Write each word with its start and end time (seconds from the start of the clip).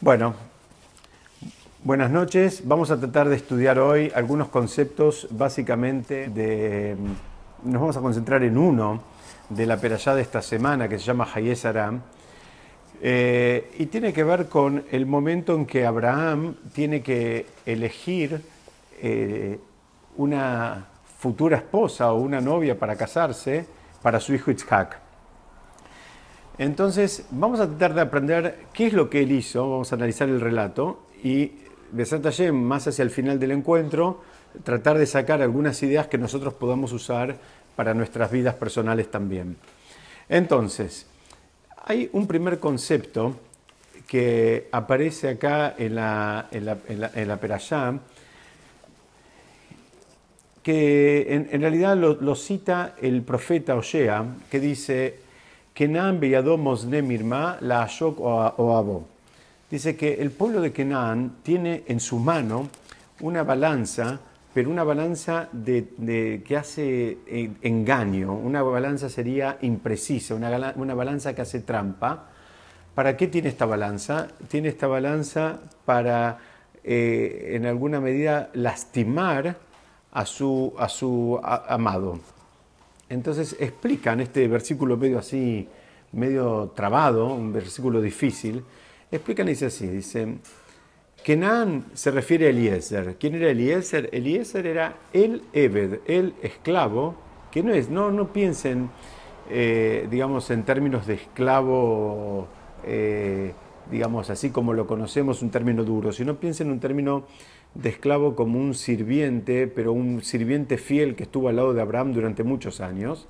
Bueno, 0.00 0.32
buenas 1.82 2.08
noches. 2.12 2.62
Vamos 2.64 2.92
a 2.92 3.00
tratar 3.00 3.28
de 3.28 3.34
estudiar 3.34 3.80
hoy 3.80 4.12
algunos 4.14 4.46
conceptos 4.46 5.26
básicamente 5.32 6.28
de... 6.28 6.96
Nos 7.64 7.80
vamos 7.80 7.96
a 7.96 8.00
concentrar 8.00 8.44
en 8.44 8.56
uno 8.58 9.02
de 9.48 9.66
la 9.66 9.76
perashá 9.76 10.14
de 10.14 10.22
esta 10.22 10.40
semana 10.40 10.88
que 10.88 11.00
se 11.00 11.04
llama 11.04 11.26
Hayes 11.34 11.64
Aram. 11.64 12.00
Eh, 13.02 13.72
y 13.76 13.86
tiene 13.86 14.12
que 14.12 14.22
ver 14.22 14.48
con 14.48 14.84
el 14.92 15.04
momento 15.04 15.56
en 15.56 15.66
que 15.66 15.84
Abraham 15.84 16.54
tiene 16.72 17.02
que 17.02 17.46
elegir 17.66 18.40
eh, 19.02 19.58
una 20.16 20.86
futura 21.18 21.56
esposa 21.56 22.12
o 22.12 22.20
una 22.20 22.40
novia 22.40 22.78
para 22.78 22.94
casarse 22.94 23.66
para 24.00 24.20
su 24.20 24.32
hijo 24.32 24.52
Itzhak. 24.52 25.07
Entonces, 26.58 27.24
vamos 27.30 27.60
a 27.60 27.68
tratar 27.68 27.94
de 27.94 28.00
aprender 28.00 28.58
qué 28.72 28.88
es 28.88 28.92
lo 28.92 29.08
que 29.08 29.22
él 29.22 29.32
hizo, 29.32 29.70
vamos 29.70 29.92
a 29.92 29.96
analizar 29.96 30.28
el 30.28 30.40
relato 30.40 31.06
y 31.22 31.52
de 31.92 32.04
Santa 32.04 32.30
más 32.52 32.86
hacia 32.86 33.02
el 33.02 33.10
final 33.10 33.38
del 33.38 33.52
encuentro, 33.52 34.22
tratar 34.64 34.98
de 34.98 35.06
sacar 35.06 35.40
algunas 35.40 35.82
ideas 35.82 36.08
que 36.08 36.18
nosotros 36.18 36.54
podamos 36.54 36.92
usar 36.92 37.36
para 37.76 37.94
nuestras 37.94 38.30
vidas 38.30 38.56
personales 38.56 39.10
también. 39.10 39.56
Entonces, 40.28 41.06
hay 41.84 42.10
un 42.12 42.26
primer 42.26 42.58
concepto 42.58 43.36
que 44.06 44.68
aparece 44.72 45.28
acá 45.28 45.74
en 45.78 45.94
la, 45.94 46.48
en 46.50 46.66
que 50.62 51.34
en, 51.50 51.60
realidad 51.60 51.96
lo, 51.96 52.34
cita 52.34 52.94
el 53.00 53.22
profeta 53.22 53.74
Osea, 53.76 54.24
que 54.50 54.60
dice, 54.60 55.20
Kenan 55.78 56.18
Mosne 56.58 57.02
Mirma 57.02 57.56
la 57.60 57.84
Ashok 57.84 58.18
o 58.18 58.76
Abo. 58.76 59.06
Dice 59.70 59.96
que 59.96 60.14
el 60.14 60.32
pueblo 60.32 60.60
de 60.60 60.72
Kenan 60.72 61.36
tiene 61.44 61.84
en 61.86 62.00
su 62.00 62.18
mano 62.18 62.68
una 63.20 63.44
balanza, 63.44 64.18
pero 64.52 64.70
una 64.70 64.82
balanza 64.82 65.48
de, 65.52 66.42
que 66.44 66.56
hace 66.56 67.18
eh, 67.28 67.52
engaño, 67.62 68.34
una 68.34 68.60
balanza 68.60 69.08
sería 69.08 69.58
imprecisa, 69.60 70.34
una, 70.34 70.74
una 70.74 70.94
balanza 70.94 71.32
que 71.32 71.42
hace 71.42 71.60
trampa. 71.60 72.24
¿Para 72.96 73.16
qué 73.16 73.28
tiene 73.28 73.48
esta 73.48 73.64
balanza? 73.64 74.26
Tiene 74.48 74.70
esta 74.70 74.88
balanza 74.88 75.60
para, 75.84 76.38
eh, 76.82 77.52
en 77.52 77.66
alguna 77.66 78.00
medida, 78.00 78.50
lastimar 78.52 79.54
a 80.10 80.26
su, 80.26 80.74
a 80.76 80.88
su 80.88 81.38
amado. 81.40 82.18
Entonces 83.08 83.56
explican 83.58 84.20
este 84.20 84.46
versículo 84.48 84.96
medio 84.96 85.18
así, 85.18 85.68
medio 86.12 86.72
trabado, 86.74 87.32
un 87.32 87.52
versículo 87.52 88.00
difícil, 88.00 88.64
explican 89.10 89.46
y 89.48 89.50
dice 89.52 89.66
así, 89.66 89.86
dice, 89.86 90.38
Kenan 91.22 91.86
se 91.94 92.10
refiere 92.10 92.46
a 92.46 92.50
Eliezer. 92.50 93.16
¿Quién 93.18 93.34
era 93.34 93.50
Eliezer? 93.50 94.08
Eliezer 94.12 94.66
era 94.66 94.96
el 95.12 95.42
Ebed, 95.52 96.00
el 96.06 96.34
esclavo, 96.42 97.16
que 97.50 97.62
no 97.62 97.72
es, 97.72 97.88
no, 97.88 98.10
no 98.10 98.32
piensen, 98.32 98.90
eh, 99.50 100.06
digamos, 100.10 100.50
en 100.50 100.62
términos 100.64 101.06
de 101.06 101.14
esclavo, 101.14 102.46
eh, 102.84 103.52
digamos, 103.90 104.30
así 104.30 104.50
como 104.50 104.74
lo 104.74 104.86
conocemos, 104.86 105.42
un 105.42 105.50
término 105.50 105.82
duro, 105.84 106.12
sino 106.12 106.36
piensen 106.36 106.68
en 106.68 106.74
un 106.74 106.80
término 106.80 107.24
de 107.78 107.90
esclavo 107.90 108.34
como 108.34 108.58
un 108.58 108.74
sirviente, 108.74 109.68
pero 109.68 109.92
un 109.92 110.22
sirviente 110.22 110.78
fiel 110.78 111.14
que 111.14 111.22
estuvo 111.22 111.48
al 111.48 111.56
lado 111.56 111.72
de 111.72 111.80
Abraham 111.80 112.12
durante 112.12 112.42
muchos 112.42 112.80
años. 112.80 113.28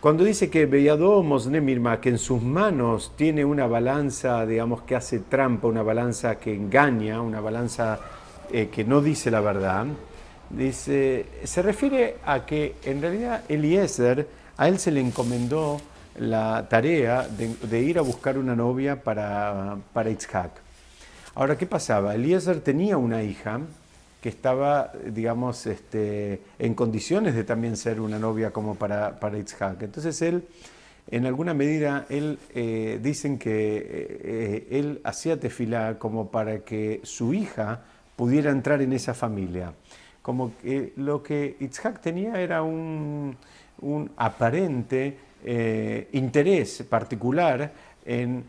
Cuando 0.00 0.24
dice 0.24 0.50
que 0.50 0.66
Beyadó 0.66 1.22
Mosnemirma, 1.22 2.00
que 2.00 2.10
en 2.10 2.18
sus 2.18 2.42
manos 2.42 3.14
tiene 3.16 3.46
una 3.46 3.66
balanza, 3.66 4.44
digamos, 4.44 4.82
que 4.82 4.94
hace 4.94 5.20
trampa, 5.20 5.68
una 5.68 5.82
balanza 5.82 6.38
que 6.38 6.54
engaña, 6.54 7.22
una 7.22 7.40
balanza 7.40 7.98
eh, 8.52 8.68
que 8.70 8.84
no 8.84 9.00
dice 9.00 9.30
la 9.30 9.40
verdad, 9.40 9.86
dice, 10.50 11.24
se 11.44 11.62
refiere 11.62 12.16
a 12.26 12.44
que 12.44 12.76
en 12.84 13.00
realidad 13.00 13.42
Eliezer, 13.48 14.28
a 14.58 14.68
él 14.68 14.78
se 14.78 14.90
le 14.90 15.00
encomendó 15.00 15.80
la 16.18 16.66
tarea 16.68 17.26
de, 17.26 17.80
ir 17.80 17.98
a 17.98 18.02
buscar 18.02 18.36
una 18.36 18.54
novia 18.54 19.02
para, 19.02 19.78
para. 19.94 20.10
Ahora, 21.36 21.58
¿qué 21.58 21.66
pasaba? 21.66 22.14
Eliezer 22.14 22.62
tenía 22.62 22.96
una 22.96 23.22
hija 23.22 23.60
que 24.22 24.30
estaba, 24.30 24.90
digamos, 25.04 25.66
este, 25.66 26.40
en 26.58 26.72
condiciones 26.72 27.34
de 27.34 27.44
también 27.44 27.76
ser 27.76 28.00
una 28.00 28.18
novia 28.18 28.52
como 28.52 28.74
para, 28.74 29.20
para 29.20 29.36
Itzhak. 29.36 29.82
Entonces 29.82 30.22
él, 30.22 30.44
en 31.10 31.26
alguna 31.26 31.52
medida, 31.52 32.06
él, 32.08 32.38
eh, 32.54 32.98
dicen 33.02 33.38
que 33.38 33.50
eh, 33.52 34.66
él 34.70 35.02
hacía 35.04 35.38
tefilá 35.38 35.98
como 35.98 36.30
para 36.30 36.60
que 36.60 37.02
su 37.02 37.34
hija 37.34 37.82
pudiera 38.16 38.50
entrar 38.50 38.80
en 38.80 38.94
esa 38.94 39.12
familia. 39.12 39.74
Como 40.22 40.56
que 40.56 40.94
lo 40.96 41.22
que 41.22 41.58
Itzhak 41.60 42.00
tenía 42.00 42.40
era 42.40 42.62
un, 42.62 43.36
aparente 44.16 45.18
eh, 45.44 46.08
interés 46.12 46.82
particular 46.88 47.70
en, 48.06 48.42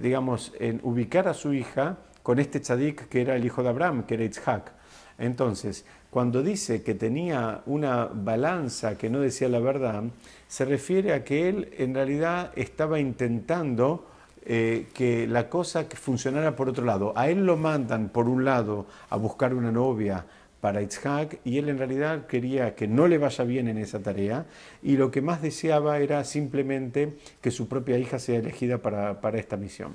digamos, 0.00 0.52
en 0.60 0.78
ubicar 0.84 1.26
a 1.26 1.34
su 1.34 1.52
hija 1.52 1.98
con 2.30 2.38
este 2.38 2.60
tzadik 2.60 3.08
que 3.08 3.22
era 3.22 3.34
el 3.34 3.44
hijo 3.44 3.60
de 3.64 3.70
Abraham, 3.70 4.04
que 4.04 4.14
era 4.14 4.22
Itzhak. 4.22 4.70
Entonces, 5.18 5.84
cuando 6.10 6.44
dice 6.44 6.84
que 6.84 6.94
tenía 6.94 7.62
una 7.66 8.04
balanza 8.04 8.96
que 8.96 9.10
no 9.10 9.18
decía 9.18 9.48
la 9.48 9.58
verdad, 9.58 10.04
se 10.46 10.64
refiere 10.64 11.12
a 11.12 11.24
que 11.24 11.48
él 11.48 11.74
en 11.76 11.92
realidad 11.92 12.52
estaba 12.54 13.00
intentando 13.00 14.06
eh, 14.46 14.86
que 14.94 15.26
la 15.26 15.48
cosa 15.48 15.86
funcionara 15.92 16.54
por 16.54 16.68
otro 16.68 16.84
lado. 16.84 17.12
A 17.16 17.28
él 17.28 17.44
lo 17.44 17.56
mandan 17.56 18.10
por 18.10 18.28
un 18.28 18.44
lado 18.44 18.86
a 19.08 19.16
buscar 19.16 19.52
una 19.52 19.72
novia 19.72 20.24
para 20.60 20.82
Itzhak 20.82 21.40
y 21.44 21.58
él 21.58 21.68
en 21.68 21.78
realidad 21.78 22.28
quería 22.28 22.76
que 22.76 22.86
no 22.86 23.08
le 23.08 23.18
vaya 23.18 23.42
bien 23.42 23.66
en 23.66 23.78
esa 23.78 23.98
tarea 23.98 24.46
y 24.84 24.96
lo 24.96 25.10
que 25.10 25.20
más 25.20 25.42
deseaba 25.42 25.98
era 25.98 26.22
simplemente 26.22 27.16
que 27.40 27.50
su 27.50 27.66
propia 27.66 27.98
hija 27.98 28.20
sea 28.20 28.38
elegida 28.38 28.78
para, 28.78 29.20
para 29.20 29.40
esta 29.40 29.56
misión. 29.56 29.94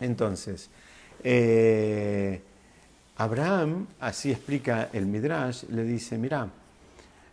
Entonces, 0.00 0.70
eh, 1.24 2.40
Abraham, 3.16 3.86
así 4.00 4.30
explica 4.30 4.90
el 4.92 5.06
Midrash, 5.06 5.64
le 5.70 5.82
dice, 5.84 6.18
mira, 6.18 6.48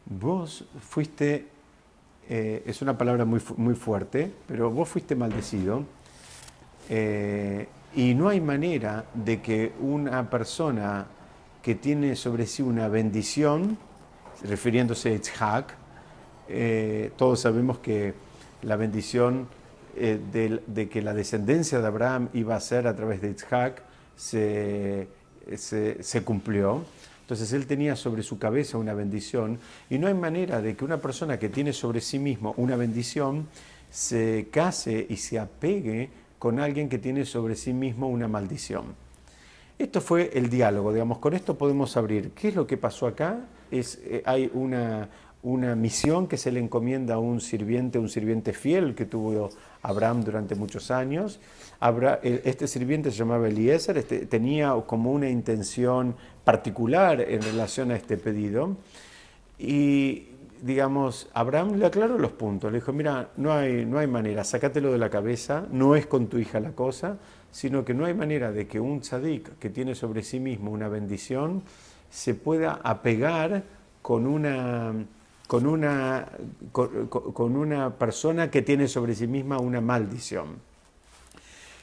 vos 0.05 0.65
fuiste, 0.81 1.47
eh, 2.27 2.63
es 2.65 2.81
una 2.81 2.97
palabra 2.97 3.25
muy, 3.25 3.41
muy 3.57 3.75
fuerte, 3.75 4.31
pero 4.47 4.71
vos 4.71 4.89
fuiste 4.89 5.15
maldecido 5.15 5.83
eh, 6.89 7.67
y 7.95 8.15
no 8.15 8.29
hay 8.29 8.41
manera 8.41 9.05
de 9.13 9.41
que 9.41 9.73
una 9.79 10.29
persona 10.29 11.05
que 11.61 11.75
tiene 11.75 12.15
sobre 12.15 12.47
sí 12.47 12.61
una 12.61 12.87
bendición, 12.87 13.77
refiriéndose 14.43 15.09
a 15.09 15.13
Itzhak, 15.13 15.75
todos 17.17 17.39
sabemos 17.39 17.79
que 17.79 18.13
la 18.61 18.75
bendición 18.75 19.47
de, 19.95 20.89
que 20.89 21.01
la 21.01 21.13
descendencia 21.13 21.79
de 21.79 21.87
Abraham 21.87 22.29
iba 22.33 22.55
a 22.55 22.59
ser 22.59 22.87
a 22.87 22.95
través 22.95 23.21
de 23.21 23.31
Isaac 23.31 23.81
se, 24.15 25.07
se, 25.57 26.23
cumplió. 26.23 26.83
Entonces 27.21 27.53
él 27.53 27.65
tenía 27.65 27.95
sobre 27.95 28.23
su 28.23 28.37
cabeza 28.37 28.77
una 28.77 28.93
bendición 28.93 29.59
y 29.89 29.97
no 29.97 30.07
hay 30.07 30.13
manera 30.13 30.61
de 30.61 30.75
que 30.75 30.85
una 30.85 31.01
persona 31.01 31.39
que 31.39 31.49
tiene 31.49 31.73
sobre 31.73 32.01
sí 32.01 32.19
mismo 32.19 32.53
una 32.57 32.75
bendición 32.75 33.47
se 33.89 34.47
case 34.51 35.07
y 35.09 35.17
se 35.17 35.39
apegue 35.39 36.09
con 36.37 36.59
alguien 36.59 36.89
que 36.89 36.99
tiene 36.99 37.25
sobre 37.25 37.55
sí 37.55 37.73
mismo 37.73 38.09
una 38.09 38.27
maldición. 38.27 38.93
Esto 39.77 39.99
fue 39.99 40.31
el 40.33 40.49
diálogo, 40.49 40.93
digamos, 40.93 41.17
con 41.17 41.33
esto 41.33 41.57
podemos 41.57 41.97
abrir. 41.97 42.31
¿Qué 42.31 42.49
es 42.49 42.55
lo 42.55 42.65
que 42.65 42.77
pasó 42.77 43.07
acá? 43.07 43.39
Es, 43.71 43.99
eh, 44.03 44.21
hay 44.25 44.49
una, 44.53 45.09
una 45.45 45.75
misión 45.75 46.27
que 46.27 46.37
se 46.37 46.51
le 46.51 46.59
encomienda 46.59 47.13
a 47.13 47.19
un 47.19 47.39
sirviente, 47.39 47.99
un 47.99 48.09
sirviente 48.09 48.51
fiel 48.51 48.95
que 48.95 49.05
tuvo 49.05 49.49
Abraham 49.83 50.23
durante 50.23 50.55
muchos 50.55 50.89
años. 50.89 51.39
este 52.23 52.67
sirviente 52.67 53.11
se 53.11 53.17
llamaba 53.17 53.47
Eliezer, 53.47 53.95
este, 53.99 54.25
tenía 54.25 54.73
como 54.87 55.11
una 55.11 55.29
intención 55.29 56.15
particular 56.43 57.21
en 57.21 57.43
relación 57.43 57.91
a 57.91 57.95
este 57.95 58.17
pedido. 58.17 58.75
Y, 59.59 60.29
digamos, 60.63 61.29
Abraham 61.35 61.75
le 61.75 61.85
aclaró 61.85 62.17
los 62.17 62.31
puntos. 62.31 62.71
Le 62.71 62.79
dijo, 62.79 62.91
mira, 62.91 63.29
no 63.37 63.53
hay, 63.53 63.85
no 63.85 63.99
hay 63.99 64.07
manera, 64.07 64.43
sácatelo 64.43 64.91
de 64.91 64.97
la 64.97 65.11
cabeza, 65.11 65.67
no 65.71 65.95
es 65.95 66.07
con 66.07 66.25
tu 66.25 66.39
hija 66.39 66.59
la 66.59 66.71
cosa, 66.71 67.17
sino 67.51 67.85
que 67.85 67.93
no 67.93 68.05
hay 68.05 68.15
manera 68.15 68.51
de 68.51 68.65
que 68.65 68.79
un 68.79 69.01
tzadik 69.01 69.59
que 69.59 69.69
tiene 69.69 69.93
sobre 69.93 70.23
sí 70.23 70.39
mismo 70.39 70.71
una 70.71 70.87
bendición 70.87 71.61
se 72.09 72.33
pueda 72.33 72.79
apegar 72.83 73.63
con 74.01 74.25
una 74.25 74.93
con 75.47 75.67
una, 75.67 76.27
con, 76.71 77.55
una 77.55 77.93
persona 77.93 78.49
que 78.49 78.61
tiene 78.61 78.87
sobre 78.87 79.15
sí 79.15 79.27
misma 79.27 79.59
una 79.59 79.81
maldición. 79.81 80.57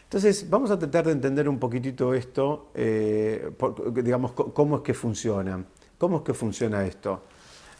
Entonces, 0.05 0.49
vamos 0.51 0.71
a 0.71 0.79
tratar 0.79 1.07
de 1.07 1.13
entender 1.13 1.49
un 1.49 1.59
poquitito 1.59 2.13
esto, 2.13 2.71
eh, 2.75 3.51
digamos, 3.95 4.33
cómo 4.33 4.77
es 4.77 4.83
que 4.83 4.95
funciona. 4.95 5.65
¿Cómo 5.97 6.19
es 6.19 6.23
que 6.23 6.35
funciona 6.35 6.85
esto? 6.85 7.23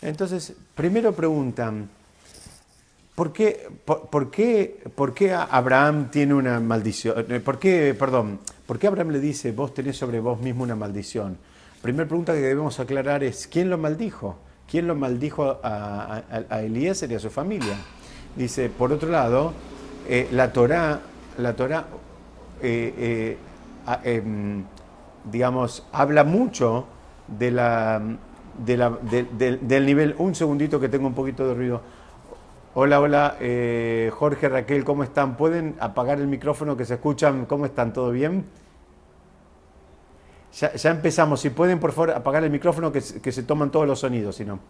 Entonces, 0.01 0.55
primero 0.75 1.13
preguntan, 1.13 1.91
¿por 3.15 3.33
qué, 3.33 3.69
por, 3.85 4.31
qué, 4.31 4.83
por 4.95 5.13
qué 5.13 5.35
Abraham 5.35 6.11
tiene 6.11 6.35
una 6.35 6.59
maldición? 6.61 7.27
Eh, 7.29 7.41
¿Por 7.41 7.59
qué, 7.59 7.95
perdón, 7.99 8.41
¿por 8.67 8.79
qué 8.79 8.87
Abraham 8.87 9.11
le 9.11 9.21
dice, 9.21 9.53
vos 9.53 9.75
tenés 9.75 9.97
sobre 9.97 10.21
vos 10.21 10.41
mismo 10.41 10.63
una 10.63 10.77
maldición? 10.77 11.37
Primera 11.83 12.09
pregunta 12.09 12.33
que 12.33 12.41
debemos 12.41 12.81
aclarar 12.81 13.25
es, 13.25 13.47
¿quién 13.47 13.69
lo 13.69 13.77
maldijo? 13.77 14.39
¿Quién 14.71 14.87
lo 14.87 14.95
maldijo 14.95 15.59
a, 15.63 16.23
a, 16.31 16.57
a 16.57 17.19
su 17.19 17.31
familia? 17.31 17.77
Dice, 18.37 18.71
por 18.71 18.93
otro 18.93 19.11
lado, 19.11 19.53
eh, 20.09 20.29
la 20.33 20.53
Torah, 20.53 21.01
la 21.39 21.55
Torah 21.55 21.85
eh, 22.63 23.37
eh, 23.87 23.99
em, 24.05 24.65
digamos, 25.31 25.87
habla 25.93 26.25
mucho 26.25 26.87
de 27.29 27.51
la, 27.51 28.01
del 28.65 29.87
nivel... 29.87 30.15
Un 30.19 30.35
segundito 30.35 30.81
que 30.81 30.89
tengo 30.89 31.07
un 31.07 31.15
poquito 31.15 31.47
de 31.47 31.55
ruido. 31.55 31.83
Hola, 32.75 33.01
hola, 33.01 33.37
Jorge, 34.13 34.49
Raquel, 34.49 34.85
¿cómo 34.85 35.05
están? 35.05 35.37
¿Pueden 35.37 35.77
apagar 35.79 36.19
el 36.19 36.27
micrófono 36.27 36.77
que 36.77 36.87
se 36.87 36.95
escuchan? 36.95 37.45
¿Cómo 37.45 37.67
están? 37.67 37.93
¿Todo 37.93 38.11
bien? 38.11 38.47
Ya, 40.59 40.91
empezamos. 40.91 41.41
Si 41.41 41.51
pueden, 41.51 41.81
por 41.81 41.93
favor, 41.93 42.11
apagar 42.11 42.45
el 42.45 42.51
micrófono 42.51 42.93
que, 42.93 43.01
se 43.01 43.43
toman 43.43 43.71
todos 43.71 43.87
los 43.87 44.01
sonidos, 44.01 44.37
si 44.37 44.45
no. 44.45 44.61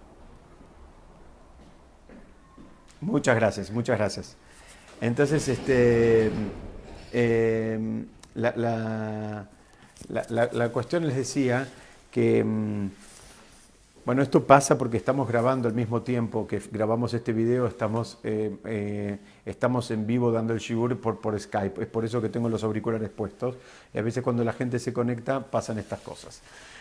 Muchas 3.00 3.34
gracias, 3.34 3.70
muchas 3.72 3.98
gracias. 3.98 4.36
Entonces, 5.00 5.48
este, 5.48 6.30
em, 7.12 8.06
la, 8.34 9.48
cuestión 10.72 11.04
les 11.04 11.16
decía 11.16 11.66
que 12.12 12.44
mm, 12.44 12.90
bueno, 14.04 14.22
esto 14.22 14.44
pasa 14.44 14.76
porque 14.76 14.96
estamos 14.96 15.28
grabando 15.28 15.68
al 15.68 15.74
mismo 15.74 16.02
tiempo 16.02 16.46
que 16.48 16.60
grabamos 16.72 17.14
este 17.14 17.32
video, 17.32 17.68
estamos, 17.68 18.18
eh, 18.24 18.56
eh, 18.64 19.18
estamos 19.46 19.92
en 19.92 20.08
vivo 20.08 20.32
dando 20.32 20.52
el 20.52 20.58
shibur 20.58 21.00
por, 21.00 21.20
por 21.20 21.38
Skype. 21.38 21.82
Es 21.82 21.86
por 21.86 22.04
eso 22.04 22.20
que 22.20 22.28
tengo 22.28 22.48
los 22.48 22.64
auriculares 22.64 23.10
puestos. 23.10 23.54
Y 23.94 23.98
a 23.98 24.02
veces 24.02 24.24
cuando 24.24 24.42
la 24.42 24.52
gente 24.52 24.80
se 24.80 24.92
conecta 24.92 25.40
pasan 25.40 25.78
estas 25.78 26.00
cosas. 26.00 26.40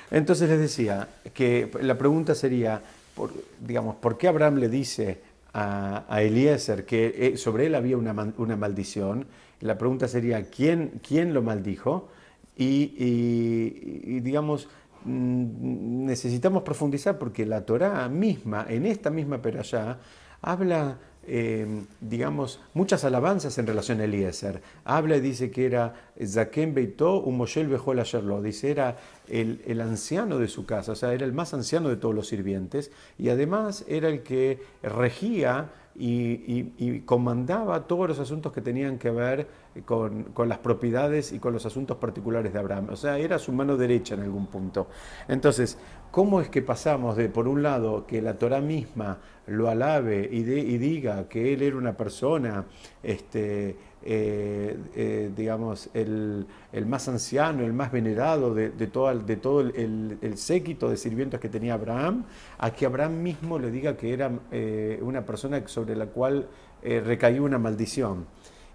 Entonces 0.09 0.49
les 0.49 0.59
decía 0.59 1.07
que 1.33 1.71
la 1.81 1.95
pregunta 1.95 2.33
sería, 2.33 2.81
por, 3.13 3.31
digamos, 3.59 3.97
¿por 3.97 4.17
qué 4.17 4.27
Abraham 4.27 4.55
le 4.55 4.69
dice 4.69 5.19
a, 5.53 6.05
a 6.09 6.23
Eliezer 6.23 6.85
que 6.85 7.13
eh, 7.33 7.37
sobre 7.37 7.67
él 7.67 7.75
había 7.75 7.97
una, 7.97 8.33
una, 8.37 8.55
maldición? 8.55 9.27
La 9.59 9.77
pregunta 9.77 10.07
sería, 10.07 10.49
¿quién, 10.49 10.99
quién 11.07 11.35
lo 11.35 11.43
maldijo? 11.43 12.09
y, 12.57 12.93
y 12.97 14.19
digamos, 14.19 14.67
Mm, 14.67 14.80
necesitamos 15.05 16.63
profundizar 16.63 17.17
porque 17.17 17.45
la 17.45 17.65
Torá 17.65 18.07
misma, 18.09 18.65
en 18.69 18.85
esta 18.85 19.09
misma 19.09 19.41
perashá, 19.41 19.97
habla, 20.41 20.97
eh, 21.27 21.83
digamos, 21.99 22.59
muchas 22.73 23.03
alabanzas 23.03 23.57
en 23.57 23.67
relación 23.67 23.99
a 24.01 24.05
Eliezer. 24.05 24.61
Habla 24.85 25.17
y 25.17 25.21
dice 25.21 25.51
que 25.51 25.65
era 25.65 25.93
Zaken 26.23 26.73
Beitó, 26.73 27.21
un 27.21 27.37
Moshel 27.37 27.67
Bejol 27.67 27.99
Asherlo. 27.99 28.41
Dice, 28.41 28.71
era 28.71 28.97
el, 29.27 29.61
el, 29.65 29.81
anciano 29.81 30.37
de 30.39 30.47
su 30.47 30.65
casa, 30.65 30.93
o 30.93 30.95
sea, 30.95 31.13
era 31.13 31.25
el 31.25 31.33
más 31.33 31.53
anciano 31.53 31.89
de 31.89 31.95
todos 31.95 32.15
los 32.15 32.27
sirvientes 32.27 32.91
y 33.17 33.29
además 33.29 33.85
era 33.87 34.09
el 34.09 34.23
que 34.23 34.59
regía 34.81 35.69
y, 35.95 37.01
comandaba 37.05 37.87
todos 37.87 38.07
los 38.07 38.19
asuntos 38.19 38.51
que 38.51 38.61
tenían 38.61 38.97
que 38.97 39.11
ver 39.11 39.47
con, 39.85 40.33
las 40.47 40.59
propiedades 40.59 41.31
y 41.31 41.39
con 41.39 41.53
los 41.53 41.65
asuntos 41.65 41.97
particulares 41.97 42.53
de 42.53 42.59
Abraham. 42.59 42.89
O 42.91 42.95
sea, 42.95 43.17
era 43.17 43.39
su 43.39 43.51
mano 43.51 43.77
derecha 43.77 44.15
en 44.15 44.21
algún 44.21 44.47
punto. 44.47 44.87
Entonces, 45.27 45.77
¿cómo 46.11 46.41
es 46.41 46.49
que 46.49 46.61
pasamos 46.61 47.15
de, 47.15 47.29
por 47.29 47.47
un 47.47 47.63
lado, 47.63 48.05
que 48.05 48.21
la 48.21 48.37
Torah 48.37 48.61
misma 48.61 49.19
lo 49.47 49.69
alabe 49.69 50.29
y, 50.31 50.39
y 50.39 50.77
diga 50.77 51.27
que 51.27 51.53
él 51.53 51.61
era 51.61 51.75
una 51.75 51.97
persona, 51.97 52.65
este, 53.03 53.75
eh, 54.03 54.75
eh, 54.95 55.31
digamos, 55.35 55.89
el, 55.93 56.47
más 56.87 57.07
anciano, 57.07 57.63
el 57.63 57.73
más 57.73 57.91
venerado 57.91 58.55
de, 58.55 58.69
todo, 58.87 59.13
de 59.13 59.35
todo 59.35 59.61
el, 59.61 60.33
séquito 60.37 60.89
de 60.89 60.97
sirvientes 60.97 61.39
que 61.39 61.49
tenía 61.49 61.75
Abraham, 61.75 62.25
a 62.57 62.71
que 62.71 62.87
Abraham 62.87 63.21
mismo 63.21 63.59
le 63.59 63.69
diga 63.69 63.95
que 63.95 64.11
era 64.11 64.31
eh, 64.51 64.99
una 65.03 65.23
persona 65.23 65.61
sobre 65.67 65.95
la 65.95 66.07
cual 66.07 66.47
recayó 66.83 67.43
una 67.43 67.59
maldición. 67.59 68.25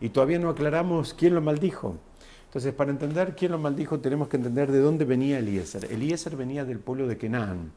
Y 0.01 0.11
todavía 0.11 0.39
no 0.39 0.49
aclaramos 0.49 1.13
quién 1.13 1.35
lo 1.35 1.41
maldijo. 1.41 1.97
Entonces, 2.45 2.73
para 2.73 2.93
entender 2.93 3.35
quién 3.35 3.51
lo 3.51 3.59
maldijo, 3.59 3.99
tenemos 3.99 4.29
que 4.29 4.37
entender 4.37 4.71
de 4.71 4.79
dónde 4.79 5.05
venía 5.05 5.41
Eliezer. 5.41 5.91
Eliezer 5.91 6.37
venía 6.37 6.65
del 6.65 6.79
pueblo 6.79 7.09
de 7.09 7.19
Kenan, 7.19 7.73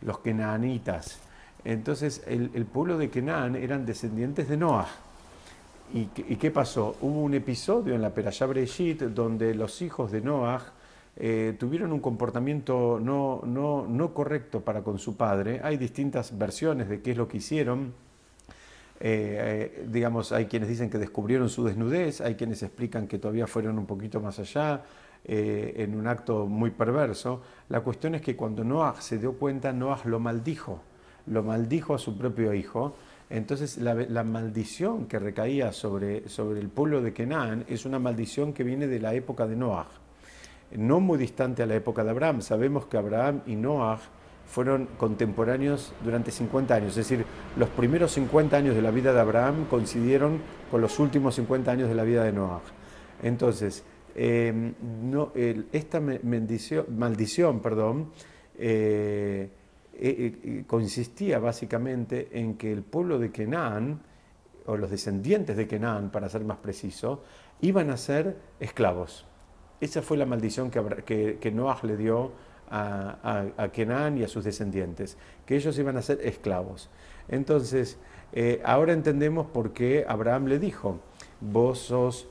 los 0.00 0.20
kenaanitas. 0.20 1.18
Entonces, 1.62 2.22
el, 2.26 2.50
el 2.54 2.64
pueblo 2.64 2.96
de 2.96 3.10
Kenan 3.10 3.54
eran 3.54 3.84
descendientes 3.84 4.48
de 4.48 4.56
Noah. 4.56 5.05
¿Y, 5.94 6.06
qué 6.06 6.50
pasó? 6.50 6.96
Hubo 7.00 7.22
un 7.22 7.34
episodio 7.34 7.94
en 7.94 8.02
la 8.02 8.10
Perashá 8.12 8.46
Breshit 8.46 9.02
donde 9.02 9.54
los 9.54 9.80
hijos 9.82 10.10
de 10.10 10.20
Noah 10.20 10.72
eh, 11.16 11.54
tuvieron 11.58 11.92
un 11.92 12.00
comportamiento 12.00 12.98
no, 13.00 13.40
no, 13.44 13.86
no, 13.86 14.12
correcto 14.12 14.60
para 14.60 14.82
con 14.82 14.98
su 14.98 15.16
padre. 15.16 15.60
Hay 15.62 15.76
distintas 15.76 16.36
versiones 16.36 16.88
de 16.88 17.00
qué 17.00 17.12
es 17.12 17.16
lo 17.16 17.28
que 17.28 17.36
hicieron. 17.36 17.94
Eh, 18.98 19.70
eh, 19.80 19.86
digamos, 19.88 20.32
hay 20.32 20.46
quienes 20.46 20.68
dicen 20.68 20.90
que 20.90 20.98
descubrieron 20.98 21.48
su 21.48 21.64
desnudez, 21.64 22.20
hay 22.20 22.34
quienes 22.34 22.62
explican 22.62 23.06
que 23.06 23.18
todavía 23.18 23.46
fueron 23.46 23.78
un 23.78 23.86
poquito 23.86 24.20
más 24.20 24.38
allá, 24.38 24.82
en 25.28 25.96
un 25.96 26.06
acto 26.06 26.46
muy 26.46 26.70
perverso. 26.70 27.42
La 27.68 27.80
cuestión 27.80 28.14
es 28.14 28.22
que 28.22 28.36
cuando 28.36 28.62
Noah 28.64 29.00
se 29.00 29.18
dio 29.18 29.32
cuenta, 29.34 29.72
Noah 29.72 30.00
lo 30.04 30.20
maldijo, 30.20 30.80
lo 31.26 31.42
maldijo 31.42 31.94
a 31.94 31.98
su 31.98 32.16
propio 32.16 32.54
hijo 32.54 32.94
entonces 33.28 33.78
la, 33.78 34.24
maldición 34.24 35.06
que 35.06 35.18
recaía 35.18 35.72
sobre, 35.72 36.28
sobre 36.28 36.60
el 36.60 36.68
pueblo 36.68 37.02
de 37.02 37.12
Kenan 37.12 37.64
es 37.68 37.84
una 37.84 37.98
maldición 37.98 38.52
que 38.52 38.62
viene 38.62 38.86
de 38.86 39.00
la 39.00 39.14
época 39.14 39.46
de 39.46 39.56
Noah, 39.56 39.88
no 40.76 41.00
muy 41.00 41.18
distante 41.18 41.62
a 41.62 41.66
la 41.66 41.74
época 41.74 42.04
de 42.04 42.10
Abraham. 42.10 42.40
Sabemos 42.40 42.86
que 42.86 42.96
Abraham 42.96 43.42
y 43.46 43.56
Noah 43.56 43.98
fueron 44.46 44.86
contemporáneos 44.96 45.92
durante 46.04 46.30
50 46.30 46.74
años, 46.74 46.90
es 46.90 47.08
decir, 47.08 47.24
los 47.56 47.68
primeros 47.70 48.12
50 48.12 48.56
años 48.56 48.76
de 48.76 48.82
la 48.82 48.92
vida 48.92 49.12
de 49.12 49.20
Abraham 49.20 49.66
coincidieron 49.68 50.40
con 50.70 50.80
los 50.80 50.98
últimos 51.00 51.34
50 51.34 51.70
años 51.70 51.88
de 51.88 51.94
la 51.96 52.04
vida 52.04 52.22
de 52.22 52.32
Noah. 52.32 52.60
Entonces, 53.24 53.82
em, 54.14 54.74
esta 55.72 56.00
maldición, 56.00 56.86
maldición 56.96 57.60
perdón, 57.60 58.12
eh, 58.56 59.50
eh, 59.98 60.38
eh, 60.44 60.64
consistía 60.66 61.38
básicamente 61.38 62.28
en 62.32 62.58
que 62.58 62.70
el 62.70 62.82
pueblo 62.82 63.18
de 63.18 63.30
Kenan, 63.30 64.00
o 64.66 64.76
los 64.76 64.90
descendientes 64.90 65.56
de 65.56 65.66
Kenan, 65.66 66.10
para 66.10 66.28
ser 66.28 66.44
más 66.44 66.58
preciso, 66.58 67.22
iban 67.62 67.88
a 67.88 67.96
ser 67.96 68.36
esclavos. 68.60 69.24
Esa 69.80 70.02
fue 70.02 70.18
la 70.18 70.26
maldición 70.26 70.70
que, 70.70 71.38
que, 71.40 71.50
Noah 71.50 71.78
le 71.84 71.96
dio 71.96 72.32
a, 72.70 73.46
a, 73.56 73.68
Kenan 73.68 74.18
y 74.18 74.24
a 74.24 74.28
sus 74.28 74.44
descendientes, 74.44 75.16
que 75.46 75.56
ellos 75.56 75.78
iban 75.78 75.96
a 75.96 76.02
ser 76.02 76.20
esclavos. 76.22 76.90
Entonces, 77.28 77.96
eh, 78.34 78.60
ahora 78.64 78.92
entendemos 78.92 79.46
por 79.46 79.72
qué 79.72 80.04
Abraham 80.06 80.46
le 80.46 80.58
dijo, 80.58 81.00
vos 81.40 81.78
sos 81.78 82.28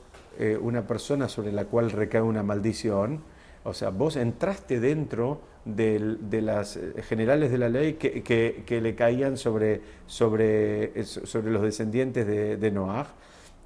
una 0.60 0.86
persona 0.86 1.30
sobre 1.30 1.50
la 1.50 1.64
cual 1.64 1.90
recae 1.90 2.20
una 2.20 2.42
maldición, 2.42 3.22
o 3.64 3.72
sea, 3.72 3.88
vos 3.88 4.16
entraste 4.16 4.80
dentro 4.80 5.40
de, 5.66 6.40
las 6.40 6.76
eh, 6.76 7.02
generales 7.02 7.50
de 7.50 7.58
la 7.58 7.68
ley 7.68 7.94
que, 7.94 8.80
le 8.80 8.94
caían 8.94 9.36
sobre, 9.36 9.82
sobre, 10.06 11.04
sobre, 11.04 11.50
los 11.50 11.62
descendientes 11.62 12.26
de, 12.26 12.56
de 12.56 12.70
Noah. 12.70 13.06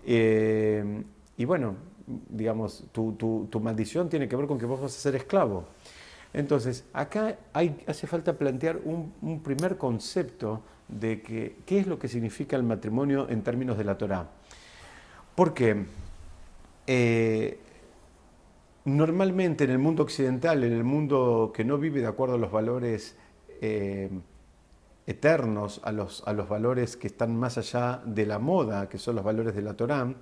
Eh, 0.07 1.03
y 1.37 1.45
bueno, 1.45 1.77
digamos, 2.07 2.85
tu, 2.93 3.49
maldición 3.63 4.09
tiene 4.09 4.29
que 4.29 4.37
ver 4.37 4.47
con 4.47 4.59
que 4.59 4.67
vos 4.67 4.81
vas 4.81 4.97
a 4.97 5.01
ser 5.01 5.15
esclavo. 5.15 5.67
Entonces, 6.33 6.85
acá 6.93 7.37
hay, 7.53 7.77
hace 7.87 8.07
falta 8.07 8.39
plantear 8.39 8.79
un, 8.85 9.41
primer 9.43 9.77
concepto 9.77 10.63
de 10.89 11.21
que, 11.23 11.57
qué 11.67 11.81
es 11.81 11.87
lo 11.87 11.99
que 11.99 12.09
significa 12.09 12.57
el 12.57 12.63
matrimonio 12.63 13.29
en 13.29 13.43
términos 13.43 13.77
de 13.77 13.85
la 13.85 13.99
Torá. 13.99 14.29
Porque 15.35 15.85
eh, 16.87 17.59
Normalmente 18.97 19.65
en 19.65 19.71
el 19.71 19.79
mundo 19.79 20.03
occidental, 20.03 20.65
en 20.65 20.73
el 20.73 20.83
mundo 20.83 21.53
que 21.55 21.65
no 21.65 21.79
vive 21.79 22.01
de 22.01 22.09
acuerdo 22.09 22.35
a 22.35 22.39
los 22.39 22.51
valores 22.51 23.17
eh, 23.61 24.11
eternos, 25.07 25.81
a 25.85 25.93
los, 25.93 26.27
a 26.27 26.33
los 26.33 26.49
valores 26.49 26.97
que 26.97 27.07
están 27.07 27.37
más 27.37 27.57
allá 27.57 28.03
de 28.05 28.27
la 28.27 28.41
moda, 28.41 28.89
que 28.89 28.99
son 28.99 29.15
los 29.15 29.25
valores 29.25 29.55
de 29.55 29.63
la 29.63 29.75
Torá, 29.75 30.13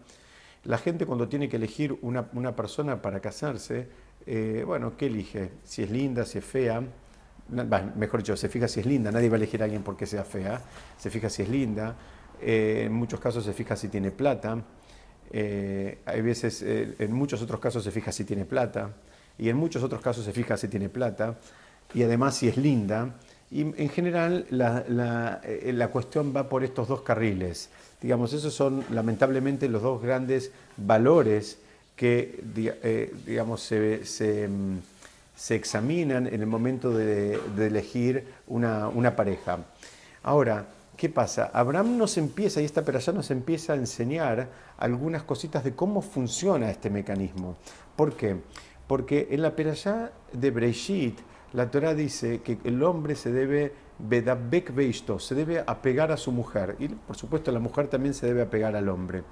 la 0.64 0.76
gente 0.76 1.06
cuando 1.06 1.28
tiene 1.28 1.48
que 1.48 1.56
elegir 1.56 1.98
una, 2.02 2.54
persona 2.54 3.00
para 3.00 3.20
casarse, 3.20 3.88
eh, 4.26 4.64
bueno, 4.66 4.98
¿qué 4.98 5.06
elige? 5.06 5.50
Si 5.64 5.82
es 5.82 5.90
linda, 5.90 6.26
si 6.26 6.36
es 6.36 6.44
fea, 6.44 6.82
mejor 7.96 8.20
dicho, 8.20 8.36
se 8.36 8.50
fija 8.50 8.68
si 8.68 8.80
es 8.80 8.86
linda, 8.86 9.10
nadie 9.10 9.30
va 9.30 9.36
a 9.36 9.38
elegir 9.38 9.62
a 9.62 9.64
alguien 9.64 9.82
porque 9.82 10.04
sea 10.04 10.24
fea, 10.24 10.60
se 10.98 11.08
fija 11.08 11.30
si 11.30 11.40
es 11.40 11.48
linda, 11.48 11.96
eh, 12.38 12.82
en 12.84 12.92
muchos 12.92 13.18
casos 13.18 13.44
se 13.44 13.54
fija 13.54 13.76
si 13.76 13.88
tiene 13.88 14.10
plata, 14.10 14.62
eh, 15.30 15.98
hay 16.06 16.20
veces, 16.22 16.62
eh, 16.62 16.94
en 16.98 17.12
muchos 17.12 17.42
otros 17.42 17.60
casos 17.60 17.84
se 17.84 17.90
fija 17.90 18.12
si 18.12 18.24
tiene 18.24 18.44
plata, 18.44 18.90
y 19.38 19.48
en 19.48 19.56
muchos 19.56 19.82
otros 19.82 20.00
casos 20.00 20.24
se 20.24 20.32
fija 20.32 20.56
si 20.56 20.68
tiene 20.68 20.88
plata, 20.88 21.36
y 21.94 22.02
además 22.02 22.36
si 22.36 22.48
es 22.48 22.56
linda. 22.56 23.14
Y 23.50 23.62
en 23.62 23.88
general 23.88 24.46
la, 24.50 25.40
eh, 25.44 25.72
la, 25.74 25.88
cuestión 25.88 26.34
va 26.36 26.48
por 26.48 26.64
estos 26.64 26.88
dos 26.88 27.00
carriles. 27.00 27.70
Digamos, 28.02 28.32
esos 28.34 28.52
son 28.52 28.84
lamentablemente 28.90 29.68
los 29.68 29.82
dos 29.82 30.02
grandes 30.02 30.52
valores 30.76 31.58
que 31.96 32.40
digamos, 33.26 33.60
se, 33.60 34.04
se, 34.04 34.46
examinan 35.54 36.28
en 36.28 36.40
el 36.40 36.46
momento 36.46 36.92
de, 36.92 37.40
elegir 37.58 38.24
una, 38.46 38.88
una, 38.88 39.16
pareja. 39.16 39.58
Ahora, 40.22 40.66
¿qué 40.98 41.08
pasa? 41.08 41.50
Abraham 41.54 41.96
nos 41.96 42.18
empieza, 42.18 42.60
y 42.60 42.64
esta 42.64 42.84
peralla 42.84 43.12
nos 43.12 43.30
empieza 43.30 43.72
a 43.72 43.76
enseñar 43.76 44.48
algunas 44.76 45.22
cositas 45.22 45.62
de 45.62 45.74
cómo 45.74 46.02
funciona 46.02 46.70
este 46.70 46.90
mecanismo. 46.90 47.56
¿Por 47.96 48.14
qué? 48.14 48.36
Porque 48.88 49.28
en 49.30 49.42
la 49.42 49.54
peralla 49.54 50.10
de 50.32 50.50
Breishit, 50.50 51.20
la 51.52 51.70
Torah 51.70 51.94
dice 51.94 52.40
que 52.40 52.58
el 52.64 52.82
hombre 52.82 53.14
se 53.14 53.32
debe 53.32 53.72
bedabek 53.98 54.74
beisto, 54.74 55.20
se 55.20 55.36
debe 55.36 55.62
apegar 55.64 56.10
a 56.10 56.16
su 56.16 56.32
mujer. 56.32 56.74
Y 56.80 56.88
por 56.88 57.16
supuesto 57.16 57.52
la 57.52 57.60
mujer 57.60 57.86
también 57.86 58.12
se 58.12 58.26
debe 58.26 58.42
apegar 58.42 58.74
al 58.74 58.88
hombre. 58.88 59.22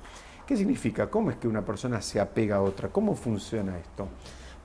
¿Qué 0.47 0.57
significa? 0.57 1.11
¿Cómo 1.11 1.33
es 1.33 1.37
que 1.37 1.49
una 1.49 1.65
persona 1.65 2.01
se 2.01 2.21
apega 2.21 2.57
a 2.57 2.63
otra? 2.63 2.91
¿Cómo 2.91 3.17
funciona 3.17 3.77
esto? 3.77 4.09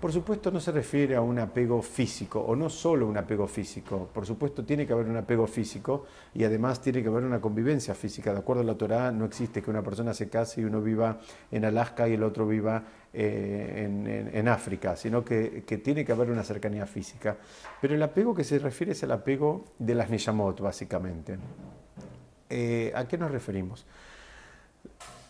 Por 0.01 0.12
supuesto 0.12 0.50
no 0.50 0.60
se 0.60 0.72
refiere 0.72 1.15
a 1.15 1.22
un 1.22 1.38
apego 1.38 1.79
físico, 1.84 2.41
o 2.41 2.55
no 2.55 2.72
solo 2.72 3.05
un 3.05 3.17
apego 3.17 3.46
físico. 3.48 4.10
Por 4.12 4.25
supuesto 4.25 4.65
tiene 4.65 4.88
que 4.88 4.93
haber 4.93 5.05
un 5.05 5.15
apego 5.15 5.46
físico 5.46 6.08
y 6.34 6.43
además 6.43 6.81
tiene 6.81 7.03
que 7.03 7.08
haber 7.08 7.24
una 7.24 7.39
convivencia 7.39 7.93
física. 7.93 8.34
De 8.34 8.39
acuerdo 8.39 8.63
a 8.63 8.65
la 8.65 8.74
Torah 8.74 9.12
no 9.12 9.25
existe 9.25 9.62
que 9.62 9.70
una 9.70 9.84
persona 9.84 10.15
se 10.15 10.27
case 10.27 10.62
y 10.62 10.63
uno 10.63 10.81
viva 10.81 11.20
en 11.51 11.65
Alaska 11.65 12.10
y 12.10 12.13
el 12.13 12.24
otro 12.24 12.48
viva 12.48 12.84
eh, 13.13 14.29
en, 14.34 14.48
África, 14.48 14.96
sino 14.96 15.24
que, 15.24 15.63
tiene 15.84 16.03
que 16.03 16.12
haber 16.12 16.31
una 16.31 16.43
cercanía 16.43 16.88
física. 16.88 17.38
Pero 17.79 17.93
el 17.93 18.01
apego 18.01 18.34
que 18.34 18.43
se 18.43 18.58
refiere 18.58 18.93
es 18.93 19.03
el 19.03 19.12
apego 19.12 19.65
de 19.77 19.93
las 19.93 20.10
Neyamot, 20.10 20.62
básicamente. 20.62 21.38
Eh, 22.50 22.91
¿A 22.96 23.08
qué 23.08 23.20
nos 23.20 23.29
referimos? 23.29 23.86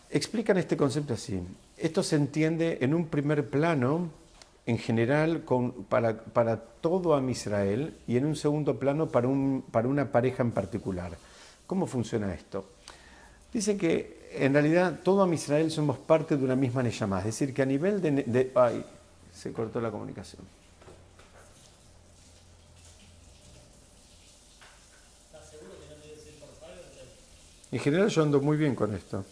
Explican 0.08 0.56
este 0.56 0.78
concepto 0.78 1.12
así. 1.12 1.42
Esto 1.76 2.02
se 2.02 2.16
entiende 2.16 2.78
en 2.80 2.94
un 2.94 3.08
primer 3.08 3.50
plano 3.50 4.21
en 4.66 4.78
general 4.78 5.42
para, 5.88 6.22
para, 6.22 6.56
todo 6.56 7.16
a 7.16 7.30
Israel 7.30 7.96
y 8.06 8.16
en 8.16 8.26
un 8.26 8.36
segundo 8.36 8.78
plano 8.78 9.08
para, 9.08 9.28
un, 9.28 9.64
para 9.70 9.88
una 9.88 10.12
pareja 10.12 10.42
en 10.42 10.52
particular. 10.52 11.12
¿Cómo 11.66 11.86
funciona 11.86 12.32
esto? 12.32 12.66
Dice 13.52 13.76
que 13.76 14.30
en 14.32 14.52
realidad 14.52 15.00
todo 15.02 15.24
a 15.24 15.34
Israel 15.34 15.70
somos 15.70 15.98
parte 15.98 16.36
de 16.36 16.44
una 16.44 16.56
misma 16.56 16.82
Neyamá, 16.82 17.18
es 17.18 17.26
decir, 17.26 17.52
que 17.52 17.62
a 17.62 17.66
nivel 17.66 18.00
de, 18.00 18.52
Ay, 18.54 18.84
se 19.32 19.52
cortó 19.52 19.80
la 19.80 19.90
comunicación. 19.90 20.42
En 27.70 27.78
general 27.78 28.08
yo 28.08 28.22
ando 28.22 28.40
muy 28.40 28.58
bien 28.58 28.74
con 28.74 28.94
esto. 28.94 29.24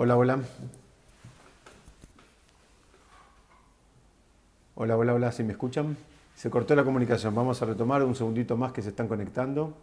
Hola, 0.00 0.16
hola. 0.16 0.38
Hola, 4.76 4.96
hola, 4.96 5.14
hola, 5.14 5.32
¿si 5.32 5.42
me 5.42 5.50
escuchan? 5.50 5.96
Se 6.36 6.50
cortó 6.50 6.76
la 6.76 6.84
comunicación. 6.84 7.34
Vamos 7.34 7.60
a 7.62 7.66
retomar 7.66 8.04
un 8.04 8.14
segundito 8.14 8.56
más 8.56 8.70
que 8.70 8.80
se 8.80 8.90
están 8.90 9.08
conectando. 9.08 9.74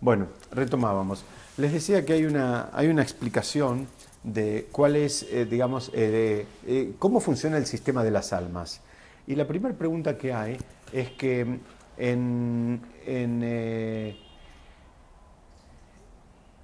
Bueno, 0.00 0.26
retomábamos. 0.50 1.24
Les 1.58 1.72
decía 1.72 2.04
que 2.04 2.14
hay 2.14 2.24
una, 2.24 2.70
hay 2.72 2.88
una 2.88 3.02
explicación 3.02 3.86
de 4.24 4.66
cuál 4.72 4.96
es, 4.96 5.22
eh, 5.30 5.44
digamos, 5.44 5.92
eh, 5.94 6.44
eh, 6.66 6.94
cómo 6.98 7.20
funciona 7.20 7.56
el 7.56 7.66
sistema 7.66 8.02
de 8.02 8.10
las 8.10 8.32
almas. 8.32 8.80
Y 9.28 9.36
la 9.36 9.46
primera 9.46 9.76
pregunta 9.76 10.18
que 10.18 10.32
hay 10.32 10.58
es 10.92 11.10
que 11.12 11.60
en, 11.96 12.80
en, 13.06 13.40
eh, 13.42 14.16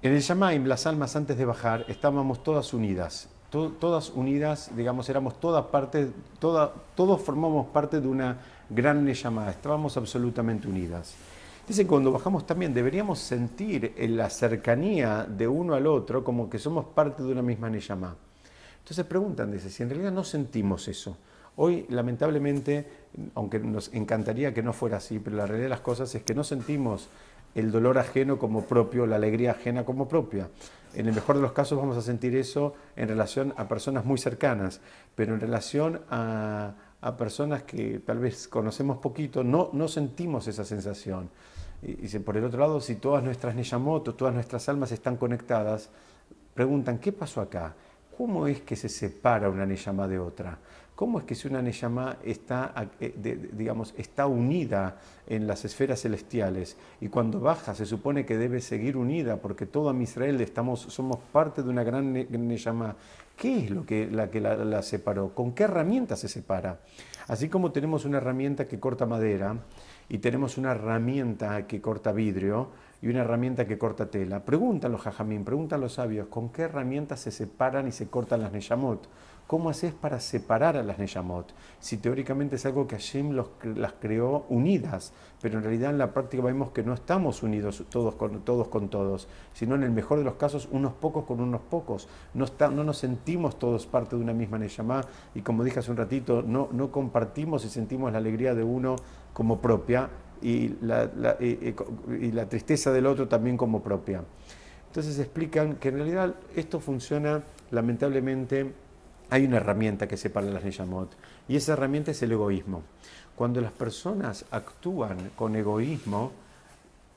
en 0.01 0.11
el 0.11 0.21
Shamaim, 0.21 0.65
las 0.65 0.85
almas 0.85 1.15
antes 1.15 1.37
de 1.37 1.45
bajar, 1.45 1.85
estábamos 1.87 2.43
todas 2.43 2.73
unidas. 2.73 3.29
todas 3.49 4.09
unidas, 4.09 4.71
digamos, 4.75 5.07
éramos 5.09 5.39
todas 5.39 5.65
parte, 5.65 6.11
todos 6.39 7.21
formamos 7.21 7.67
parte 7.67 8.01
de 8.01 8.07
una 8.07 8.37
gran 8.69 9.05
llamada, 9.07 9.51
estábamos 9.51 9.95
absolutamente 9.95 10.67
unidas. 10.67 11.15
Dice 11.67 11.87
cuando 11.87 12.11
bajamos 12.11 12.45
también 12.45 12.73
deberíamos 12.73 13.19
sentir 13.19 13.93
en 13.95 14.17
la 14.17 14.29
cercanía 14.29 15.23
de 15.23 15.47
uno 15.47 15.75
al 15.75 15.87
otro 15.87 16.21
como 16.21 16.49
que 16.49 16.59
somos 16.59 16.85
parte 16.85 17.23
de 17.23 17.31
una 17.31 17.41
misma 17.41 17.69
Neyamá. 17.69 18.15
Entonces 18.79 19.05
preguntan, 19.05 19.49
dice, 19.49 19.69
si 19.69 19.81
en 19.81 19.89
realidad 19.89 20.11
no 20.11 20.25
sentimos 20.25 20.89
eso, 20.89 21.15
Hoy, 21.55 21.85
lamentablemente, 21.89 22.87
aunque 23.35 23.59
nos 23.59 23.93
encantaría 23.93 24.53
que 24.53 24.63
no 24.63 24.73
fuera 24.73 24.97
así, 24.97 25.19
pero 25.19 25.35
la 25.35 25.45
realidad 25.45 25.65
de 25.65 25.69
las 25.69 25.81
cosas 25.81 26.13
es 26.15 26.23
que 26.23 26.33
no 26.33 26.43
sentimos 26.43 27.09
el 27.55 27.71
dolor 27.71 27.97
ajeno 27.99 28.39
como 28.39 28.63
propio, 28.63 29.05
la 29.05 29.17
alegría 29.17 29.51
ajena 29.51 29.85
como 29.85 30.07
propia. 30.07 30.49
En 30.95 31.07
el 31.07 31.13
mejor 31.13 31.35
de 31.35 31.41
los 31.41 31.53
casos 31.53 31.77
vamos 31.77 31.97
a 31.97 32.01
sentir 32.01 32.35
eso 32.35 32.73
en 32.95 33.07
relación 33.07 33.53
a 33.57 33.67
personas 33.67 34.05
muy 34.05 34.17
cercanas, 34.17 34.81
pero 35.15 35.33
en 35.33 35.41
relación 35.41 36.01
a, 36.09 36.73
personas 37.17 37.63
que 37.63 37.99
tal 37.99 38.19
vez 38.19 38.47
conocemos 38.47 38.97
poquito, 38.97 39.43
no, 39.43 39.69
no 39.73 39.87
sentimos 39.87 40.47
esa 40.47 40.63
sensación. 40.63 41.29
Y, 41.81 42.07
por 42.19 42.37
el 42.37 42.45
otro 42.45 42.59
lado, 42.61 42.79
si 42.79 42.95
todas 42.95 43.21
nuestras 43.23 43.55
Neyamoto, 43.55 44.15
todas 44.15 44.33
nuestras 44.33 44.69
almas 44.69 44.93
están 44.93 45.17
conectadas, 45.17 45.89
preguntan, 46.53 46.99
¿qué 46.99 47.11
pasó 47.11 47.41
acá? 47.41 47.75
¿Cómo 48.17 48.47
es 48.47 48.61
que 48.61 48.77
se 48.77 48.87
separa 48.87 49.49
una 49.49 49.65
Neyama 49.65 50.07
de 50.07 50.17
otra? 50.17 50.57
¿Cómo 50.95 51.17
es 51.17 51.25
que 51.25 51.33
si 51.33 51.47
una 51.47 51.61
Neyamá 51.61 52.17
está, 52.23 52.91
eh, 52.99 53.49
digamos, 53.53 53.95
está 53.97 54.27
unida 54.27 54.97
en 55.25 55.47
las 55.47 55.65
esferas 55.65 56.01
celestiales 56.01 56.77
y 57.01 57.07
cuando 57.07 57.39
baja 57.39 57.73
se 57.73 57.87
supone 57.87 58.27
que 58.27 58.37
debe 58.37 58.61
seguir 58.61 58.95
unida 58.95 59.37
porque 59.37 59.65
todo 59.65 59.89
a 59.89 60.01
Israel 60.01 60.39
estamos, 60.41 60.81
somos 60.81 61.17
parte 61.31 61.63
de 61.63 61.69
una 61.69 61.83
gran 61.83 62.13
Neyamá? 62.13 62.95
¿Qué 63.35 63.65
es 63.65 63.71
lo 63.71 63.85
que 63.87 64.05
la, 64.05 64.29
que 64.29 64.39
la, 64.39 64.81
separó? 64.83 65.33
¿Con 65.33 65.53
qué 65.53 65.63
herramienta 65.63 66.15
se 66.15 66.27
separa? 66.27 66.79
Así 67.27 67.49
como 67.49 67.71
tenemos 67.71 68.05
una 68.05 68.17
herramienta 68.17 68.67
que 68.67 68.79
corta 68.79 69.07
madera 69.07 69.55
y 70.09 70.19
tenemos 70.19 70.59
una 70.59 70.73
herramienta 70.73 71.65
que 71.65 71.81
corta 71.81 72.11
vidrio 72.11 72.69
y 73.01 73.07
una 73.07 73.21
herramienta 73.21 73.65
que 73.65 73.77
corta 73.77 74.11
tela, 74.11 74.45
preguntan 74.45 74.91
los 74.91 75.01
jajamín, 75.01 75.43
preguntan 75.43 75.81
los 75.81 75.93
sabios, 75.93 76.27
¿con 76.27 76.49
qué 76.49 76.63
herramientas 76.63 77.21
se 77.21 77.31
separan 77.31 77.87
y 77.87 77.91
se 77.91 78.07
cortan 78.07 78.41
las 78.41 78.51
Neyamot? 78.51 79.07
¿Cómo 79.47 79.69
haces 79.69 79.93
para 79.93 80.19
separar 80.19 80.77
a 80.77 80.83
las 80.83 80.97
Neyamot? 80.97 81.53
Si 81.79 81.97
teóricamente 81.97 82.55
es 82.55 82.65
algo 82.65 82.87
que 82.87 82.95
Hashem 82.95 83.35
las 83.75 83.93
creó 83.99 84.45
unidas, 84.49 85.11
pero 85.41 85.57
en 85.57 85.63
realidad 85.63 85.91
en 85.91 85.97
la 85.97 86.13
práctica 86.13 86.43
vemos 86.43 86.71
que 86.71 86.81
no 86.81 86.93
estamos 86.93 87.43
unidos 87.43 87.83
todos 87.89 88.15
con 88.15 88.39
todos, 88.41 88.69
con 88.69 88.87
todos 88.89 89.27
sino 89.53 89.75
en 89.75 89.83
el 89.83 89.91
mejor 89.91 90.19
de 90.19 90.23
los 90.23 90.35
casos 90.35 90.69
unos 90.71 90.93
pocos 90.93 91.25
con 91.25 91.41
unos 91.41 91.61
pocos. 91.61 92.07
No, 92.33 92.45
no 92.71 92.83
nos 92.83 92.97
sentimos 92.97 93.59
todos 93.59 93.85
parte 93.85 94.15
de 94.15 94.21
una 94.21 94.33
misma 94.33 94.57
Neyamá 94.57 95.01
y 95.35 95.41
como 95.41 95.63
dije 95.63 95.79
hace 95.79 95.91
un 95.91 95.97
ratito, 95.97 96.41
no, 96.41 96.69
no 96.71 96.91
compartimos 96.91 97.65
y 97.65 97.69
sentimos 97.69 98.11
la 98.11 98.19
alegría 98.19 98.55
de 98.55 98.63
uno 98.63 98.95
como 99.33 99.59
propia 99.59 100.09
y 100.41 100.69
la, 100.81 101.09
y 101.41 102.31
la 102.31 102.47
tristeza 102.47 102.91
del 102.91 103.05
otro 103.05 103.27
también 103.27 103.57
como 103.57 103.83
propia. 103.83 104.23
Entonces 104.87 105.17
explican 105.17 105.77
que 105.77 105.89
en 105.89 105.95
realidad 105.95 106.35
esto 106.55 106.79
funciona 106.79 107.41
lamentablemente 107.71 108.73
hay 109.33 109.45
una 109.45 109.57
herramienta 109.57 110.07
que 110.07 110.15
separa 110.15 110.45
las 110.45 110.63
Neyamot 110.63 111.09
y 111.47 111.55
esa 111.55 111.73
herramienta 111.73 112.11
es 112.11 112.21
el 112.21 112.33
egoísmo. 112.33 112.83
Cuando 113.35 113.61
las 113.61 113.71
personas 113.71 114.45
actúan 114.51 115.31
con 115.35 115.55
egoísmo, 115.55 116.31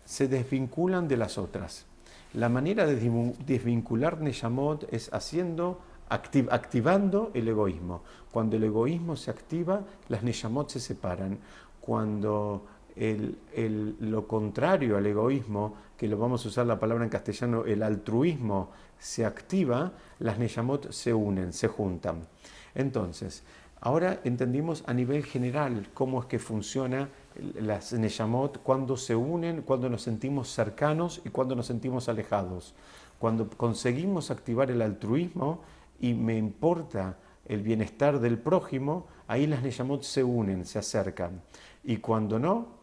se 0.06 0.26
desvinculan 0.26 1.08
de 1.08 1.18
las 1.18 1.36
otras. 1.36 1.84
La 2.32 2.48
manera 2.48 2.86
de 2.86 2.96
desvincular 3.46 4.18
Neyamot 4.18 4.90
es 4.94 5.12
haciendo, 5.12 5.82
activando 6.08 7.32
el 7.34 7.48
egoísmo. 7.48 8.00
Cuando 8.32 8.56
el 8.56 8.64
egoísmo 8.64 9.16
se 9.16 9.30
activa, 9.30 9.82
las 10.08 10.22
Neyamot 10.22 10.70
se 10.70 10.80
separan. 10.80 11.38
Cuando 11.82 12.64
lo 12.96 14.26
contrario 14.26 14.96
al 14.96 15.06
egoísmo, 15.06 15.74
que 15.96 16.08
lo 16.08 16.18
vamos 16.18 16.44
a 16.44 16.48
usar 16.48 16.66
la 16.66 16.78
palabra 16.78 17.04
en 17.04 17.10
castellano, 17.10 17.64
el 17.64 17.82
altruismo, 17.82 18.70
se 18.98 19.24
activa, 19.24 19.92
las 20.18 20.38
Neyamot 20.38 20.90
se 20.92 21.12
unen, 21.12 21.52
se 21.52 21.68
juntan. 21.68 22.26
Entonces, 22.74 23.42
ahora 23.80 24.20
entendimos 24.24 24.82
a 24.86 24.94
nivel 24.94 25.24
general 25.24 25.88
cómo 25.92 26.20
es 26.20 26.26
que 26.26 26.38
funciona 26.38 27.08
las 27.60 27.92
Neyamot 27.92 28.62
cuando 28.62 28.96
se 28.96 29.14
unen, 29.14 29.62
cuando 29.62 29.90
nos 29.90 30.02
sentimos 30.02 30.48
cercanos 30.48 31.20
y 31.24 31.30
cuando 31.30 31.54
nos 31.54 31.66
sentimos 31.66 32.08
alejados. 32.08 32.74
Cuando 33.18 33.48
conseguimos 33.48 34.30
activar 34.30 34.70
el 34.70 34.82
altruismo 34.82 35.60
y 36.00 36.14
me 36.14 36.36
importa 36.36 37.16
el 37.46 37.62
bienestar 37.62 38.20
del 38.20 38.38
prójimo, 38.38 39.06
ahí 39.28 39.46
las 39.46 39.62
Neyamot 39.62 40.02
se 40.02 40.24
unen, 40.24 40.64
se 40.64 40.78
acercan. 40.78 41.42
Y 41.84 41.98
cuando 41.98 42.38
no, 42.38 42.75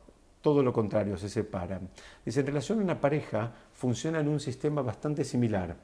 todo 0.44 0.62
lo 0.62 0.74
contrario, 0.74 1.18
se 1.18 1.30
separan. 1.30 1.90
Dice, 2.24 2.42
en 2.42 2.48
relación 2.48 2.80
a 2.80 2.84
una 2.84 3.00
pareja 3.00 3.50
funciona 3.74 4.20
en 4.20 4.28
un 4.28 4.40
sistema 4.40 4.82
bastante 4.84 5.24
similar. 5.24 5.76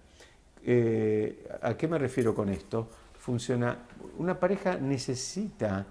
eh, 0.66 1.48
¿a 1.62 1.76
qué 1.78 1.88
me 1.88 1.98
refiero 1.98 2.36
con 2.36 2.50
esto? 2.50 2.90
Funciona, 3.18 3.78
una 4.18 4.38
pareja 4.38 4.78
necesita 4.78 5.86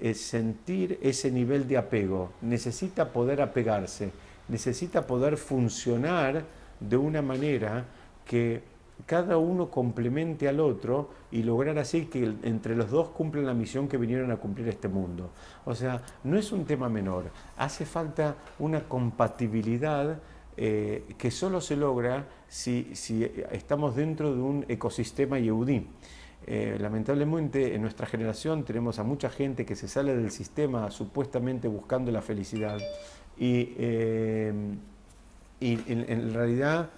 eh, 0.00 0.12
sentir 0.14 0.98
ese 1.00 1.30
nivel 1.30 1.68
de 1.68 1.76
apego, 1.76 2.32
necesita 2.42 3.12
poder 3.12 3.40
apegarse, 3.40 4.10
necesita 4.48 5.06
poder 5.06 5.36
funcionar 5.36 6.44
de 6.80 6.96
una 6.96 7.22
manera 7.22 7.84
que 8.24 8.62
cada 9.06 9.38
uno 9.38 9.70
complemente 9.70 10.48
al 10.48 10.60
otro 10.60 11.10
y 11.30 11.42
lograr 11.42 11.78
así 11.78 12.06
que 12.06 12.34
entre 12.42 12.76
los 12.76 12.90
dos 12.90 13.08
cumplan 13.10 13.46
la 13.46 13.54
misión 13.54 13.88
que 13.88 13.96
vinieron 13.96 14.30
a 14.30 14.36
cumplir 14.36 14.68
este 14.68 14.88
mundo. 14.88 15.30
O 15.64 15.74
sea, 15.74 16.02
no 16.24 16.36
es 16.38 16.52
un 16.52 16.64
tema 16.64 16.88
menor, 16.88 17.24
hace 17.56 17.84
falta 17.84 18.36
una 18.58 18.80
compatibilidad 18.88 20.18
eh, 20.60 21.14
que 21.16 21.30
solo 21.30 21.60
se 21.60 21.76
logra 21.76 22.26
si, 22.48 22.92
estamos 23.52 23.94
dentro 23.94 24.34
de 24.34 24.40
un 24.40 24.64
ecosistema 24.68 25.38
yehudí. 25.38 25.86
Eh, 26.46 26.76
lamentablemente 26.80 27.74
en 27.74 27.82
nuestra 27.82 28.06
generación 28.06 28.64
tenemos 28.64 28.98
a 28.98 29.04
mucha 29.04 29.28
gente 29.28 29.66
que 29.66 29.76
se 29.76 29.86
sale 29.86 30.16
del 30.16 30.30
sistema 30.30 30.90
supuestamente 30.90 31.68
buscando 31.68 32.10
la 32.10 32.22
felicidad 32.22 32.78
y, 33.36 33.74
eh, 33.78 34.52
en, 35.60 36.32
realidad 36.32 36.90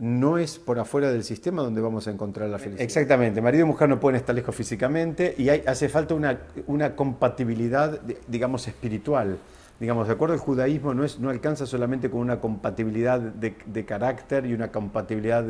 no 0.00 0.38
es 0.38 0.58
por 0.58 0.78
afuera 0.78 1.12
del 1.12 1.22
sistema 1.22 1.62
donde 1.62 1.80
vamos 1.80 2.08
a 2.08 2.10
encontrar 2.10 2.48
la 2.48 2.58
felicidad. 2.58 2.82
Exactamente, 2.82 3.40
marido 3.42 3.64
y 3.64 3.68
mujer 3.68 3.88
no 3.88 4.00
pueden 4.00 4.16
estar 4.16 4.34
lejos 4.34 4.54
físicamente 4.54 5.34
y 5.36 5.50
hace 5.50 5.88
falta 5.88 6.14
una, 6.14 6.96
compatibilidad, 6.96 8.00
digamos, 8.26 8.66
espiritual. 8.66 9.38
Digamos, 9.80 10.08
de 10.08 10.12
acuerdo 10.12 10.34
al 10.34 10.40
judaísmo, 10.40 10.92
no, 10.92 11.04
es, 11.04 11.18
no 11.18 11.30
alcanza 11.30 11.64
solamente 11.64 12.10
con 12.10 12.20
una 12.20 12.38
compatibilidad 12.38 13.18
de, 13.18 13.84
carácter 13.86 14.44
y 14.44 14.52
una 14.52 14.70
compatibilidad 14.70 15.42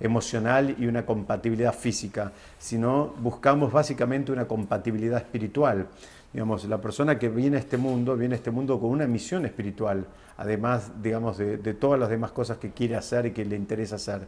emocional 0.00 0.74
y 0.76 0.86
una 0.86 1.06
compatibilidad 1.06 1.72
física, 1.72 2.32
sino 2.58 3.14
buscamos 3.20 3.72
básicamente 3.72 4.32
una 4.32 4.48
compatibilidad 4.48 5.18
espiritual. 5.18 5.86
Digamos, 6.32 6.64
la 6.64 6.80
persona 6.80 7.16
que 7.16 7.28
viene 7.28 7.58
a 7.58 7.60
este 7.60 7.76
mundo, 7.76 8.16
viene 8.16 8.34
a 8.34 8.38
este 8.38 8.50
mundo 8.50 8.80
con 8.80 8.90
una 8.90 9.06
misión 9.06 9.46
espiritual, 9.46 10.04
además, 10.36 10.90
digamos, 11.00 11.38
de, 11.38 11.58
todas 11.74 11.98
las 11.98 12.08
demás 12.08 12.32
cosas 12.32 12.58
que 12.58 12.70
quiere 12.70 12.96
hacer 12.96 13.26
y 13.26 13.30
que 13.30 13.44
le 13.44 13.54
interesa 13.54 13.96
hacer. 13.96 14.26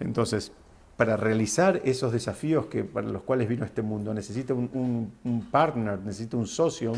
Entonces, 0.00 0.50
para 0.96 1.18
realizar 1.18 1.82
esos 1.84 2.12
desafíos 2.12 2.66
que, 2.66 2.84
para 2.84 3.06
los 3.06 3.22
cuales 3.22 3.48
vino 3.48 3.64
a 3.64 3.66
este 3.66 3.82
mundo, 3.82 4.14
necesita 4.14 4.54
un, 4.54 5.12
partner, 5.50 5.98
necesita 6.00 6.38
un 6.38 6.46
socio 6.46 6.92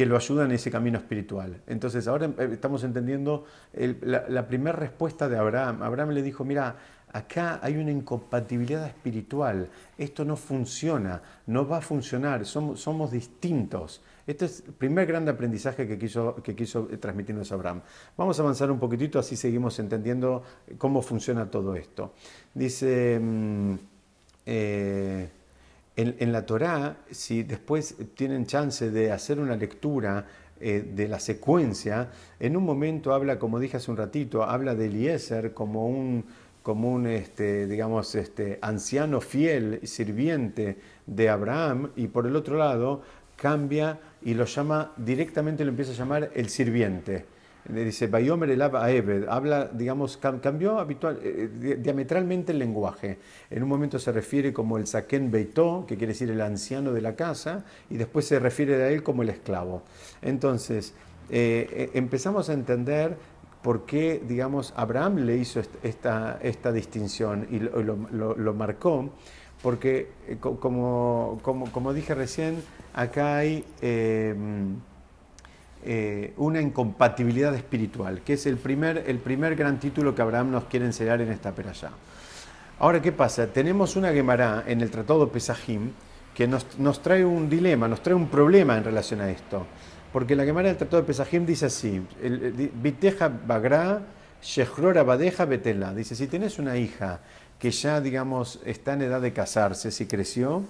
que 0.00 0.06
lo 0.06 0.16
ayude 0.16 0.46
en 0.46 0.52
ese 0.52 0.70
camino 0.70 0.96
espiritual. 0.96 1.60
Entonces, 1.66 2.08
ahora 2.08 2.30
eh, 2.38 2.48
estamos 2.52 2.84
entendiendo 2.84 3.44
la, 3.74 4.46
primera 4.46 4.74
respuesta 4.74 5.28
de 5.28 5.36
Abraham. 5.36 5.82
Abraham 5.82 6.12
le 6.12 6.22
dijo, 6.22 6.42
mira, 6.42 6.74
Acá 7.12 7.58
hay 7.60 7.76
una 7.76 7.90
incompatibilidad 7.90 8.86
espiritual. 8.86 9.68
Esto 9.98 10.24
no 10.24 10.36
funciona, 10.36 11.20
no 11.48 11.66
va 11.66 11.78
a 11.78 11.80
funcionar, 11.80 12.46
somos, 12.46 13.10
distintos. 13.10 14.00
Este 14.26 14.44
es 14.44 14.62
el 14.64 14.72
primer 14.74 15.06
gran 15.06 15.28
aprendizaje 15.28 15.88
que 15.88 15.98
quiso, 15.98 16.36
que 16.36 16.54
quiso 16.54 16.84
transmitirnos 17.00 17.50
Abraham. 17.50 17.82
Vamos 18.16 18.38
a 18.38 18.42
avanzar 18.42 18.70
un 18.70 18.78
poquitito, 18.78 19.18
así 19.18 19.34
seguimos 19.34 19.76
entendiendo 19.80 20.44
cómo 20.78 21.02
funciona 21.02 21.50
todo 21.50 21.74
esto. 21.74 22.14
Dice, 22.54 23.18
mm, 23.20 23.74
eh, 24.46 25.28
en, 25.96 26.32
la 26.32 26.46
Torá, 26.46 26.98
si 27.10 27.42
después 27.42 27.96
tienen 28.14 28.46
chance 28.46 28.90
de 28.90 29.12
hacer 29.12 29.38
una 29.38 29.56
lectura 29.56 30.26
eh, 30.60 30.92
de 30.94 31.08
la 31.08 31.20
secuencia, 31.20 32.10
en 32.38 32.56
un 32.56 32.64
momento 32.64 33.12
habla, 33.12 33.38
como 33.38 33.58
dije 33.58 33.76
hace 33.76 33.90
un 33.90 33.96
ratito, 33.96 34.42
habla 34.42 34.74
de 34.74 34.86
Eliezer 34.86 35.52
como 35.52 35.86
un 35.88 36.24
como 36.62 36.92
un, 36.92 37.06
este, 37.06 37.66
digamos, 37.66 38.14
este, 38.14 38.58
anciano 38.60 39.20
fiel, 39.20 39.80
sirviente 39.84 40.76
de 41.06 41.28
Abraham, 41.30 41.90
y 41.96 42.08
por 42.08 42.26
el 42.26 42.36
otro 42.36 42.58
lado 42.58 43.02
cambia 43.36 43.98
y 44.22 44.34
lo 44.34 44.44
llama, 44.44 44.92
directamente 44.96 45.64
lo 45.64 45.70
empieza 45.70 45.92
a 45.92 45.94
llamar 45.94 46.30
el 46.34 46.50
sirviente. 46.50 47.24
Dice, 47.68 48.06
Bayomer 48.06 48.50
el 48.50 48.62
Ebed, 48.62 49.28
habla, 49.28 49.66
digamos, 49.72 50.16
cambió 50.16 50.78
habitual, 50.78 51.20
eh, 51.22 51.76
diametralmente 51.78 52.52
el 52.52 52.58
lenguaje. 52.58 53.18
En 53.50 53.62
un 53.62 53.68
momento 53.68 53.98
se 53.98 54.10
refiere 54.12 54.52
como 54.52 54.78
el 54.78 54.86
Saken 54.86 55.30
Beitó, 55.30 55.84
que 55.86 55.96
quiere 55.96 56.14
decir 56.14 56.30
el 56.30 56.40
anciano 56.40 56.92
de 56.92 57.00
la 57.02 57.14
casa, 57.14 57.64
y 57.90 57.96
después 57.96 58.26
se 58.26 58.38
refiere 58.38 58.82
a 58.82 58.88
él 58.88 59.02
como 59.02 59.22
el 59.22 59.28
esclavo. 59.28 59.82
Entonces, 60.22 60.94
eh, 61.30 61.68
eh, 61.70 61.90
empezamos 61.94 62.48
a 62.48 62.54
entender 62.54 63.16
por 63.62 63.86
qué, 63.86 64.20
digamos, 64.26 64.72
Abraham 64.76 65.18
le 65.18 65.36
hizo 65.36 65.60
esta, 65.82 66.38
esta 66.42 66.72
distinción 66.72 67.46
y 67.50 67.60
lo, 67.60 68.54
marcó, 68.54 69.10
porque, 69.62 70.10
eh, 70.26 70.38
como, 70.40 71.38
como, 71.42 71.92
dije 71.92 72.14
recién, 72.14 72.62
acá 72.94 73.36
hay 73.36 73.64
eh, 75.84 76.34
una 76.36 76.60
incompatibilidad 76.60 77.54
espiritual, 77.54 78.20
que 78.22 78.34
es 78.34 78.46
el 78.46 78.56
primer, 78.56 79.04
el 79.06 79.18
primer 79.18 79.56
gran 79.56 79.80
título 79.80 80.14
que 80.14 80.22
Abraham 80.22 80.50
nos 80.50 80.64
quiere 80.64 80.86
enseñar 80.86 81.20
en 81.20 81.30
esta 81.30 81.54
peralla. 81.54 81.90
Ahora, 82.78 83.00
¿qué 83.00 83.12
pasa? 83.12 83.46
Tenemos 83.46 83.96
una 83.96 84.12
Gemara 84.12 84.64
en 84.66 84.80
el 84.80 84.90
Tratado 84.90 85.30
Pesajim 85.30 85.90
que 86.34 86.46
nos, 86.46 86.78
nos 86.78 87.02
trae 87.02 87.24
un 87.24 87.48
dilema, 87.48 87.88
nos 87.88 88.02
trae 88.02 88.14
un 88.14 88.28
problema 88.28 88.76
en 88.76 88.84
relación 88.84 89.20
a 89.20 89.30
esto. 89.30 89.66
Porque 90.12 90.34
la 90.34 90.44
Gemara 90.44 90.68
del 90.68 90.76
Tratado 90.76 91.02
de 91.02 91.06
Pesajim 91.06 91.46
dice 91.46 91.66
así, 91.66 92.02
Viteja 92.82 93.28
Bagra, 93.28 94.02
Shechrora 94.42 95.02
Badeja 95.02 95.44
Betela. 95.44 95.94
Dice, 95.94 96.14
si 96.14 96.26
tienes 96.26 96.58
una 96.58 96.76
hija 96.76 97.20
que 97.58 97.70
ya, 97.70 98.00
digamos, 98.00 98.60
está 98.64 98.94
en 98.94 99.02
edad 99.02 99.20
de 99.20 99.32
casarse, 99.32 99.90
si 99.90 100.06
creció, 100.06 100.64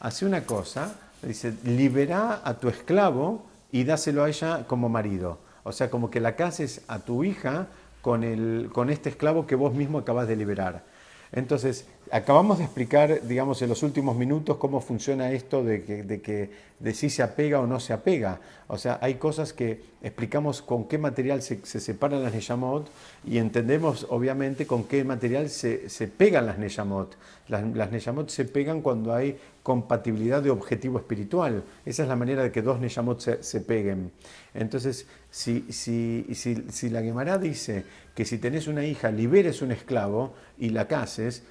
hace 0.00 0.24
una 0.24 0.44
cosa, 0.44 0.94
dice, 1.22 1.54
libera 1.64 2.40
a 2.44 2.54
tu 2.54 2.68
esclavo 2.68 3.44
y 3.72 3.84
dáselo 3.84 4.24
a 4.24 4.28
ella 4.28 4.66
como 4.66 4.88
marido. 4.88 5.38
O 5.64 5.72
sea, 5.72 5.90
como 5.90 6.10
que 6.10 6.20
la 6.20 6.36
cases 6.36 6.82
a 6.88 7.00
tu 7.00 7.24
hija 7.24 7.68
con, 8.02 8.22
el, 8.22 8.70
con 8.72 8.90
este 8.90 9.08
esclavo 9.08 9.46
que 9.46 9.56
vos 9.56 9.74
mismo 9.74 9.98
acabas 9.98 10.28
de 10.28 10.36
liberar. 10.36 10.84
Entonces, 11.32 11.88
acabamos 12.10 12.58
de 12.58 12.64
explicar, 12.64 13.22
digamos, 13.26 13.60
en 13.62 13.68
los 13.68 13.82
últimos 13.82 14.16
minutos 14.16 14.56
cómo 14.56 14.80
funciona 14.80 15.32
esto 15.32 15.64
de 15.64 15.84
que, 15.84 16.02
de 16.02 16.20
que 16.20 16.50
de 16.78 16.92
si 16.92 17.08
se 17.08 17.22
apega 17.22 17.60
o 17.60 17.66
no 17.66 17.80
se 17.80 17.92
apega. 17.92 18.40
O 18.68 18.76
sea, 18.78 18.98
hay 19.00 19.14
cosas 19.14 19.52
que 19.52 19.80
explicamos 20.02 20.60
con 20.60 20.86
qué 20.86 20.98
material 20.98 21.40
se, 21.40 21.64
separan 21.64 22.22
las 22.22 22.34
Neyamot 22.34 22.90
y 23.24 23.38
entendemos, 23.38 24.06
obviamente, 24.10 24.66
con 24.66 24.84
qué 24.84 25.04
material 25.04 25.48
se, 25.48 25.88
pegan 26.16 26.46
las 26.46 26.58
Neyamot. 26.58 27.16
Las, 27.48 27.64
las 27.74 27.92
Neyamot 27.92 28.28
se 28.28 28.44
pegan 28.44 28.82
cuando 28.82 29.14
hay 29.14 29.38
compatibilidad 29.62 30.42
de 30.42 30.50
objetivo 30.50 30.98
espiritual. 30.98 31.64
Esa 31.84 32.02
es 32.02 32.08
la 32.08 32.16
manera 32.16 32.42
de 32.42 32.52
que 32.52 32.62
dos 32.62 32.78
Neyamot 32.78 33.20
se, 33.20 33.60
peguen. 33.62 34.12
Entonces, 34.54 35.06
si, 35.30 35.64
si, 35.70 36.26
si, 36.34 36.90
la 36.90 37.02
Gemara 37.02 37.38
dice 37.38 37.84
que 38.14 38.24
si 38.24 38.38
tenés 38.38 38.68
una 38.68 38.84
hija, 38.84 39.10
liberes 39.10 39.62
un 39.62 39.72
esclavo 39.72 40.34
y 40.58 40.70
la 40.70 40.86
cases, 40.86 41.42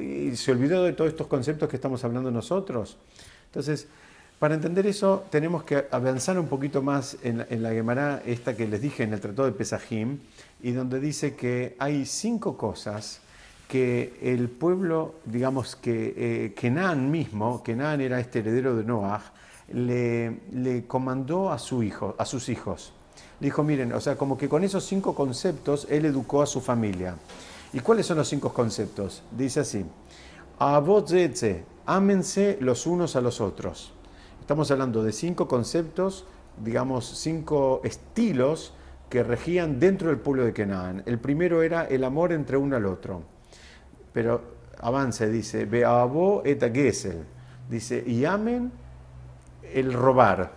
y 0.00 0.36
se 0.36 0.52
olvidó 0.52 0.84
de 0.84 0.92
todos 0.92 1.10
estos 1.10 1.26
conceptos 1.26 1.68
que 1.68 1.76
estamos 1.76 2.04
hablando 2.04 2.30
nosotros. 2.30 2.96
Entonces, 3.46 3.88
para 4.38 4.56
entender 4.56 4.86
eso, 4.86 5.24
tenemos 5.30 5.62
que 5.64 5.86
avanzar 5.90 6.38
un 6.38 6.48
poquito 6.48 6.82
más 6.82 7.16
en, 7.22 7.62
la 7.62 7.70
Gemara, 7.70 8.22
esta 8.26 8.56
que 8.56 8.66
les 8.66 8.82
dije 8.82 9.02
en 9.02 9.12
el 9.12 9.20
Tratado 9.20 9.46
de 9.46 9.52
Pesajim, 9.52 10.18
y 10.62 10.72
donde 10.72 11.00
dice 11.00 11.34
que 11.34 11.76
hay 11.78 12.04
cinco 12.04 12.56
cosas 12.56 13.20
que 13.68 14.18
el 14.20 14.48
pueblo, 14.50 15.14
digamos 15.24 15.76
que 15.76 16.14
eh, 16.16 16.54
Kenan 16.54 17.10
mismo, 17.10 17.62
Kenan 17.62 18.00
era 18.00 18.20
este 18.20 18.40
heredero 18.40 18.76
de 18.76 18.84
Noah, 18.84 19.22
le, 19.72 20.40
le, 20.52 20.84
comandó 20.86 21.50
a, 21.50 21.58
su 21.58 21.82
hijo, 21.82 22.14
a 22.18 22.26
sus 22.26 22.48
hijos. 22.48 22.92
Le 23.40 23.46
dijo, 23.46 23.62
miren, 23.62 23.92
o 23.92 24.00
sea, 24.00 24.16
como 24.16 24.36
que 24.36 24.48
con 24.48 24.62
esos 24.62 24.84
cinco 24.84 25.14
conceptos 25.14 25.86
él 25.88 26.04
educó 26.04 26.42
a 26.42 26.46
su 26.46 26.60
familia. 26.60 27.16
¿Y 27.74 27.80
cuáles 27.80 28.06
son 28.06 28.18
los 28.18 28.28
cinco 28.28 28.52
conceptos? 28.52 29.24
Dice 29.36 29.58
así, 29.60 29.84
ámense 31.86 32.56
los 32.60 32.86
unos 32.86 33.16
a 33.16 33.20
los 33.20 33.40
otros. 33.40 33.92
Estamos 34.40 34.70
hablando 34.70 35.02
de 35.02 35.10
cinco 35.10 35.48
conceptos, 35.48 36.24
digamos, 36.62 37.04
cinco 37.04 37.80
estilos 37.82 38.74
que 39.10 39.24
regían 39.24 39.80
dentro 39.80 40.08
del 40.08 40.18
pueblo 40.18 40.44
de 40.44 40.52
Canaán. 40.52 41.02
El 41.04 41.18
primero 41.18 41.64
era 41.64 41.84
el 41.86 42.04
amor 42.04 42.32
entre 42.32 42.56
uno 42.56 42.76
al 42.76 42.86
otro. 42.86 43.22
Pero 44.12 44.40
avanza, 44.80 45.26
dice, 45.26 45.64
Beabo 45.64 46.42
et 46.44 46.62
gesel. 46.72 47.24
Dice, 47.68 48.04
y 48.06 48.24
amen 48.24 48.70
el 49.72 49.92
robar. 49.92 50.52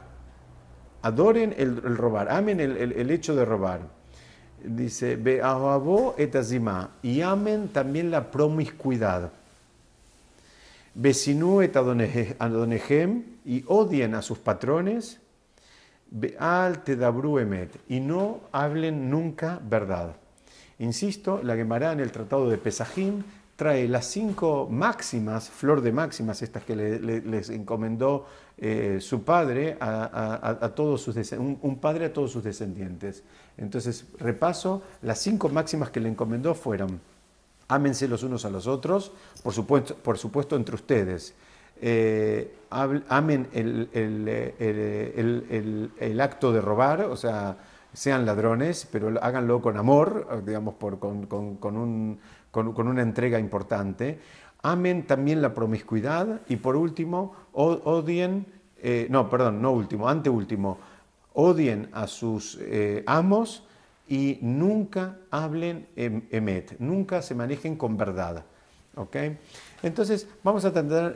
Adoren 1.01 1.55
el, 1.57 1.97
robar, 1.97 2.29
amen 2.29 2.59
el, 2.59 3.09
hecho 3.09 3.35
de 3.35 3.43
robar. 3.43 3.96
Dice, 4.67 5.15
Beabo 5.15 6.15
et 6.17 6.35
azima. 6.35 6.91
Y 7.01 7.21
amen 7.21 7.69
también 7.69 8.11
la 8.11 8.29
promiscuidad. 8.29 9.31
Besinu 10.93 11.61
et 11.61 11.75
adonehem, 11.75 13.23
y 13.45 13.63
odien 13.67 14.15
a 14.15 14.21
sus 14.21 14.39
patrones, 14.39 15.19
Beal 16.09 16.83
tedabru 16.83 17.37
emet, 17.37 17.69
y 17.87 17.99
no 17.99 18.39
hablen 18.51 19.09
nunca 19.09 19.59
verdad. 19.61 20.15
Insisto, 20.79 21.41
la 21.43 21.55
Gemara 21.55 21.91
en 21.91 21.99
el 21.99 22.11
Tratado 22.11 22.49
de 22.49 22.57
Pesajim 22.57 23.23
trae 23.55 23.87
las 23.87 24.05
cinco 24.05 24.67
máximas, 24.71 25.49
flor 25.49 25.81
de 25.81 25.91
máximas, 25.91 26.41
estas 26.41 26.63
que 26.63 26.75
les 26.75 27.49
encomendó 27.49 28.25
eh, 28.59 28.97
su 29.01 29.23
padre 29.23 29.77
a, 29.79 30.71
todos 30.75 31.01
sus 31.01 31.15
un, 31.33 31.77
padre 31.79 32.05
a 32.05 32.13
todos 32.13 32.31
sus 32.31 32.43
descendientes. 32.43 33.23
Entonces, 33.57 34.05
repaso, 34.17 34.81
las 35.01 35.19
cinco 35.19 35.49
máximas 35.49 35.91
que 35.91 35.99
le 35.99 36.09
encomendó 36.09 36.55
fueron, 36.55 36.99
ámense 37.67 38.07
los 38.07 38.23
unos 38.23 38.45
a 38.45 38.49
los 38.49 38.65
otros, 38.65 39.11
por 39.43 39.53
supuesto, 39.53 39.95
por 39.95 40.17
supuesto 40.17 40.55
entre 40.55 40.75
ustedes. 40.75 41.35
Eh, 41.79 42.55
amen 42.71 43.47
el, 43.53 43.89
el, 45.99 46.21
acto 46.21 46.51
de 46.51 46.59
robar, 46.59 47.01
o 47.01 47.15
sea, 47.15 47.57
sean 47.93 48.25
ladrones, 48.25 48.87
pero 48.91 49.13
háganlo 49.21 49.61
con 49.61 49.77
amor, 49.77 50.43
digamos, 50.45 50.73
por, 50.75 50.97
con, 50.99 51.27
con, 51.27 51.77
un, 51.77 52.19
con, 52.51 52.87
una 52.87 53.01
entrega 53.01 53.39
importante. 53.39 54.19
Amen 54.63 55.05
también 55.05 55.41
la 55.41 55.53
promiscuidad 55.53 56.41
y 56.47 56.55
por 56.57 56.75
último, 56.75 57.33
odien, 57.53 58.45
eh, 58.81 59.07
no, 59.09 59.29
perdón, 59.29 59.61
no 59.61 59.71
último, 59.71 60.09
anteúltimo, 60.09 60.79
odien 61.33 61.89
a 61.93 62.07
sus 62.07 62.57
eh, 62.61 63.03
amos 63.05 63.63
y 64.07 64.39
nunca 64.41 65.17
hablen 65.29 65.87
em, 65.95 66.23
emet, 66.31 66.79
nunca 66.79 67.21
se 67.21 67.35
manejen 67.35 67.75
con 67.75 67.97
verdad. 67.97 68.43
¿okay? 68.95 69.37
Entonces, 69.83 70.27
vamos 70.43 70.65
a 70.65 70.69
entender, 70.69 71.13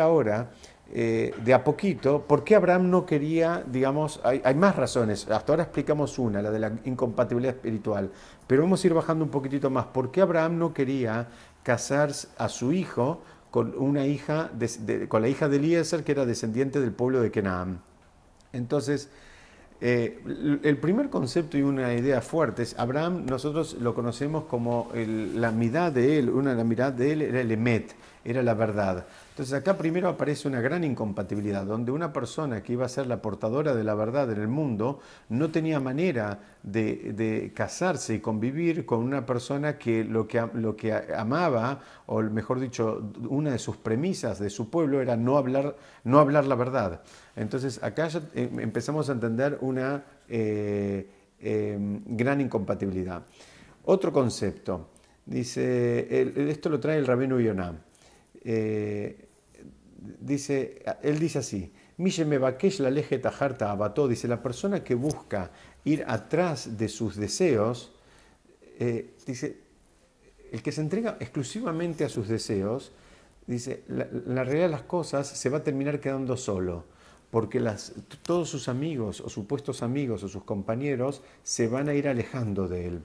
ahora 0.00 0.50
eh, 0.94 1.32
de 1.42 1.54
a 1.54 1.64
poquito, 1.64 2.26
¿por 2.26 2.44
qué 2.44 2.56
Abraham 2.56 2.90
no 2.90 3.06
quería, 3.06 3.64
digamos, 3.66 4.20
hay, 4.24 4.54
más 4.54 4.76
razones, 4.76 5.28
hasta 5.30 5.52
ahora 5.52 5.62
explicamos 5.62 6.18
una, 6.18 6.42
la 6.42 6.50
de 6.50 6.58
la 6.58 6.72
incompatibilidad 6.84 7.54
espiritual, 7.54 8.10
pero 8.46 8.62
vamos 8.62 8.82
a 8.82 8.86
ir 8.86 8.94
bajando 8.94 9.24
un 9.24 9.30
poquitito 9.30 9.70
más, 9.70 9.86
¿por 9.86 10.10
qué 10.10 10.20
Abraham 10.20 10.58
no 10.58 10.74
quería 10.74 11.28
casar 11.62 12.12
a 12.38 12.48
su 12.48 12.72
hijo 12.72 13.22
con 13.50 13.74
una 13.76 14.06
hija, 14.06 14.50
con 15.08 15.22
la 15.22 15.28
hija 15.28 15.48
de 15.48 15.56
Eliezer, 15.56 16.04
que 16.04 16.12
era 16.12 16.24
descendiente 16.26 16.80
del 16.80 16.92
pueblo 16.92 17.20
de 17.20 17.30
Kenaam? 17.30 17.78
Entonces, 18.52 19.08
eh, 19.84 20.20
el 20.62 20.76
primer 20.78 21.10
concepto 21.10 21.58
y 21.58 21.62
una 21.62 21.92
idea 21.92 22.20
fuerte 22.20 22.62
es, 22.62 22.78
Abraham 22.78 23.26
nosotros 23.26 23.74
lo 23.80 23.94
conocemos 23.94 24.44
como 24.44 24.90
la 24.94 25.50
mirada 25.50 25.90
de 25.90 26.20
él, 26.20 26.30
una 26.30 26.50
de 26.50 26.56
las 26.56 26.66
miradas 26.66 26.96
de 26.96 27.12
él 27.12 27.22
era 27.22 27.40
el 27.40 27.50
emet, 27.50 27.92
era 28.24 28.42
la 28.42 28.54
verdad. 28.54 29.06
Entonces 29.32 29.54
acá 29.54 29.78
primero 29.78 30.10
aparece 30.10 30.46
una 30.46 30.60
gran 30.60 30.84
incompatibilidad, 30.84 31.64
donde 31.64 31.90
una 31.90 32.12
persona 32.12 32.62
que 32.62 32.74
iba 32.74 32.84
a 32.84 32.88
ser 32.90 33.06
la 33.06 33.22
portadora 33.22 33.74
de 33.74 33.82
la 33.82 33.94
verdad 33.94 34.30
en 34.30 34.38
el 34.38 34.48
mundo 34.48 35.00
no 35.30 35.50
tenía 35.50 35.80
manera 35.80 36.38
de, 36.62 37.50
casarse 37.54 38.16
y 38.16 38.18
convivir 38.18 38.84
con 38.84 38.98
una 38.98 39.24
persona 39.24 39.78
que 39.78 40.04
lo, 40.04 40.28
que 40.28 40.46
lo 40.52 40.76
que 40.76 40.92
amaba, 41.16 41.80
o 42.04 42.20
mejor 42.20 42.60
dicho, 42.60 43.10
una 43.26 43.52
de 43.52 43.58
sus 43.58 43.78
premisas 43.78 44.38
de 44.38 44.50
su 44.50 44.68
pueblo 44.68 45.00
era 45.00 45.16
no 45.16 45.38
hablar, 45.38 45.76
no 46.04 46.18
hablar 46.18 46.44
la 46.44 46.54
verdad. 46.54 47.00
Entonces 47.34 47.82
acá 47.82 48.08
ya 48.08 48.20
eh, 48.34 48.50
empezamos 48.58 49.08
a 49.08 49.12
entender 49.12 49.56
una 49.62 50.04
eh, 50.28 51.08
em, 51.40 52.02
gran 52.04 52.42
incompatibilidad. 52.42 53.22
Otro 53.86 54.12
concepto, 54.12 54.90
dice, 55.24 56.50
esto 56.50 56.68
lo 56.68 56.78
trae 56.78 56.98
el 56.98 57.06
rabino 57.06 57.40
Yonah. 57.40 57.91
Eh, 58.44 59.28
dice, 60.20 60.82
él 61.02 61.18
dice 61.18 61.38
así, 61.38 61.72
me 61.96 62.10
la 62.40 62.90
leje 62.90 63.18
tajarta 63.18 63.70
abató, 63.70 64.08
dice, 64.08 64.28
la 64.28 64.42
persona 64.42 64.82
que 64.82 64.94
busca 64.94 65.50
ir 65.84 66.04
atrás 66.06 66.76
de 66.76 66.88
sus 66.88 67.16
deseos, 67.16 67.92
eh, 68.78 69.14
dice, 69.26 69.58
el 70.50 70.62
que 70.62 70.72
se 70.72 70.80
entrega 70.80 71.16
exclusivamente 71.20 72.04
a 72.04 72.08
sus 72.08 72.28
deseos, 72.28 72.92
dice, 73.46 73.84
la, 73.88 74.44
realidad 74.44 74.66
de 74.66 74.72
las 74.72 74.82
cosas 74.82 75.26
se 75.26 75.48
va 75.48 75.58
a 75.58 75.62
terminar 75.62 76.00
quedando 76.00 76.36
solo, 76.36 76.84
porque 77.30 77.60
las, 77.60 77.92
todos 78.22 78.48
sus 78.48 78.68
amigos 78.68 79.20
o 79.20 79.28
supuestos 79.28 79.82
amigos 79.82 80.22
o 80.22 80.28
sus 80.28 80.44
compañeros 80.44 81.22
se 81.42 81.68
van 81.68 81.88
a 81.88 81.94
ir 81.94 82.08
alejando 82.08 82.68
de 82.68 82.88
él. 82.88 83.02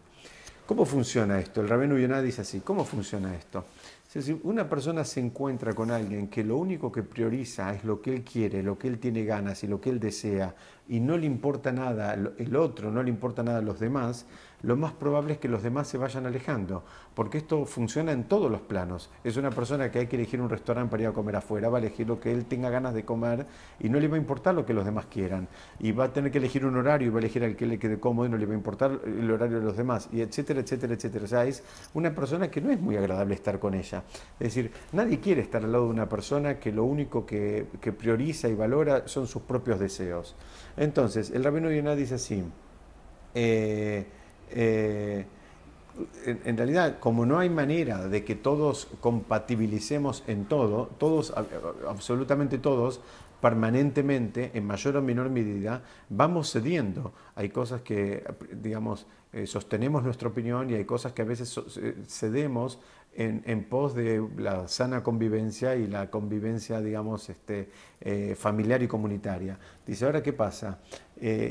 ¿Cómo 0.66 0.86
funciona 0.86 1.40
esto? 1.40 1.62
El 1.62 1.70
Rabenu 1.70 1.98
Yonah 1.98 2.22
dice 2.22 2.42
así, 2.42 2.60
¿cómo 2.60 2.84
funciona 2.84 3.34
esto? 3.36 3.64
Si 4.08 4.40
una 4.44 4.70
persona 4.70 5.04
se 5.04 5.20
encuentra 5.20 5.74
con 5.74 5.92
alguien 5.92 6.30
que 6.30 6.42
lo 6.42 6.56
único 6.56 6.90
que 6.90 7.04
prioriza 7.04 7.74
es 7.74 7.84
lo 7.84 8.02
que 8.02 8.14
él 8.14 8.24
quiere, 8.24 8.64
lo 8.64 8.78
que 8.78 8.88
él 8.88 9.00
tiene 9.00 9.26
ganas 9.26 9.66
y 9.66 9.68
lo 9.68 9.82
que 9.82 9.90
él 9.90 10.00
desea, 10.00 10.56
y 10.88 11.00
no 11.00 11.18
le 11.18 11.26
importa 11.26 11.72
nada 11.72 12.14
el 12.14 12.56
otro, 12.56 12.92
no 12.92 13.04
le 13.04 13.10
importa 13.10 13.44
nada 13.44 13.60
a 13.60 13.62
los 13.62 13.80
demás, 13.80 14.26
lo 14.64 14.76
más 14.76 14.92
probable 14.92 15.34
es 15.34 15.40
que 15.40 15.48
los 15.48 15.62
demás 15.62 15.88
se 15.88 16.00
vayan 16.00 16.26
alejando, 16.26 16.84
porque 17.14 17.38
esto 17.38 17.66
funciona 17.66 18.12
en 18.12 18.24
todos 18.24 18.50
los 18.50 18.62
planos. 18.62 19.12
Es 19.24 19.38
una 19.38 19.52
persona 19.52 19.92
que 19.92 20.00
hay 20.00 20.08
que 20.08 20.16
elegir 20.16 20.42
un 20.42 20.50
restaurante 20.50 20.90
para 20.90 21.04
ir 21.04 21.10
a 21.10 21.14
comer 21.14 21.36
afuera, 21.36 21.70
va 21.70 21.78
a 21.78 21.82
elegir 21.82 22.08
lo 22.08 22.20
que 22.20 22.32
él 22.32 22.46
tenga 22.46 22.72
ganas 22.72 22.96
de 22.96 23.06
comer 23.06 23.46
y 23.80 23.90
no 23.90 24.00
le 24.00 24.08
va 24.08 24.16
a 24.16 24.18
importar 24.18 24.56
lo 24.56 24.66
que 24.66 24.74
los 24.74 24.84
demás 24.84 25.06
quieran. 25.06 25.48
Y 25.80 25.92
va 25.92 26.06
a 26.06 26.14
tener 26.14 26.32
que 26.32 26.40
elegir 26.40 26.66
un 26.66 26.76
horario 26.76 27.08
y 27.08 27.12
va 27.12 27.18
a 27.18 27.20
elegir 27.20 27.44
al 27.44 27.56
que 27.56 27.68
le 27.68 27.78
quede 27.78 28.00
cómodo 28.00 28.26
y 28.26 28.30
no 28.30 28.38
le 28.38 28.48
va 28.48 28.54
a 28.54 28.58
importar 28.58 29.00
el 29.06 29.30
horario 29.30 29.60
de 29.60 29.66
los 29.66 29.78
demás, 29.78 30.10
y 30.12 30.22
etcétera, 30.22 30.62
etcétera, 30.62 30.96
etcétera. 30.96 31.26
O 31.26 31.28
sea, 31.28 31.46
es 31.46 31.64
una 31.94 32.16
persona 32.16 32.50
que 32.50 32.60
no 32.60 32.72
es 32.72 32.82
muy 32.82 32.98
agradable 32.98 33.36
estar 33.36 33.60
con 33.60 33.76
ella. 33.76 34.04
Es 34.40 34.56
decir, 34.56 34.72
nadie 34.92 35.20
quiere 35.20 35.42
estar 35.42 35.64
al 35.64 35.72
lado 35.72 35.86
de 35.86 35.92
una 35.92 36.10
persona 36.10 36.60
que 36.60 36.72
lo 36.72 36.84
único 36.84 37.28
que, 37.28 37.68
prioriza 37.98 38.50
y 38.50 38.56
valora 38.56 39.08
son 39.08 39.28
sus 39.28 39.44
propios 39.44 39.80
deseos. 39.80 40.36
Entonces, 40.78 41.32
el 41.32 41.44
rabino 41.44 41.72
Yonah 41.72 41.96
dice 41.96 42.16
así, 42.16 42.44
eh, 43.34 44.06
eh, 44.52 45.26
en, 46.26 46.58
realidad, 46.58 47.00
como 47.00 47.26
no 47.26 47.40
hay 47.40 47.50
manera 47.50 48.08
de 48.08 48.24
que 48.24 48.36
todos 48.36 48.88
compatibilicemos 49.02 50.24
en 50.28 50.46
todo, 50.46 50.92
todos, 51.00 51.34
absolutamente 51.88 52.60
todos, 52.60 53.02
permanentemente, 53.42 54.52
en 54.54 54.66
mayor 54.66 54.98
o 54.98 55.02
menor 55.02 55.32
medida, 55.32 55.82
vamos 56.10 56.52
cediendo. 56.52 57.14
Hay 57.36 57.50
cosas 57.50 57.82
que, 57.82 58.24
digamos, 58.52 59.08
eh, 59.34 59.48
sostenemos 59.48 60.04
nuestra 60.04 60.30
opinión 60.30 60.70
y 60.70 60.76
hay 60.76 60.86
cosas 60.86 61.14
que 61.14 61.24
a 61.24 61.26
veces 61.26 61.60
cedemos 62.08 62.80
en, 63.18 63.64
pos 63.66 63.96
de 63.96 64.26
la 64.38 64.68
sana 64.68 65.04
convivencia 65.04 65.76
y 65.76 65.88
la 65.88 66.10
convivencia, 66.10 66.80
digamos, 66.80 67.30
este, 67.30 67.70
familiar 68.36 68.82
y 68.84 68.88
comunitaria. 68.88 69.58
Dice, 69.86 70.06
ahora, 70.06 70.22
¿qué 70.22 70.34
pasa? 70.34 70.80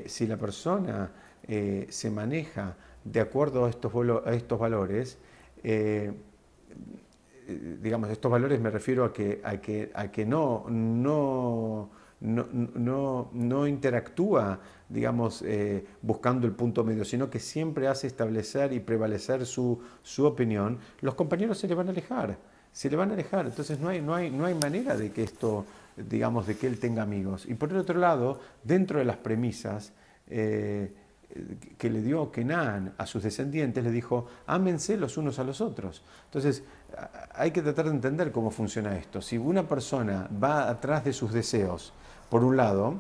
si 0.07 0.27
la 0.27 0.37
persona 0.37 1.11
se 1.89 2.11
maneja 2.11 2.77
de 3.05 3.21
acuerdo 3.21 3.67
a 3.67 3.71
estos, 3.71 3.93
a 4.25 4.33
estos 4.33 4.59
valores, 4.59 5.19
eh, 5.63 6.13
digamos, 7.81 8.11
estos 8.11 8.31
valores 8.31 8.61
me 8.61 8.71
refiero 8.71 9.05
a 9.05 9.13
que, 9.13 9.41
a 9.45 9.61
que, 9.61 9.91
a 9.95 10.11
que 10.11 10.27
no, 10.27 11.91
no, 12.21 13.31
no, 13.33 13.67
interactúa, 13.67 14.61
digamos, 14.89 15.43
eh, 15.43 15.85
buscando 16.03 16.47
el 16.47 16.53
punto 16.53 16.83
medio, 16.85 17.05
sino 17.05 17.29
que 17.29 17.39
siempre 17.39 17.89
hace 17.89 18.07
establecer 18.07 18.73
y 18.73 18.81
prevalecer 18.81 19.45
su, 19.45 19.83
su, 20.03 20.25
opinión, 20.25 20.79
los 21.01 21.15
compañeros 21.15 21.59
se 21.59 21.69
le 21.69 21.75
van 21.75 21.89
a 21.89 21.91
alejar, 21.91 22.39
se 22.73 22.89
le 22.89 22.97
van 22.97 23.11
a 23.11 23.15
alejar. 23.15 23.47
Entonces 23.47 23.79
no 23.81 23.89
hay, 23.89 24.01
no 24.01 24.15
hay, 24.15 24.31
no 24.31 24.47
hay 24.47 24.55
manera 24.55 24.97
de 24.97 25.13
que 25.13 25.23
esto, 25.23 25.67
digamos, 25.97 26.47
de 26.47 26.57
que 26.57 26.67
él 26.67 26.79
tenga 26.79 27.03
amigos. 27.03 27.47
Y 27.47 27.55
por 27.55 27.71
el 27.71 27.77
otro 27.77 27.99
lado, 27.99 28.41
dentro 28.65 28.99
de 28.99 29.05
las 29.05 29.19
premisas, 29.19 29.93
eh, 30.29 30.93
que 31.77 31.91
le 31.91 32.03
dio 32.03 32.31
Kenan 32.31 32.95
a 32.99 33.07
sus 33.07 33.23
descendientes, 33.23 33.83
le 33.83 33.91
dijo, 33.91 34.27
ámense 34.47 34.97
los 34.97 35.17
unos 35.17 35.39
a 35.39 35.45
los 35.45 35.61
otros. 35.61 36.03
Entonces, 36.27 36.63
hay 37.35 37.51
que 37.51 37.63
tratar 37.63 37.87
de 37.87 37.91
entender 37.93 38.33
cómo 38.33 38.51
funciona 38.51 38.97
esto. 38.97 39.21
Si 39.21 39.37
una 39.37 39.69
persona 39.69 40.29
va 40.43 40.69
atrás 40.69 41.05
de 41.05 41.13
sus 41.13 41.33
deseos, 41.33 41.93
por 42.31 42.45
un 42.45 42.57
lado, 42.57 42.95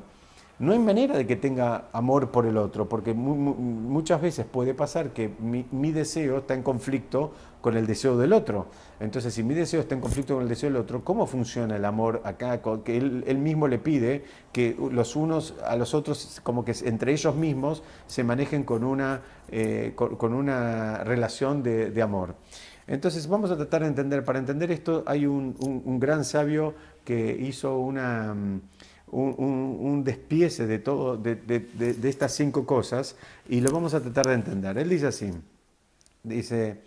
no 0.58 0.72
hay 0.72 0.78
manera 0.78 1.18
de 1.18 1.26
que 1.26 1.36
tenga 1.36 1.88
amor 1.92 2.30
por 2.30 2.46
el 2.46 2.56
otro, 2.56 2.88
porque 2.88 3.12
muchas 3.12 4.22
veces 4.22 4.46
puede 4.46 4.72
pasar 4.72 5.10
que 5.10 5.30
mi, 5.38 5.92
deseo 5.92 6.38
está 6.38 6.54
en 6.54 6.62
conflicto 6.62 7.32
con 7.60 7.76
el 7.76 7.86
deseo 7.86 8.16
del 8.16 8.32
otro. 8.32 8.68
Entonces, 8.98 9.34
si 9.34 9.42
mi 9.42 9.52
deseo 9.52 9.80
está 9.80 9.94
en 9.94 10.00
conflicto 10.00 10.34
con 10.34 10.44
el 10.44 10.48
deseo 10.48 10.70
del 10.70 10.80
otro, 10.80 11.04
¿cómo 11.04 11.26
funciona 11.26 11.76
el 11.76 11.84
amor 11.84 12.22
acá? 12.24 12.62
Que 12.84 12.96
él, 12.96 13.38
mismo 13.38 13.68
le 13.68 13.78
pide 13.78 14.24
que 14.50 14.74
los 14.90 15.14
unos 15.14 15.54
a 15.62 15.76
los 15.76 15.92
otros, 15.92 16.40
como 16.42 16.64
que 16.64 16.74
entre 16.84 17.12
ellos 17.12 17.36
mismos, 17.36 17.82
se 18.06 18.24
manejen 18.24 18.64
con 18.64 18.82
una, 18.82 19.20
eh, 19.50 19.92
con, 19.94 20.32
una 20.32 21.04
relación 21.04 21.62
de, 21.62 22.00
amor. 22.02 22.34
Entonces, 22.86 23.28
vamos 23.28 23.50
a 23.50 23.56
tratar 23.56 23.82
de 23.82 23.88
entender, 23.88 24.24
para 24.24 24.38
entender 24.38 24.70
esto, 24.70 25.04
hay 25.06 25.26
un 25.26 25.98
gran 26.00 26.24
sabio 26.24 26.74
que 27.04 27.36
hizo 27.38 27.78
una 27.78 28.34
un, 29.08 30.02
despiece 30.04 30.66
de, 30.66 30.78
todo, 30.78 31.16
de, 31.16 31.98
estas 32.04 32.32
cinco 32.34 32.66
cosas 32.66 33.16
y 33.48 33.60
lo 33.60 33.70
vamos 33.70 33.94
a 33.94 34.00
tratar 34.00 34.26
de 34.28 34.34
entender. 34.34 34.78
Él 34.78 34.88
dice 34.88 35.06
así, 35.06 35.32
dice, 36.22 36.80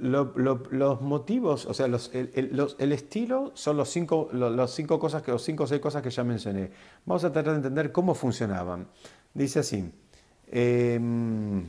los 0.00 1.00
motivos, 1.00 1.66
o 1.66 1.74
sea, 1.74 1.86
el, 1.86 2.92
estilo 2.92 3.52
son 3.54 3.76
los 3.76 3.88
cinco, 3.90 4.28
los, 4.32 4.74
cinco 4.74 4.98
cosas 4.98 5.22
que, 5.22 5.36
cinco 5.38 5.64
o 5.64 5.66
seis 5.66 5.80
cosas 5.80 6.02
que 6.02 6.10
ya 6.10 6.24
mencioné. 6.24 6.70
Vamos 7.04 7.24
a 7.24 7.32
tratar 7.32 7.52
de 7.52 7.58
entender 7.58 7.92
cómo 7.92 8.14
funcionaban. 8.14 8.86
Dice 9.34 9.58
así, 9.60 9.90
em, 10.50 11.64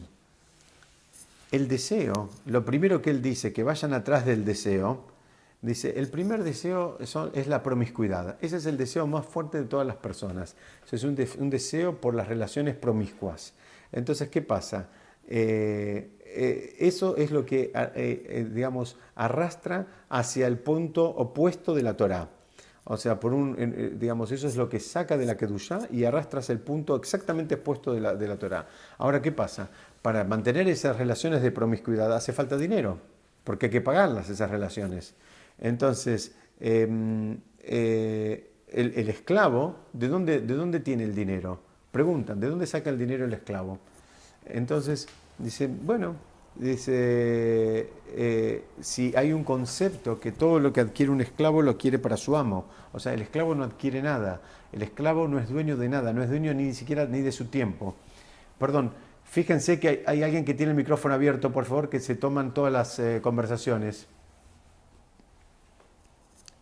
el 1.52 1.68
deseo, 1.68 2.30
lo 2.46 2.64
primero 2.66 3.02
que 3.02 3.10
él 3.10 3.22
dice, 3.22 3.52
que 3.52 3.64
vayan 3.64 3.94
atrás 3.94 4.26
del 4.26 4.46
deseo, 4.46 5.17
dice, 5.62 5.98
el 5.98 6.10
primer 6.10 6.44
deseo 6.44 6.98
es 7.00 7.48
la 7.48 7.64
promiscuidad. 7.64 8.38
Ese 8.42 8.58
es 8.58 8.66
el 8.66 8.78
deseo 8.78 9.08
más 9.08 9.26
fuerte 9.26 9.60
de 9.60 9.66
todas 9.66 9.88
las 9.88 9.98
personas. 9.98 10.56
Es 10.92 11.04
un, 11.04 11.16
deseo 11.16 12.00
por 12.00 12.14
las 12.14 12.28
relaciones 12.28 12.76
promiscuas. 12.76 13.54
Entonces, 13.92 14.30
¿qué 14.30 14.42
pasa? 14.42 14.90
Eh, 15.28 16.12
eh, 16.26 16.76
eso 16.80 17.18
es 17.18 17.32
lo 17.32 17.46
que, 17.46 17.72
eh, 17.74 18.48
digamos, 18.54 18.98
arrastra 19.16 19.88
hacia 20.10 20.48
el 20.48 20.58
punto 20.60 21.06
opuesto 21.06 21.74
de 21.74 21.84
la 21.84 21.98
Torah. 21.98 22.30
O 22.90 22.96
sea, 22.96 23.20
por 23.20 23.34
un, 23.34 23.98
digamos, 24.00 24.32
eso 24.32 24.48
es 24.48 24.56
lo 24.56 24.70
que 24.70 24.80
saca 24.80 25.18
de 25.18 25.26
la 25.26 25.36
Kedushá 25.36 25.80
y 25.92 26.06
arrastras 26.06 26.50
el 26.50 26.60
punto 26.60 26.96
exactamente 26.96 27.56
opuesto 27.56 27.94
de 27.94 28.00
la, 28.00 28.16
de 28.16 28.28
la 28.30 28.38
Torah. 28.38 28.66
Ahora, 28.98 29.22
¿qué 29.22 29.34
pasa? 29.34 29.70
Para 30.02 30.24
mantener 30.24 30.70
esas 30.70 30.96
relaciones 30.96 31.42
de 31.42 31.52
promiscuidad 31.52 32.16
hace 32.16 32.32
falta 32.32 32.56
dinero, 32.56 32.98
porque 33.44 33.66
hay 33.66 33.72
que 33.74 33.82
pagarlas 33.82 34.30
esas 34.30 34.50
relaciones. 34.50 35.16
Entonces, 35.60 36.36
em, 36.60 37.38
eh, 37.60 38.52
el, 38.68 39.10
esclavo, 39.10 39.76
¿de 39.94 40.08
dónde, 40.08 40.42
¿de 40.42 40.54
dónde 40.54 40.80
tiene 40.80 41.04
el 41.04 41.16
dinero? 41.16 41.60
Preguntan, 41.92 42.40
¿de 42.40 42.48
dónde 42.48 42.68
saca 42.68 42.90
el 42.90 42.98
dinero 42.98 43.26
el 43.26 43.34
esclavo? 43.34 43.80
Entonces, 44.46 45.08
dice, 45.38 45.68
bueno, 45.68 46.16
dice, 46.56 47.90
eh, 48.10 48.64
si 48.80 49.14
hay 49.16 49.32
un 49.32 49.44
concepto 49.44 50.20
que 50.20 50.32
todo 50.32 50.60
lo 50.60 50.74
que 50.74 50.82
adquiere 50.82 51.12
un 51.12 51.22
esclavo 51.22 51.62
lo 51.62 51.72
adquiere 51.72 52.00
para 52.00 52.18
su 52.18 52.36
amo, 52.36 52.66
o 52.94 53.00
sea, 53.00 53.14
el 53.14 53.22
esclavo 53.22 53.56
no 53.56 53.64
adquiere 53.64 54.02
nada, 54.02 54.42
el 54.72 54.82
esclavo 54.84 55.28
no 55.28 55.40
es 55.40 55.50
dueño 55.50 55.78
de 55.78 55.90
nada, 55.90 56.14
no 56.14 56.24
es 56.24 56.30
dueño 56.30 56.54
ni 56.54 56.74
siquiera 56.74 57.06
ni 57.06 57.22
de 57.22 57.32
su 57.32 57.46
tiempo. 57.46 57.96
Perdón, 58.60 58.92
fíjense 59.24 59.80
que 59.80 60.04
hay, 60.06 60.24
alguien 60.24 60.46
que 60.46 60.54
tiene 60.54 60.72
el 60.72 60.78
micrófono 60.78 61.14
abierto, 61.14 61.52
por 61.52 61.66
favor, 61.66 61.90
que 61.90 62.00
se 62.00 62.16
toman 62.16 62.54
todas 62.54 62.74
las 62.74 63.00
eh, 63.00 63.20
conversaciones. 63.22 64.08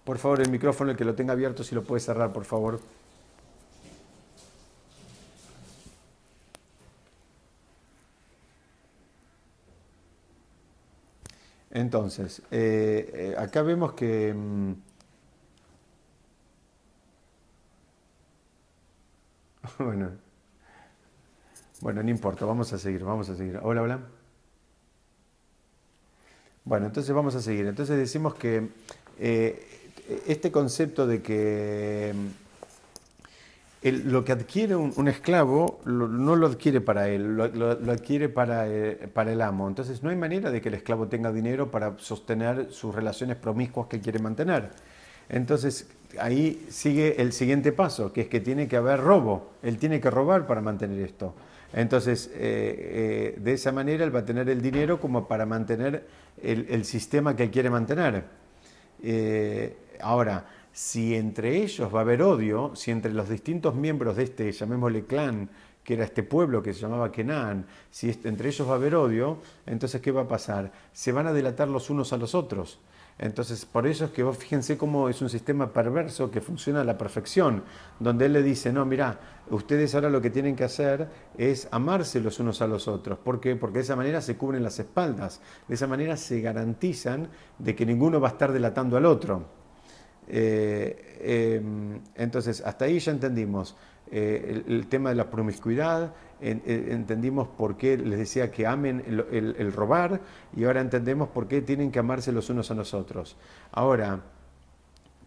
Por 0.05 0.19
favor, 0.19 0.39
el 0.39 0.49
micrófono, 0.51 0.91
el 0.91 0.97
que 0.97 1.03
lo 1.03 1.15
tenga 1.15 1.33
abierto, 1.33 1.63
si 1.63 1.73
lo 1.75 1.83
puede 1.83 1.99
cerrar, 1.99 2.31
por 2.31 2.45
favor. 2.45 2.79
Entonces, 11.71 12.41
eh, 12.51 13.33
eh, 13.33 13.35
acá 13.37 13.61
vemos 13.63 13.93
que... 13.93 14.33
Mm, 14.33 14.73
bueno, 19.79 20.11
bueno, 21.81 22.03
no 22.03 22.09
importa, 22.09 22.45
vamos 22.45 22.71
a 22.73 22.77
seguir, 22.77 23.03
vamos 23.03 23.27
a 23.29 23.35
seguir. 23.35 23.59
Hola, 23.61 23.81
hola. 23.81 23.99
Bueno, 26.63 26.85
entonces 26.87 27.13
vamos 27.13 27.35
a 27.35 27.41
seguir. 27.41 27.65
Entonces 27.67 27.97
decimos 27.97 28.35
que 28.35 28.69
eh, 29.19 29.84
este 30.27 30.51
concepto 30.51 31.07
de 31.07 31.21
que 31.21 32.13
lo 33.91 34.25
que 34.25 34.31
adquiere 34.31 34.75
un, 34.75 35.07
esclavo 35.07 35.79
no 35.85 36.35
lo 36.35 36.47
adquiere 36.47 36.81
para 36.81 37.07
él, 37.07 37.35
lo, 37.35 37.91
adquiere 37.91 38.29
para, 38.29 38.67
eh, 38.67 39.07
para, 39.13 39.31
el 39.31 39.41
amo. 39.41 39.67
Entonces 39.67 40.01
no 40.01 40.09
hay 40.09 40.15
manera 40.15 40.49
de 40.49 40.59
que 40.59 40.69
el 40.69 40.75
esclavo 40.75 41.07
tenga 41.07 41.31
dinero 41.31 41.69
para 41.69 41.93
sostener 41.99 42.71
sus 42.71 42.95
relaciones 42.95 43.37
promiscuas 43.37 43.87
que 43.87 43.99
quiere 43.99 44.17
mantener. 44.17 44.69
Entonces 45.29 45.87
ahí 46.19 46.65
sigue 46.69 47.21
el 47.21 47.31
siguiente 47.31 47.71
paso, 47.71 48.11
que 48.11 48.21
es 48.21 48.27
que 48.27 48.39
tiene 48.39 48.67
que 48.67 48.77
haber 48.77 49.01
robo. 49.01 49.51
Él 49.61 49.77
tiene 49.77 50.01
que 50.01 50.09
robar 50.09 50.47
para 50.47 50.61
mantener 50.61 50.99
esto. 51.01 51.35
Entonces, 51.71 52.31
eh, 52.33 53.35
eh, 53.35 53.39
de 53.39 53.53
esa 53.53 53.71
manera 53.71 54.03
él 54.03 54.15
va 54.15 54.19
a 54.19 54.25
tener 54.25 54.49
el 54.49 54.61
dinero 54.63 54.99
como 54.99 55.27
para 55.27 55.45
mantener 55.45 56.07
el, 56.41 56.85
sistema 56.85 57.35
que 57.35 57.51
quiere 57.51 57.69
mantener. 57.69 58.23
Ahora, 60.01 60.45
si 60.71 61.15
entre 61.15 61.63
ellos 61.63 61.93
va 61.93 61.99
a 61.99 62.01
haber 62.01 62.21
odio, 62.21 62.75
si 62.75 62.91
entre 62.91 63.13
los 63.13 63.29
distintos 63.29 63.75
miembros 63.75 64.17
de 64.17 64.23
este, 64.23 64.51
llamémosle 64.51 65.05
clan, 65.05 65.49
que 65.85 65.93
era 65.93 66.03
este 66.03 66.23
pueblo 66.23 66.61
que 66.61 66.73
se 66.73 66.81
llamaba 66.81 67.11
Kenan, 67.11 67.65
si 67.91 68.09
entre 68.23 68.49
ellos 68.49 68.67
va 68.67 68.73
a 68.73 68.75
haber 68.75 68.95
odio, 68.95 69.37
entonces 69.65 70.01
¿qué 70.01 70.11
va 70.11 70.23
a 70.23 70.27
pasar? 70.27 70.71
Se 70.91 71.11
van 71.11 71.27
a 71.27 71.33
delatar 71.33 71.67
los 71.67 71.89
unos 71.89 72.11
a 72.11 72.17
los 72.17 72.35
otros. 72.35 72.79
Entonces, 73.17 73.65
por 73.65 73.87
eso 73.87 74.05
es 74.05 74.11
que 74.11 74.23
vos 74.23 74.37
fíjense 74.37 74.77
cómo 74.77 75.07
es 75.07 75.21
un 75.21 75.29
sistema 75.29 75.71
perverso 75.71 76.29
que 76.29 76.41
funciona 76.41 76.81
a 76.81 76.83
la 76.83 76.97
perfección, 76.97 77.63
donde 77.97 78.25
él 78.25 78.33
le 78.33 78.43
dice, 78.43 78.73
no, 78.73 78.85
mira, 78.85 79.19
ustedes 79.49 79.95
ahora 79.95 80.09
lo 80.09 80.19
que 80.19 80.29
tienen 80.29 80.57
que 80.57 80.65
hacer 80.65 81.07
es 81.37 81.69
amarse 81.71 82.19
los 82.19 82.41
unos 82.41 82.61
a 82.61 82.67
los 82.67 82.89
otros. 82.89 83.17
¿Por 83.19 83.39
qué? 83.39 83.55
Porque 83.55 83.77
de 83.77 83.83
esa 83.83 83.95
manera 83.95 84.19
se 84.19 84.35
cubren 84.35 84.63
las 84.63 84.79
espaldas, 84.79 85.39
de 85.69 85.75
esa 85.75 85.87
manera 85.87 86.17
se 86.17 86.41
garantizan 86.41 87.29
de 87.57 87.73
que 87.73 87.85
ninguno 87.85 88.19
va 88.19 88.27
a 88.27 88.31
estar 88.31 88.51
delatando 88.51 88.97
al 88.97 89.05
otro. 89.05 89.64
Eh, 90.27 91.57
em, 91.57 91.99
entonces, 92.15 92.61
hasta 92.61 92.85
ahí 92.85 92.99
ya 92.99 93.11
entendimos 93.11 93.75
eh, 94.11 94.63
el, 94.67 94.87
tema 94.87 95.09
de 95.09 95.15
la 95.15 95.29
promiscuidad, 95.29 96.13
eh, 96.41 96.87
entendimos 96.91 97.47
por 97.47 97.77
qué 97.77 97.97
les 97.97 98.19
decía 98.19 98.51
que 98.51 98.67
amen 98.67 99.03
el, 99.07 99.73
robar 99.73 100.21
y 100.55 100.65
ahora 100.65 100.81
entendemos 100.81 101.29
por 101.29 101.47
qué 101.47 101.61
tienen 101.61 101.91
que 101.91 101.99
amarse 101.99 102.31
los 102.31 102.49
unos 102.49 102.71
a 102.71 102.75
los 102.75 102.93
otros. 102.93 103.35
Ahora, 103.71 104.21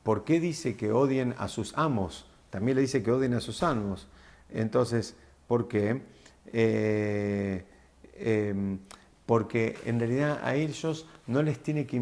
¿por 0.02 0.24
qué 0.24 0.40
dice 0.40 0.76
que 0.76 0.92
odien 0.92 1.34
a 1.38 1.48
sus 1.48 1.76
amos? 1.76 2.26
También 2.50 2.76
le 2.76 2.82
dice 2.82 3.02
que 3.02 3.10
odien 3.10 3.34
a 3.34 3.40
sus 3.40 3.62
amos. 3.62 4.08
Entonces, 4.50 5.16
¿por 5.46 5.68
qué? 5.68 6.02
Porque 9.28 9.76
en 9.84 10.00
realidad 10.00 10.40
a 10.42 10.54
ellos 10.54 11.06
no 11.26 11.42
les 11.42 11.58
tiene 11.58 11.86
que, 11.86 12.00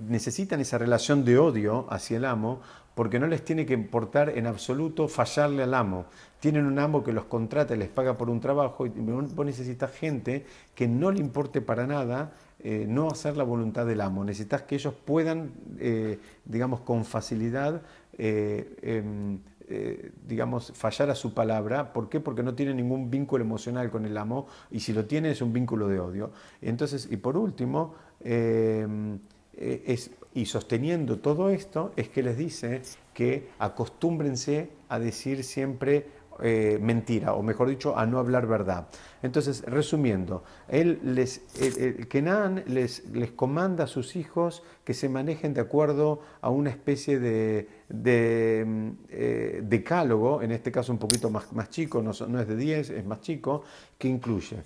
necesitan 0.00 0.58
esa 0.58 0.76
relación 0.76 1.24
de 1.24 1.38
odio 1.38 1.86
hacia 1.88 2.16
el 2.16 2.24
amo 2.24 2.60
porque 2.96 3.20
no 3.20 3.28
les 3.28 3.44
tiene 3.44 3.64
que 3.64 3.74
importar 3.74 4.36
en 4.36 4.48
absoluto 4.48 5.06
fallarle 5.06 5.62
al 5.62 5.72
amo. 5.72 6.06
Tienen 6.40 6.66
un 6.66 6.80
amo 6.80 7.04
que 7.04 7.12
los 7.12 7.26
contrata 7.26 7.76
les 7.76 7.88
paga 7.88 8.18
por 8.18 8.28
un 8.28 8.40
trabajo 8.40 8.86
y 8.86 8.90
vos 8.90 9.46
necesitas 9.46 9.92
gente 9.92 10.44
que 10.74 10.88
no 10.88 11.12
le 11.12 11.20
importe 11.20 11.60
para 11.60 11.86
nada 11.86 12.32
eh, 12.58 12.86
no 12.88 13.08
hacer 13.08 13.36
la 13.36 13.44
voluntad 13.44 13.86
del 13.86 14.00
amo. 14.00 14.24
Necesitas 14.24 14.62
que 14.62 14.74
ellos 14.74 14.94
puedan, 14.94 15.52
eh, 15.78 16.18
digamos, 16.44 16.80
con 16.80 17.04
facilidad 17.04 17.82
eh, 18.18 18.76
em, 18.82 19.38
eh, 19.68 20.12
digamos, 20.26 20.72
fallar 20.74 21.10
a 21.10 21.14
su 21.14 21.34
palabra. 21.34 21.92
¿Por 21.92 22.08
qué? 22.08 22.20
Porque 22.20 22.42
no 22.42 22.54
tiene 22.54 22.74
ningún 22.74 23.10
vínculo 23.10 23.44
emocional 23.44 23.90
con 23.90 24.04
el 24.04 24.16
amo 24.16 24.46
y 24.70 24.80
si 24.80 24.92
lo 24.92 25.04
tiene 25.06 25.30
es 25.30 25.42
un 25.42 25.52
vínculo 25.52 25.88
de 25.88 26.00
odio. 26.00 26.32
Entonces, 26.60 27.08
y 27.10 27.16
por 27.16 27.36
último, 27.36 27.94
eh, 28.20 28.86
eh, 29.54 29.82
es, 29.86 30.10
y 30.34 30.46
sosteniendo 30.46 31.18
todo 31.18 31.50
esto, 31.50 31.92
es 31.96 32.08
que 32.08 32.22
les 32.22 32.36
dice 32.38 32.82
que 33.12 33.50
acostúmbrense 33.58 34.70
a 34.88 34.98
decir 34.98 35.44
siempre 35.44 36.06
eh, 36.42 36.78
mentira, 36.80 37.34
o 37.34 37.42
mejor 37.42 37.68
dicho, 37.68 37.96
a 37.96 38.06
no 38.06 38.18
hablar 38.18 38.46
verdad. 38.46 38.88
Entonces, 39.22 39.62
resumiendo, 39.66 40.44
él 40.68 41.00
les, 41.02 41.42
el, 41.60 42.08
Kenan 42.08 42.64
les, 42.66 43.08
les 43.12 43.30
comanda 43.32 43.84
a 43.84 43.86
sus 43.86 44.16
hijos 44.16 44.62
que 44.84 44.94
se 44.94 45.08
manejen 45.08 45.54
de 45.54 45.60
acuerdo 45.60 46.20
a 46.40 46.50
una 46.50 46.70
especie 46.70 47.18
de, 47.18 47.68
de 47.88 48.94
eh, 49.08 49.60
decálogo, 49.64 50.42
en 50.42 50.52
este 50.52 50.72
caso 50.72 50.92
un 50.92 50.98
poquito 50.98 51.30
más, 51.30 51.52
más 51.52 51.70
chico, 51.70 52.02
no, 52.02 52.12
no 52.28 52.40
es 52.40 52.48
de 52.48 52.56
10, 52.56 52.90
es 52.90 53.04
más 53.04 53.20
chico, 53.20 53.64
que 53.98 54.08
incluye 54.08 54.62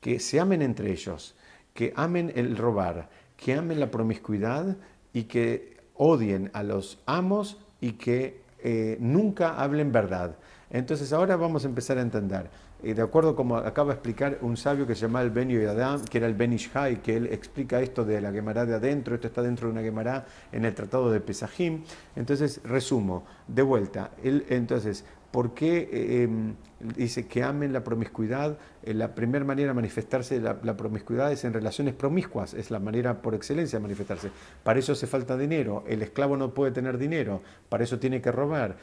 que 0.00 0.18
se 0.18 0.40
amen 0.40 0.62
entre 0.62 0.90
ellos, 0.90 1.34
que 1.74 1.92
amen 1.94 2.32
el 2.34 2.56
robar, 2.56 3.10
que 3.36 3.54
amen 3.54 3.78
la 3.78 3.90
promiscuidad 3.90 4.76
y 5.12 5.24
que 5.24 5.76
odien 5.94 6.50
a 6.54 6.62
los 6.62 7.00
amos 7.06 7.58
y 7.80 7.92
que 7.92 8.40
eh, 8.62 8.96
nunca 9.00 9.60
hablen 9.60 9.92
verdad. 9.92 10.36
Entonces 10.70 11.12
ahora 11.12 11.36
vamos 11.36 11.64
a 11.64 11.68
empezar 11.68 11.98
a 11.98 12.02
entender. 12.02 12.48
De 12.82 13.02
acuerdo 13.02 13.36
como 13.36 13.56
acaba 13.56 13.88
de 13.88 13.94
explicar 13.94 14.38
un 14.40 14.56
sabio 14.56 14.86
que 14.86 14.94
se 14.94 15.02
llama 15.02 15.20
el 15.20 15.30
Ben 15.30 15.50
Adam, 15.68 16.04
que 16.04 16.18
era 16.18 16.26
el 16.26 16.34
Ben 16.34 16.52
Ishai, 16.52 17.02
que 17.02 17.16
él 17.16 17.26
explica 17.26 17.80
esto 17.80 18.04
de 18.04 18.20
la 18.20 18.32
Gemara 18.32 18.64
de 18.64 18.74
adentro, 18.74 19.14
esto 19.14 19.26
está 19.26 19.42
dentro 19.42 19.66
de 19.66 19.72
una 19.72 19.82
Gemara 19.82 20.24
en 20.52 20.64
el 20.64 20.74
Tratado 20.74 21.10
de 21.10 21.20
Pesajim. 21.20 21.82
Entonces, 22.16 22.60
resumo, 22.64 23.24
de 23.48 23.62
vuelta, 23.62 24.12
él, 24.22 24.46
entonces, 24.48 25.04
¿por 25.30 25.52
qué 25.52 26.22
em, 26.22 26.54
dice 26.80 27.26
que 27.26 27.42
amen 27.42 27.72
la 27.72 27.84
promiscuidad? 27.84 28.58
Eh, 28.82 28.94
la 28.94 29.14
primera 29.14 29.44
manera 29.44 29.68
de 29.68 29.74
manifestarse 29.74 30.40
la, 30.40 30.76
promiscuidad 30.76 31.30
es 31.30 31.44
en 31.44 31.52
relaciones 31.52 31.94
promiscuas, 31.94 32.54
es 32.54 32.70
la 32.70 32.78
manera 32.78 33.20
por 33.20 33.34
excelencia 33.34 33.78
de 33.78 33.82
manifestarse. 33.82 34.30
Para 34.62 34.78
eso 34.78 34.92
hace 34.92 35.06
falta 35.06 35.36
dinero, 35.36 35.84
el 35.86 36.02
esclavo 36.02 36.36
no 36.36 36.54
puede 36.54 36.72
tener 36.72 36.98
dinero, 36.98 37.42
para 37.68 37.84
eso 37.84 37.98
tiene 37.98 38.20
que 38.20 38.32
robar. 38.32 38.76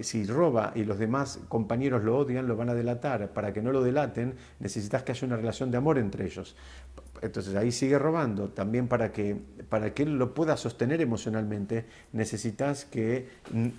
Si 0.00 0.24
roba 0.24 0.72
y 0.74 0.84
los 0.84 0.98
demás 0.98 1.40
compañeros 1.48 2.02
lo 2.04 2.16
odian, 2.16 2.46
lo 2.46 2.56
van 2.56 2.70
a 2.70 2.74
delatar. 2.74 3.32
Para 3.32 3.52
que 3.52 3.62
no 3.62 3.72
lo 3.72 3.82
delaten, 3.82 4.34
necesitas 4.60 5.02
que 5.02 5.12
haya 5.12 5.26
una 5.26 5.36
relación 5.36 5.70
de 5.70 5.76
amor 5.76 5.98
entre 5.98 6.24
ellos. 6.24 6.56
Entonces 7.20 7.54
ahí 7.54 7.70
sigue 7.70 7.98
robando. 7.98 8.48
También 8.48 8.88
para 8.88 9.12
que, 9.12 9.36
para 9.68 9.94
que 9.94 10.02
él 10.02 10.18
lo 10.18 10.34
pueda 10.34 10.56
sostener 10.56 11.00
emocionalmente, 11.00 11.86
necesitas 12.12 12.84
que 12.84 13.28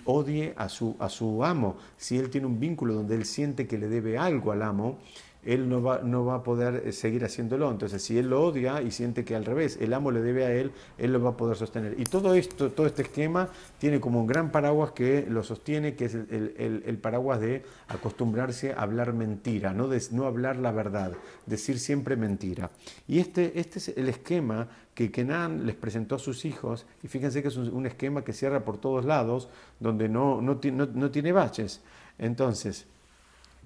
odie 0.04 0.54
a 0.56 0.68
su, 0.68 0.96
a 0.98 1.08
su 1.08 1.44
amo. 1.44 1.76
Si 1.96 2.18
él 2.18 2.30
tiene 2.30 2.46
un 2.46 2.58
vínculo 2.58 2.94
donde 2.94 3.14
él 3.14 3.26
siente 3.26 3.63
que 3.66 3.78
le 3.78 3.88
debe 3.88 4.18
algo 4.18 4.52
al 4.52 4.62
amo, 4.62 4.98
él 5.44 5.68
no 5.68 5.82
va, 5.82 6.00
no 6.02 6.24
va 6.24 6.36
a 6.36 6.42
poder 6.42 6.82
eh, 6.86 6.92
seguir 6.92 7.24
haciéndolo. 7.24 7.70
Entonces, 7.70 8.02
si 8.02 8.18
él 8.18 8.30
lo 8.30 8.42
odia 8.42 8.80
y 8.82 8.90
siente 8.90 9.24
que 9.24 9.34
al 9.34 9.44
revés, 9.44 9.78
el 9.80 9.92
amo 9.92 10.10
le 10.10 10.22
debe 10.22 10.44
a 10.44 10.52
él, 10.52 10.72
él 10.98 11.12
lo 11.12 11.22
va 11.22 11.30
a 11.30 11.36
poder 11.36 11.56
sostener. 11.56 11.94
Y 11.98 12.04
todo 12.04 12.34
esto, 12.34 12.70
todo 12.70 12.86
este 12.86 13.02
esquema 13.02 13.48
tiene 13.78 14.00
como 14.00 14.20
un 14.20 14.26
gran 14.26 14.50
paraguas 14.50 14.92
que 14.92 15.26
lo 15.28 15.42
sostiene, 15.42 15.94
que 15.94 16.06
es 16.06 16.14
el, 16.14 16.98
paraguas 17.00 17.40
de 17.40 17.62
acostumbrarse 17.88 18.72
a 18.72 18.82
hablar 18.82 19.12
mentira, 19.12 19.74
no, 19.74 19.88
de, 19.88 20.02
no 20.12 20.26
hablar 20.26 20.56
la 20.56 20.72
verdad, 20.72 21.12
decir 21.46 21.78
siempre 21.78 22.16
mentira. 22.16 22.70
Y 23.06 23.18
este, 23.18 23.58
este 23.58 23.78
es 23.78 23.88
el 23.88 24.08
esquema 24.08 24.68
que 24.94 25.10
Kenan 25.10 25.66
les 25.66 25.74
presentó 25.74 26.14
a 26.14 26.18
sus 26.18 26.44
hijos, 26.44 26.86
y 27.02 27.08
fíjense 27.08 27.42
que 27.42 27.48
es 27.48 27.56
un, 27.56 27.84
esquema 27.84 28.22
que 28.22 28.32
cierra 28.32 28.64
por 28.64 28.78
todos 28.78 29.04
lados, 29.04 29.48
donde 29.80 30.08
no, 30.08 30.40
no, 30.40 30.58
no 30.62 31.10
tiene 31.10 31.32
baches. 31.32 31.82
Entonces, 32.16 32.86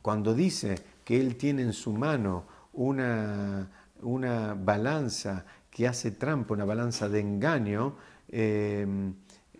cuando 0.08 0.32
dice 0.32 0.74
que 1.04 1.20
él 1.20 1.36
tiene 1.36 1.60
en 1.60 1.74
su 1.74 1.92
mano 1.92 2.44
una, 2.72 3.68
una 4.00 4.54
balanza 4.54 5.44
que 5.70 5.86
hace 5.86 6.12
trampa, 6.12 6.54
una 6.54 6.64
balanza 6.64 7.10
de 7.10 7.20
engaño, 7.20 7.94
em, 8.30 9.12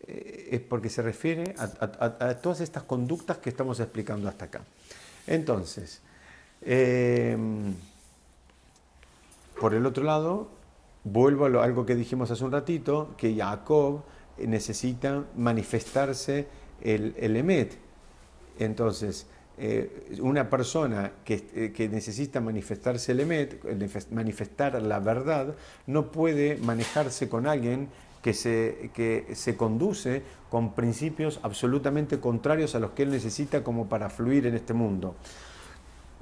eh, 0.07 0.49
es 0.53 0.61
porque 0.61 0.89
se 0.89 1.03
refiere 1.03 1.55
a, 1.59 2.35
todas 2.41 2.63
estas 2.63 2.85
conductas 2.85 3.37
que 3.37 3.51
estamos 3.51 3.79
explicando 3.79 4.27
hasta 4.27 4.47
acá. 4.47 4.63
Entonces, 5.27 6.01
em, 6.63 7.75
por 9.61 9.75
el 9.75 9.85
otro 9.85 10.03
lado, 10.03 10.49
vuelvo 11.05 11.45
a 11.45 11.63
algo 11.63 11.85
que 11.85 11.95
dijimos 11.95 12.31
hace 12.31 12.43
un 12.43 12.53
ratito, 12.53 13.15
que 13.19 13.37
Jacob 13.37 14.01
necesita 14.39 15.27
manifestarse 15.37 16.49
el, 16.81 17.15
el 17.19 17.37
Emet. 17.37 17.77
Entonces, 18.59 19.27
eh, 19.61 20.19
una 20.21 20.49
persona 20.49 21.13
que, 21.25 21.73
que, 21.75 21.89
necesita 21.89 22.41
manifestarse 22.41 23.13
el 23.13 23.21
Emet, 23.21 24.11
manifestar 24.11 24.81
la 24.81 25.01
verdad, 25.01 25.55
no 25.87 26.11
puede 26.11 26.57
manejarse 26.57 27.29
con 27.29 27.47
alguien 27.47 27.89
que 28.23 28.35
se, 28.35 28.91
que 28.95 29.35
se 29.35 29.57
conduce 29.57 30.23
con 30.51 30.75
principios 30.75 31.41
absolutamente 31.43 32.21
contrarios 32.21 32.75
a 32.75 32.81
los 32.81 32.93
que 32.93 33.03
él 33.03 33.11
necesita 33.11 33.63
como 33.63 33.89
para 33.89 34.11
fluir 34.11 34.47
en 34.47 34.55
este 34.55 34.75
mundo. 34.75 35.15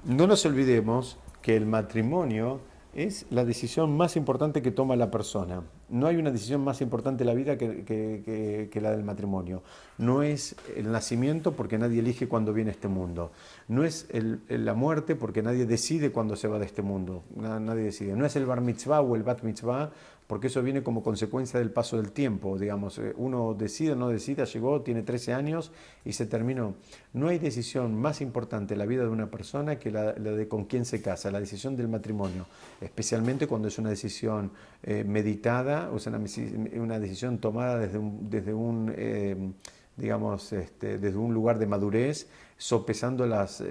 No 0.04 0.26
nos 0.26 0.44
olvidemos 0.46 1.18
que 1.42 1.56
el 1.56 1.66
matrimonio 1.66 2.60
es 2.96 3.26
la 3.28 3.44
decisión 3.44 3.94
más 3.94 4.16
importante 4.16 4.62
que 4.62 4.70
toma 4.70 4.96
la 4.96 5.10
persona. 5.10 5.62
No 5.90 6.06
hay 6.06 6.16
una 6.16 6.30
decisión 6.30 6.64
más 6.64 6.80
importante 6.80 7.24
en 7.24 7.26
la 7.26 7.34
vida 7.34 7.58
que, 7.58 8.70
la 8.80 8.90
del 8.90 9.04
matrimonio. 9.04 9.62
No 9.98 10.22
es 10.22 10.56
el 10.76 10.90
nacimiento 10.90 11.52
porque 11.52 11.76
nadie 11.76 12.00
elige 12.00 12.26
cuándo 12.26 12.54
viene 12.54 12.70
este 12.70 12.88
mundo. 12.88 13.32
No 13.68 13.84
es 13.84 14.08
la 14.48 14.72
muerte 14.72 15.14
porque 15.14 15.42
nadie 15.42 15.66
decide 15.66 16.10
cuándo 16.10 16.36
se 16.36 16.48
va 16.48 16.58
de 16.58 16.64
este 16.64 16.80
mundo. 16.80 17.22
Nadie 17.36 17.82
decide. 17.82 18.16
No 18.16 18.24
es 18.24 18.34
el 18.34 18.46
bar 18.46 18.62
mitzvah 18.62 19.02
o 19.02 19.14
el 19.14 19.22
bat 19.22 19.42
mitzvah 19.42 19.90
porque 20.26 20.48
eso 20.48 20.62
viene 20.62 20.82
como 20.82 21.02
consecuencia 21.02 21.60
del 21.60 21.70
paso 21.70 21.96
del 21.96 22.10
tiempo, 22.10 22.58
digamos, 22.58 22.98
eh, 22.98 23.14
uno 23.16 23.54
decide 23.54 23.92
o 23.92 23.96
no 23.96 24.08
decide, 24.08 24.44
llegó, 24.44 24.82
tiene 24.82 25.02
13 25.02 25.32
años 25.32 25.70
y 26.04 26.12
se 26.12 26.26
terminó. 26.26 26.74
No 27.12 27.28
hay 27.28 27.38
decisión 27.38 27.94
más 27.94 28.20
importante 28.20 28.74
en 28.74 28.78
la 28.78 28.86
vida 28.86 29.02
de 29.02 29.08
una 29.08 29.30
persona 29.30 29.78
que 29.78 29.90
la, 29.90 30.12
de 30.12 30.48
con 30.48 30.64
quién 30.64 30.84
se 30.84 31.00
casa, 31.00 31.30
la 31.30 31.40
decisión 31.40 31.76
del 31.76 31.88
matrimonio, 31.88 32.46
especialmente 32.80 33.46
cuando 33.46 33.68
es 33.68 33.78
una 33.78 33.90
decisión 33.90 34.50
eh, 34.82 35.04
meditada, 35.04 35.90
o 35.92 35.98
sea, 35.98 36.12
una, 36.12 36.98
decisión 36.98 37.38
tomada 37.38 37.78
desde 37.78 37.98
un, 37.98 38.28
desde 38.28 38.52
un 38.52 38.92
eh, 38.96 39.52
digamos, 39.96 40.52
este, 40.52 40.98
desde 40.98 41.16
un 41.16 41.32
lugar 41.32 41.58
de 41.58 41.66
madurez, 41.66 42.28
sopesando 42.58 43.26
las 43.26 43.62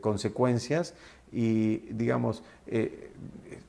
consecuencias 0.00 0.94
y, 1.32 1.78
digamos, 1.92 2.42
eh, 2.66 3.10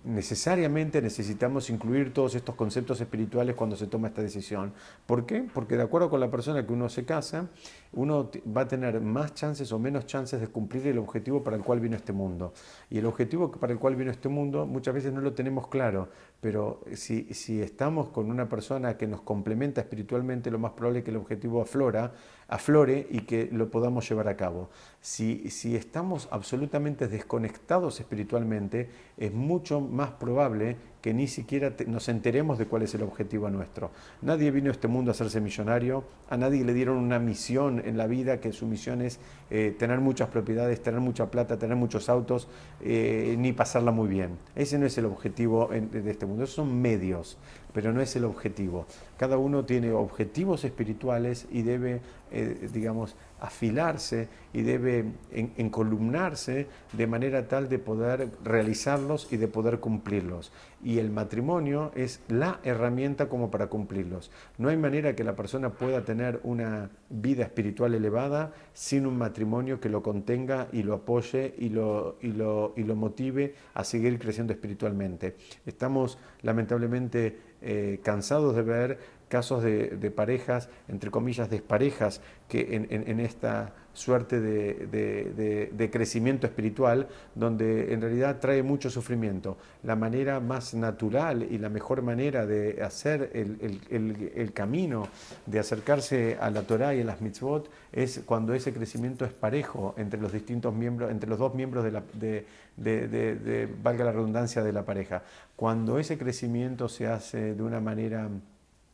necesariamente 0.04 1.02
necesitamos 1.02 1.70
incluir 1.70 2.14
todos 2.14 2.36
estos 2.36 2.56
conceptos 2.56 3.02
espirituales 3.02 3.56
cuando 3.56 3.76
se 3.76 3.88
toma 3.88 4.08
esta 4.08 4.22
decisión. 4.22 4.74
¿Por 5.06 5.26
qué? 5.26 5.46
Porque 5.54 5.76
de 5.76 5.84
acuerdo 5.84 6.10
con 6.10 6.20
la 6.20 6.32
persona 6.32 6.66
que 6.66 6.74
uno 6.74 6.90
se 6.90 7.06
casa, 7.06 7.48
uno 7.94 8.30
va 8.56 8.62
a 8.62 8.68
tener 8.68 9.02
más 9.02 9.34
chances 9.34 9.72
o 9.72 9.80
menos 9.80 10.06
chances 10.06 10.40
de 10.40 10.48
cumplir 10.48 10.88
el 10.88 10.98
objetivo 10.98 11.44
para 11.44 11.58
el 11.58 11.64
cual 11.64 11.80
vino 11.80 11.96
este 11.96 12.14
mundo. 12.14 12.54
Y 12.90 13.00
el 13.00 13.06
objetivo 13.06 13.52
para 13.52 13.74
el 13.74 13.80
cual 13.80 13.96
vino 13.96 14.12
este 14.12 14.30
mundo 14.30 14.66
muchas 14.66 14.94
veces 14.94 15.12
no 15.12 15.22
lo 15.22 15.34
tenemos 15.34 15.68
claro, 15.68 16.10
pero 16.40 16.82
si, 16.94 17.34
si 17.34 17.62
estamos 17.62 18.10
con 18.10 18.30
una 18.32 18.48
persona 18.48 18.98
que 18.98 19.08
nos 19.08 19.22
complementa 19.22 19.82
espiritualmente, 19.82 20.50
lo 20.50 20.60
más 20.60 20.72
probable 20.72 21.00
es 21.00 21.06
que 21.06 21.12
el 21.12 21.18
objetivo 21.18 21.62
aflora, 21.62 22.14
aflore 22.50 23.08
y 23.10 23.22
que 23.22 23.50
lo 23.52 23.70
podamos 23.70 24.08
llevar 24.10 24.28
a 24.28 24.36
cabo. 24.36 24.70
Si, 25.02 25.50
si 25.50 25.76
estamos 25.76 26.28
absolutamente 26.32 27.08
desconectados 27.08 28.00
espiritualmente, 28.00 28.90
es 29.18 29.34
mucho 29.34 29.80
más 29.80 30.12
probable 30.12 30.76
que 31.02 31.14
ni 31.14 31.28
siquiera 31.28 31.74
nos 31.88 32.10
enteremos 32.10 32.58
de 32.58 32.66
cuál 32.66 32.84
es 32.84 32.94
el 32.94 33.04
objetivo 33.04 33.50
nuestro. 33.50 33.92
Nadie 34.22 34.52
vino 34.52 34.70
a 34.70 34.74
este 34.74 34.88
mundo 34.88 35.12
a 35.12 35.14
hacerse 35.14 35.40
millonario, 35.40 36.04
a 36.30 36.36
nadie 36.36 36.66
le 36.66 36.74
dieron 36.74 36.98
una 36.98 37.20
misión 37.20 37.82
en 37.86 37.98
la 37.98 38.08
vida, 38.08 38.42
que 38.42 38.52
su 38.52 38.66
misión 38.66 39.02
es 39.02 39.20
eh, 39.50 39.74
tener 39.78 40.00
muchas 40.02 40.30
propiedades, 40.30 40.82
tener 40.82 41.00
mucha 41.00 41.32
plata, 41.32 41.58
tener 41.58 41.78
muchos 41.78 42.10
autos, 42.10 42.50
eh, 42.82 43.36
ni 43.38 43.54
pasarla 43.54 43.92
muy 43.92 44.10
bien. 44.10 44.38
Ese 44.56 44.78
no 44.78 44.86
es 44.86 44.98
el 44.98 45.06
objetivo 45.06 45.70
de 45.70 46.12
este 46.12 46.26
mundo, 46.26 46.44
esos 46.44 46.56
son 46.56 46.82
medios, 46.82 47.38
pero 47.74 47.94
no 47.94 48.02
es 48.02 48.16
el 48.16 48.26
objetivo. 48.26 48.86
Cada 49.18 49.38
uno 49.38 49.66
tiene 49.66 49.92
objetivos 49.92 50.64
espirituales 50.64 51.48
y 51.52 51.62
debe, 51.62 52.02
eh, 52.32 52.70
digamos, 52.74 53.16
afilarse 53.40 54.28
y 54.54 54.62
debe 54.62 55.06
encolumnarse 55.32 56.68
de 56.94 57.08
manera 57.08 57.48
tal 57.48 57.70
de 57.70 57.80
poder 57.80 58.30
realizarlos 58.44 59.32
y 59.32 59.38
de 59.38 59.48
poder 59.48 59.80
cumplirlos. 59.80 60.52
Y 60.84 61.00
el 61.00 61.12
matrimonio 61.12 61.92
es 61.96 62.22
la 62.30 62.60
herramienta 62.64 63.28
como 63.30 63.52
para 63.52 63.68
cumplirlos. 63.68 64.32
No 64.58 64.70
hay 64.70 64.78
manera 64.78 65.16
que 65.16 65.24
la 65.24 65.36
persona 65.36 65.70
pueda 65.72 66.04
tener 66.04 66.40
una 66.44 66.90
vida 67.10 67.44
espiritual 67.44 67.94
elevada 67.94 68.54
sin 68.74 69.06
un 69.06 69.18
matrimonio 69.18 69.80
que 69.80 69.90
lo 69.90 70.02
contenga 70.02 70.68
y 70.72 70.84
lo 70.84 70.96
apoye 70.96 71.54
y 71.58 71.70
lo, 71.70 72.18
y 72.22 72.32
lo, 72.32 72.74
y 72.76 72.84
lo 72.84 72.96
motive 72.96 73.56
a 73.74 73.84
seguir 73.84 74.18
creciendo 74.20 74.54
espiritualmente. 74.54 75.36
Estamos 75.66 76.18
lamentablemente 76.42 77.38
eh, 77.62 78.00
cansados 78.04 78.56
de 78.56 78.62
ver 78.62 79.00
casos 79.30 79.64
de, 79.64 80.12
parejas, 80.12 80.70
entre 80.90 81.12
comillas, 81.12 81.50
desparejas, 81.50 82.22
que 82.48 82.76
en, 82.76 83.20
esta 83.20 83.74
suerte 83.94 84.42
de, 84.42 85.90
crecimiento 85.92 86.48
espiritual, 86.48 87.08
donde 87.36 87.94
en 87.94 88.02
realidad 88.02 88.40
trae 88.40 88.64
mucho 88.64 88.90
sufrimiento. 88.90 89.58
La 89.84 89.96
manera 89.96 90.40
más 90.40 90.74
natural 90.74 91.44
y 91.44 91.60
la 91.60 91.70
mejor 91.70 92.02
manera 92.02 92.46
de 92.46 92.82
hacer 92.84 93.32
el, 93.34 94.52
camino, 94.54 95.08
de 95.46 95.60
acercarse 95.60 96.38
a 96.42 96.50
la 96.50 96.64
Torah 96.64 96.96
y 96.96 97.02
a 97.02 97.06
las 97.06 97.22
mitzvot, 97.22 97.70
es 97.92 98.22
cuando 98.26 98.54
ese 98.54 98.74
crecimiento 98.74 99.26
es 99.26 99.32
parejo 99.32 99.94
entre 99.98 100.20
los 100.20 100.34
distintos 100.34 100.74
miembros, 100.74 101.12
entre 101.12 101.30
los 101.30 101.38
dos 101.38 101.54
miembros 101.54 101.84
de 101.84 101.92
la, 101.92 102.04
de, 102.14 103.70
valga 103.84 104.06
la 104.06 104.12
redundancia, 104.12 104.64
de 104.64 104.74
la 104.74 104.84
pareja. 104.84 105.22
Cuando 105.56 106.00
ese 106.00 106.18
crecimiento 106.18 106.90
se 106.90 107.08
hace 107.08 107.54
de 107.54 107.62
una 107.62 107.80
manera 107.80 108.28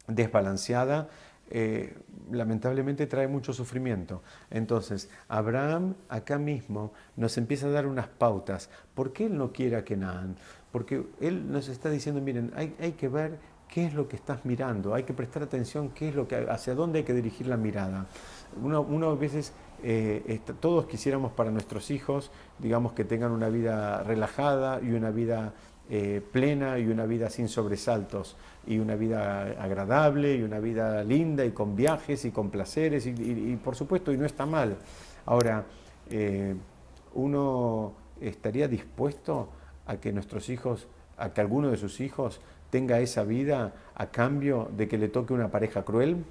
desbalanceada, 0.08 1.10
eh, 1.52 1.96
lamentablemente 2.32 3.06
trae 3.06 3.28
mucho 3.28 3.54
sufrimiento. 3.54 4.24
Entonces, 4.50 5.10
Abraham 5.28 5.94
acá 6.10 6.40
mismo 6.40 6.92
nos 7.16 7.38
empieza 7.38 7.68
a 7.68 7.70
dar 7.70 7.86
unas 7.86 8.08
pautas. 8.08 8.70
¿Por 8.96 9.14
qué 9.14 9.26
él 9.26 9.38
no 9.38 9.52
quiere 9.52 9.76
a 9.76 9.84
Kenan? 9.84 10.36
Porque 10.72 11.06
él 11.22 11.52
nos 11.52 11.68
está 11.68 11.90
diciendo, 11.90 12.20
miren, 12.22 12.52
hay, 12.56 12.94
que 12.94 13.08
ver 13.08 13.38
qué 13.70 13.86
es 13.86 13.94
lo 13.94 14.08
que 14.08 14.16
estás 14.16 14.44
mirando, 14.44 14.96
hay 14.96 15.04
que 15.04 15.14
prestar 15.14 15.44
atención 15.44 15.90
qué 15.90 16.10
es 16.10 16.16
lo 16.16 16.28
que, 16.28 16.36
hacia 16.36 16.74
dónde 16.74 17.00
hay 17.00 17.06
que 17.06 17.14
dirigir 17.14 17.48
la 17.48 17.58
mirada. 17.58 18.08
Uno, 18.62 18.82
uno 18.82 19.16
veces, 19.16 19.54
eh, 19.84 20.40
todos 20.60 20.88
quisiéramos 20.88 21.32
para 21.32 21.52
nuestros 21.52 21.92
hijos, 21.92 22.32
digamos, 22.58 22.94
que 22.94 23.06
tengan 23.06 23.32
una 23.32 23.50
vida 23.50 24.02
relajada 24.02 24.82
y 24.82 24.92
una 24.94 25.12
vida 25.12 25.54
eh, 25.90 26.22
plena 26.32 26.80
y 26.80 26.88
una 26.88 27.06
vida 27.06 27.30
sin 27.30 27.48
sobresaltos 27.48 28.36
y 28.66 28.80
una 28.80 28.96
vida 28.96 29.44
agradable 29.62 30.36
y 30.36 30.42
una 30.42 30.60
vida 30.60 31.04
linda 31.04 31.46
y 31.46 31.52
con 31.52 31.76
viajes 31.76 32.26
y 32.26 32.32
con 32.32 32.50
placeres 32.50 33.06
y, 33.06 33.60
por 33.64 33.76
supuesto 33.76 34.12
y 34.12 34.18
no 34.18 34.26
está 34.26 34.46
mal. 34.46 34.78
Ahora, 35.26 35.66
eh, 36.10 36.56
uno 37.14 37.94
estaría 38.20 38.68
dispuesto 38.68 39.50
a 39.86 39.98
que 39.98 40.12
nuestros 40.12 40.50
hijos, 40.50 40.88
a 41.18 41.34
que 41.34 41.42
alguno 41.42 41.70
de 41.70 41.78
sus 41.78 42.02
hijos 42.02 42.42
tenga 42.70 43.00
esa 43.00 43.24
vida 43.24 43.74
a 43.96 44.08
cambio 44.08 44.70
de 44.76 44.88
que 44.88 44.98
le 44.98 45.08
toque 45.08 45.34
una 45.34 45.50
pareja 45.50 45.84
cruel? 45.84 46.26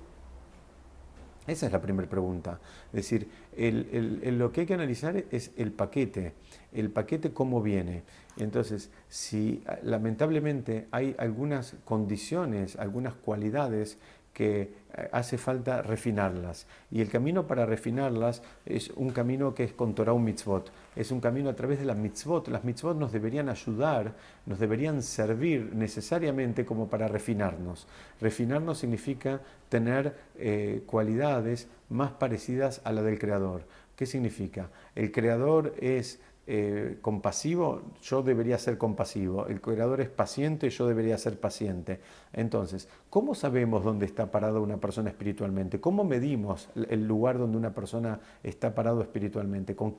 Esa 1.46 1.66
es 1.66 1.72
la 1.72 1.80
primera 1.80 2.09
pregunta. 2.09 2.59
Es 2.92 3.09
decir, 3.09 3.28
lo 3.57 4.52
que 4.52 4.62
hay 4.62 4.66
que 4.66 4.74
analizar 4.74 5.24
es 5.30 5.52
el 5.57 5.72
paquete, 5.72 6.34
el 6.75 6.91
paquete 6.91 7.33
cómo 7.33 7.62
viene. 7.62 8.03
Entonces, 8.37 8.91
si 9.09 9.62
lamentablemente 9.83 10.87
hay 10.91 11.14
algunas 11.18 11.77
condiciones, 11.85 12.77
algunas 12.77 13.14
cualidades 13.14 13.99
que 14.35 14.62
eh, 14.62 15.09
hace 15.12 15.39
falta 15.39 15.81
refinarlas. 15.81 16.66
Y 16.91 17.01
el 17.01 17.09
camino 17.09 17.47
para 17.47 17.64
refinarlas 17.64 18.43
es 18.66 18.91
un 18.91 19.11
camino 19.11 19.55
que 19.55 19.64
es 19.64 19.72
con 19.72 19.95
Torah 19.95 20.14
mitzvot. 20.14 20.70
Es 20.97 21.12
un 21.12 21.20
camino 21.20 21.49
a 21.49 21.55
través 21.55 21.79
de 21.79 21.87
las 21.87 21.97
mitzvot. 21.97 22.49
Las 22.49 22.64
mitzvot 22.64 22.99
nos 22.99 23.12
deberían 23.12 23.49
ayudar, 23.49 24.12
nos 24.45 24.59
deberían 24.59 25.03
servir 25.03 25.70
necesariamente 25.75 26.66
como 26.66 26.89
para 26.89 27.09
refinarnos. 27.09 27.87
Refinarnos 28.20 28.79
significa 28.79 29.41
tener 29.68 30.16
eh, 30.37 30.83
cualidades 30.85 31.68
más 31.89 32.11
parecidas 32.11 32.83
a 32.85 32.93
la 32.93 33.03
del 33.03 33.18
Creador. 33.18 33.62
¿Qué 33.97 34.07
significa? 34.07 34.70
El 34.97 35.12
Creador 35.12 35.75
es 35.79 36.20
eh, 36.47 36.99
compasivo, 37.01 37.80
yo 38.03 38.22
debería 38.22 38.59
ser 38.59 38.76
compasivo. 38.76 39.47
El 39.47 39.62
creador 39.62 40.03
es 40.03 40.11
paciente, 40.11 40.68
yo 40.68 40.86
debería 40.86 41.16
ser 41.16 41.40
paciente. 41.40 42.01
Entonces, 42.34 42.86
¿cómo 43.09 43.34
sabemos 43.34 43.82
dónde 43.82 44.05
está 44.05 44.30
parada 44.30 44.61
una 44.61 44.76
persona 44.76 45.09
espiritualmente? 45.09 45.80
¿Cómo 45.80 46.05
medimos 46.05 46.68
el 46.74 47.07
lugar 47.07 47.38
donde 47.38 47.57
una 47.57 47.72
persona 47.72 48.20
está 48.42 48.74
parado 48.74 49.01
espiritualmente? 49.01 49.74
¿Con, 49.74 49.95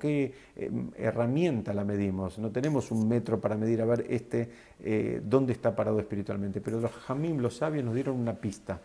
qué 0.00 0.34
em, 0.56 0.90
herramienta 0.96 1.72
la 1.72 1.84
medimos? 1.84 2.40
No 2.40 2.50
tenemos 2.50 2.90
un 2.90 3.06
metro 3.06 3.40
para 3.40 3.56
medir 3.56 3.82
a 3.82 3.84
ver 3.84 4.06
este 4.08 4.50
eh, 4.80 5.22
dónde 5.24 5.52
está 5.52 5.76
parado 5.76 6.00
espiritualmente, 6.00 6.60
pero 6.60 6.80
los 6.80 6.90
jamim, 6.90 7.38
los 7.38 7.56
sabios, 7.56 7.84
nos 7.84 7.94
dieron 7.94 8.18
una 8.18 8.34
pista. 8.34 8.80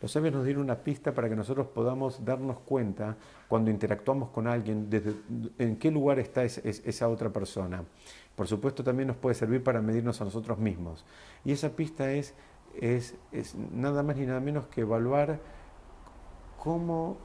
Los 0.00 0.12
sabios 0.12 0.32
nos 0.32 0.44
dieron 0.44 0.62
una 0.62 0.76
pista 0.76 1.12
para 1.12 1.28
que 1.28 1.36
nosotros 1.36 1.66
podamos 1.68 2.24
darnos 2.24 2.60
cuenta 2.60 3.16
cuando 3.48 3.70
interactuamos 3.70 4.30
con 4.30 4.46
alguien, 4.46 4.88
desde, 4.88 5.14
en 5.58 5.76
qué 5.76 5.90
lugar 5.90 6.18
está 6.18 6.42
esa 6.44 7.08
otra 7.08 7.30
persona. 7.30 7.84
Por 8.34 8.48
supuesto 8.48 8.82
también 8.82 9.08
nos 9.08 9.18
puede 9.18 9.34
servir 9.34 9.62
para 9.62 9.82
medirnos 9.82 10.20
a 10.22 10.24
nosotros 10.24 10.58
mismos. 10.58 11.04
Y 11.44 11.52
esa 11.52 11.76
pista 11.76 12.10
es, 12.10 12.34
es, 12.80 13.14
nada 13.72 14.02
más 14.02 14.16
ni 14.16 14.24
nada 14.24 14.40
menos 14.40 14.66
que 14.68 14.80
evaluar 14.80 15.38
cómo, 16.58 17.18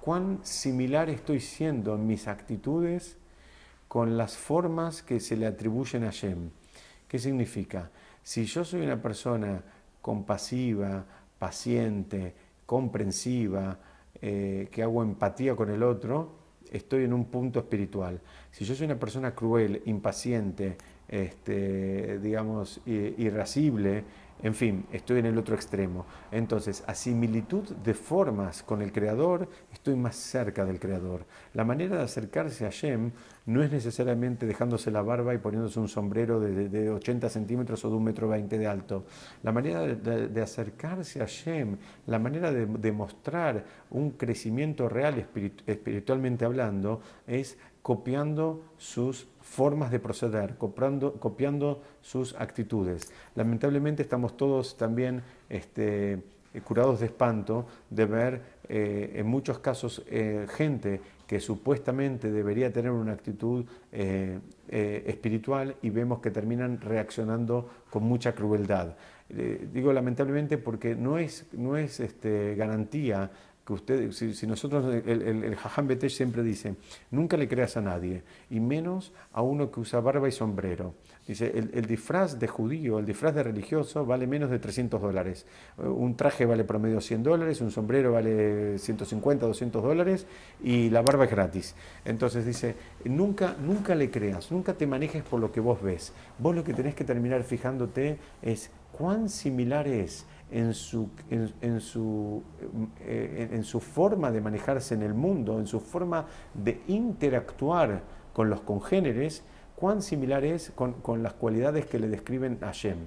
cuán 0.00 0.40
similar 0.42 1.08
estoy 1.08 1.38
siendo 1.38 1.94
en 1.94 2.06
mis 2.06 2.26
actitudes 2.26 3.16
con 3.86 4.16
las 4.16 4.36
formas 4.36 5.02
que 5.02 5.20
se 5.20 5.36
le 5.36 5.46
atribuyen 5.46 6.02
a 6.02 6.10
Shem. 6.10 6.50
¿Qué 7.06 7.20
significa? 7.20 7.90
Si 8.24 8.44
yo 8.44 8.64
soy 8.64 8.82
una 8.82 9.00
persona 9.00 9.62
compasiva, 10.00 11.04
paciente, 11.40 12.34
comprensiva, 12.66 13.78
eh, 14.20 14.68
que 14.70 14.82
hago 14.84 15.02
empatía 15.02 15.56
con 15.56 15.70
el 15.70 15.82
otro, 15.82 16.32
estoy 16.70 17.04
en 17.04 17.14
un 17.14 17.24
punto 17.24 17.58
espiritual. 17.58 18.20
Si 18.52 18.64
yo 18.64 18.74
soy 18.74 18.84
una 18.84 19.00
persona 19.00 19.34
cruel, 19.34 19.82
impaciente, 19.86 20.76
este, 21.08 22.18
digamos, 22.20 22.80
irascible, 22.86 24.04
en 24.42 24.54
fin, 24.54 24.86
estoy 24.92 25.18
en 25.18 25.26
el 25.26 25.38
otro 25.38 25.54
extremo. 25.54 26.06
Entonces, 26.32 26.82
a 26.86 26.94
similitud 26.94 27.68
de 27.84 27.94
formas 27.94 28.62
con 28.62 28.80
el 28.80 28.92
Creador, 28.92 29.48
estoy 29.72 29.96
más 29.96 30.16
cerca 30.16 30.64
del 30.64 30.80
Creador. 30.80 31.26
La 31.54 31.64
manera 31.64 31.96
de 31.96 32.02
acercarse 32.02 32.66
a 32.66 32.70
Shem 32.70 33.10
no 33.46 33.62
es 33.62 33.70
necesariamente 33.70 34.46
dejándose 34.46 34.90
la 34.90 35.02
barba 35.02 35.34
y 35.34 35.38
poniéndose 35.38 35.80
un 35.80 35.88
sombrero 35.88 36.40
de, 36.40 36.90
80 36.90 37.28
centímetros 37.28 37.84
o 37.84 37.90
de 37.90 37.96
un 37.96 38.04
metro 38.04 38.28
20 38.28 38.58
de 38.58 38.66
alto. 38.66 39.04
La 39.42 39.52
manera 39.52 39.82
de, 39.82 40.42
acercarse 40.42 41.22
a 41.22 41.26
Shem, 41.26 41.76
la 42.06 42.18
manera 42.18 42.52
de 42.52 42.66
demostrar 42.66 43.64
un 43.90 44.12
crecimiento 44.12 44.88
real 44.88 45.26
espiritualmente 45.66 46.44
hablando, 46.44 47.02
es 47.26 47.58
copiando 47.82 48.62
sus 48.76 49.26
formas 49.40 49.90
de 49.90 49.98
proceder, 49.98 50.56
copiando, 50.56 51.14
copiando 51.14 51.82
sus 52.02 52.34
actitudes. 52.34 53.12
Lamentablemente 53.34 54.02
estamos 54.02 54.36
todos 54.36 54.76
también 54.76 55.22
este, 55.48 56.22
curados 56.64 57.00
de 57.00 57.06
espanto 57.06 57.66
de 57.88 58.06
ver 58.06 58.42
eh, 58.68 59.12
en 59.16 59.26
muchos 59.26 59.60
casos 59.60 60.02
eh, 60.08 60.46
gente 60.48 61.00
que 61.26 61.38
supuestamente 61.38 62.32
debería 62.32 62.72
tener 62.72 62.90
una 62.90 63.12
actitud 63.12 63.64
eh, 63.92 64.40
espiritual 64.68 65.76
y 65.80 65.90
vemos 65.90 66.20
que 66.20 66.30
terminan 66.30 66.80
reaccionando 66.80 67.68
con 67.88 68.02
mucha 68.02 68.32
crueldad. 68.32 68.96
digo 69.28 69.92
lamentablemente 69.92 70.58
porque 70.58 70.96
no 70.96 71.18
es, 71.18 71.46
no 71.52 71.76
es 71.76 72.00
este, 72.00 72.56
garantía 72.56 73.30
usted, 73.72 74.10
si, 74.12 74.46
nosotros, 74.46 74.84
el, 75.06 75.22
el, 75.22 75.44
el 75.44 76.10
siempre 76.10 76.42
dice, 76.42 76.74
nunca 77.10 77.36
le 77.36 77.48
creas 77.48 77.76
a 77.76 77.80
nadie, 77.80 78.22
y 78.50 78.60
menos 78.60 79.12
a 79.32 79.42
uno 79.42 79.70
que 79.70 79.80
usa 79.80 80.00
barba 80.00 80.28
y 80.28 80.32
sombrero. 80.32 80.94
Dice, 81.26 81.52
el, 81.56 81.86
disfraz 81.86 82.40
de 82.40 82.48
judío, 82.48 82.98
el 82.98 83.06
disfraz 83.06 83.34
de 83.34 83.44
religioso 83.44 84.04
vale 84.04 84.26
menos 84.26 84.50
de 84.50 84.58
300 84.58 85.00
dólares. 85.00 85.46
Un 85.76 86.16
traje 86.16 86.44
vale 86.44 86.64
promedio 86.64 87.00
100 87.00 87.22
dólares, 87.22 87.60
un 87.60 87.70
sombrero 87.70 88.10
vale 88.12 88.78
150, 88.78 89.46
200 89.46 89.80
dólares 89.80 90.26
y 90.60 90.90
la 90.90 91.02
barba 91.02 91.26
es 91.26 91.30
gratis. 91.30 91.76
Entonces 92.04 92.44
dice, 92.44 92.74
nunca, 93.04 93.54
nunca 93.64 93.94
le 93.94 94.10
creas, 94.10 94.50
nunca 94.50 94.74
te 94.74 94.88
manejes 94.88 95.22
por 95.22 95.38
lo 95.38 95.52
que 95.52 95.60
vos 95.60 95.80
ves. 95.80 96.12
Vos 96.38 96.52
lo 96.52 96.64
que 96.64 96.74
tenés 96.74 96.96
que 96.96 97.04
terminar 97.04 97.44
fijándote 97.44 98.18
es 98.42 98.72
cuán 98.90 99.28
similar 99.28 99.86
es 99.86 100.26
en 100.50 100.74
su, 100.74 101.08
en, 101.30 101.80
su, 101.80 102.42
eh, 103.00 103.48
en, 103.52 103.64
su, 103.64 103.80
forma 103.80 104.30
de 104.30 104.40
manejarse 104.40 104.94
en 104.94 105.02
el 105.02 105.14
mundo, 105.14 105.58
en 105.58 105.66
su 105.66 105.80
forma 105.80 106.26
de 106.54 106.80
interactuar 106.88 108.02
con 108.32 108.50
los 108.50 108.60
congéneres, 108.60 109.44
cuán 109.76 110.02
similar 110.02 110.44
es 110.44 110.70
con, 110.74 110.94
con 110.94 111.22
las 111.22 111.34
cualidades 111.34 111.86
que 111.86 111.98
le 111.98 112.08
describen 112.08 112.58
a 112.62 112.72
Shem. 112.72 112.98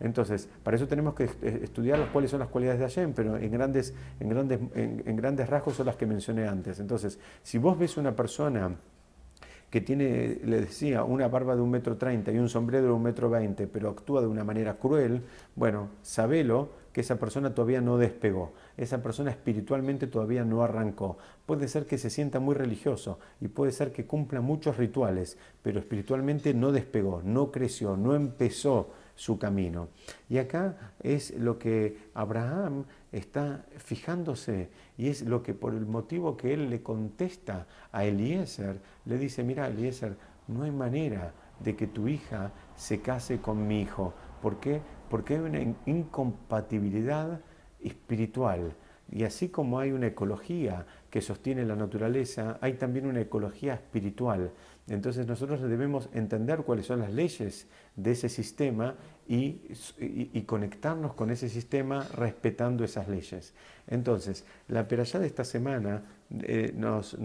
Entonces, 0.00 0.48
para 0.62 0.76
eso 0.76 0.86
tenemos 0.86 1.14
que 1.14 1.24
estudiar 1.42 2.10
cuáles 2.12 2.30
son 2.30 2.40
las 2.40 2.48
cualidades 2.48 2.80
de 2.80 2.86
Hashem, 2.86 3.12
pero 3.14 3.36
en 3.36 3.50
grandes, 3.50 3.94
en, 4.20 4.28
grandes, 4.28 4.60
en 4.74 5.16
grandes 5.16 5.48
rasgos 5.48 5.74
son 5.74 5.86
las 5.86 5.96
que 5.96 6.04
mencioné 6.04 6.46
antes. 6.46 6.80
Entonces, 6.80 7.18
si 7.42 7.56
vos 7.56 7.78
ves 7.78 7.96
una 7.96 8.14
persona 8.14 8.76
que 9.70 9.80
tiene, 9.80 10.38
le 10.44 10.60
decía, 10.60 11.02
una 11.04 11.28
barba 11.28 11.56
de 11.56 11.62
un 11.62 11.70
metro 11.70 11.96
treinta 11.96 12.30
y 12.30 12.38
un 12.38 12.48
sombrero 12.48 12.86
de 12.86 12.92
un 12.92 13.02
metro 13.02 13.28
veinte, 13.28 13.66
pero 13.66 13.90
actúa 13.90 14.20
de 14.20 14.26
una 14.26 14.44
manera 14.44 14.74
cruel, 14.74 15.22
bueno, 15.56 15.88
sabelo 16.02 16.70
que 16.96 17.02
esa 17.02 17.18
persona 17.18 17.54
todavía 17.54 17.82
no 17.82 17.98
despegó, 17.98 18.54
esa 18.78 19.02
persona 19.02 19.30
espiritualmente 19.30 20.06
todavía 20.06 20.46
no 20.46 20.62
arrancó. 20.62 21.18
Puede 21.44 21.68
ser 21.68 21.84
que 21.84 21.98
se 21.98 22.08
sienta 22.08 22.40
muy 22.40 22.54
religioso 22.54 23.18
y 23.38 23.48
puede 23.48 23.72
ser 23.72 23.92
que 23.92 24.06
cumpla 24.06 24.40
muchos 24.40 24.78
rituales, 24.78 25.36
pero 25.62 25.78
espiritualmente 25.78 26.54
no 26.54 26.72
despegó, 26.72 27.20
no 27.22 27.52
creció, 27.52 27.98
no 27.98 28.14
empezó 28.14 28.94
su 29.14 29.38
camino. 29.38 29.88
Y 30.30 30.38
acá 30.38 30.94
es 31.02 31.38
lo 31.38 31.58
que 31.58 31.98
Abraham 32.14 32.86
está 33.12 33.66
fijándose 33.76 34.70
y 34.96 35.08
es 35.08 35.20
lo 35.20 35.42
que 35.42 35.52
por 35.52 35.74
el 35.74 35.84
motivo 35.84 36.34
que 36.34 36.54
él 36.54 36.70
le 36.70 36.82
contesta 36.82 37.66
a 37.92 38.06
Eliezer, 38.06 38.80
le 39.04 39.18
dice, 39.18 39.44
mira 39.44 39.68
Eliezer, 39.68 40.16
no 40.48 40.62
hay 40.62 40.70
manera 40.70 41.34
de 41.60 41.76
que 41.76 41.88
tu 41.88 42.08
hija 42.08 42.52
se 42.74 43.02
case 43.02 43.38
con 43.38 43.66
mi 43.66 43.82
hijo. 43.82 44.14
¿Por 44.40 44.60
qué? 44.60 44.80
Porque 45.08 45.34
hay 45.34 45.40
una 45.40 45.60
incompatibilidad 45.86 47.40
espiritual. 47.82 48.74
Y 49.10 49.22
así 49.22 49.48
como 49.48 49.78
hay 49.78 49.92
una 49.92 50.08
ecología 50.08 50.84
que 51.10 51.20
sostiene 51.20 51.64
la 51.64 51.76
naturaleza, 51.76 52.58
hay 52.60 52.74
también 52.74 53.06
una 53.06 53.20
ecología 53.20 53.74
espiritual. 53.74 54.50
Entonces 54.88 55.26
nosotros 55.26 55.62
debemos 55.62 56.08
entender 56.12 56.62
cuáles 56.62 56.86
son 56.86 57.00
las 57.00 57.12
leyes 57.12 57.68
de 57.94 58.12
ese 58.12 58.28
sistema 58.28 58.94
y, 59.28 60.42
conectarnos 60.46 61.14
con 61.14 61.30
ese 61.30 61.48
sistema 61.48 62.06
respetando 62.14 62.84
esas 62.84 63.08
leyes. 63.08 63.54
Entonces, 63.88 64.44
la 64.68 64.86
peralla 64.86 65.20
de 65.20 65.26
esta 65.26 65.44
semana 65.44 66.02
eh, 66.42 66.72
nos, 66.74 67.16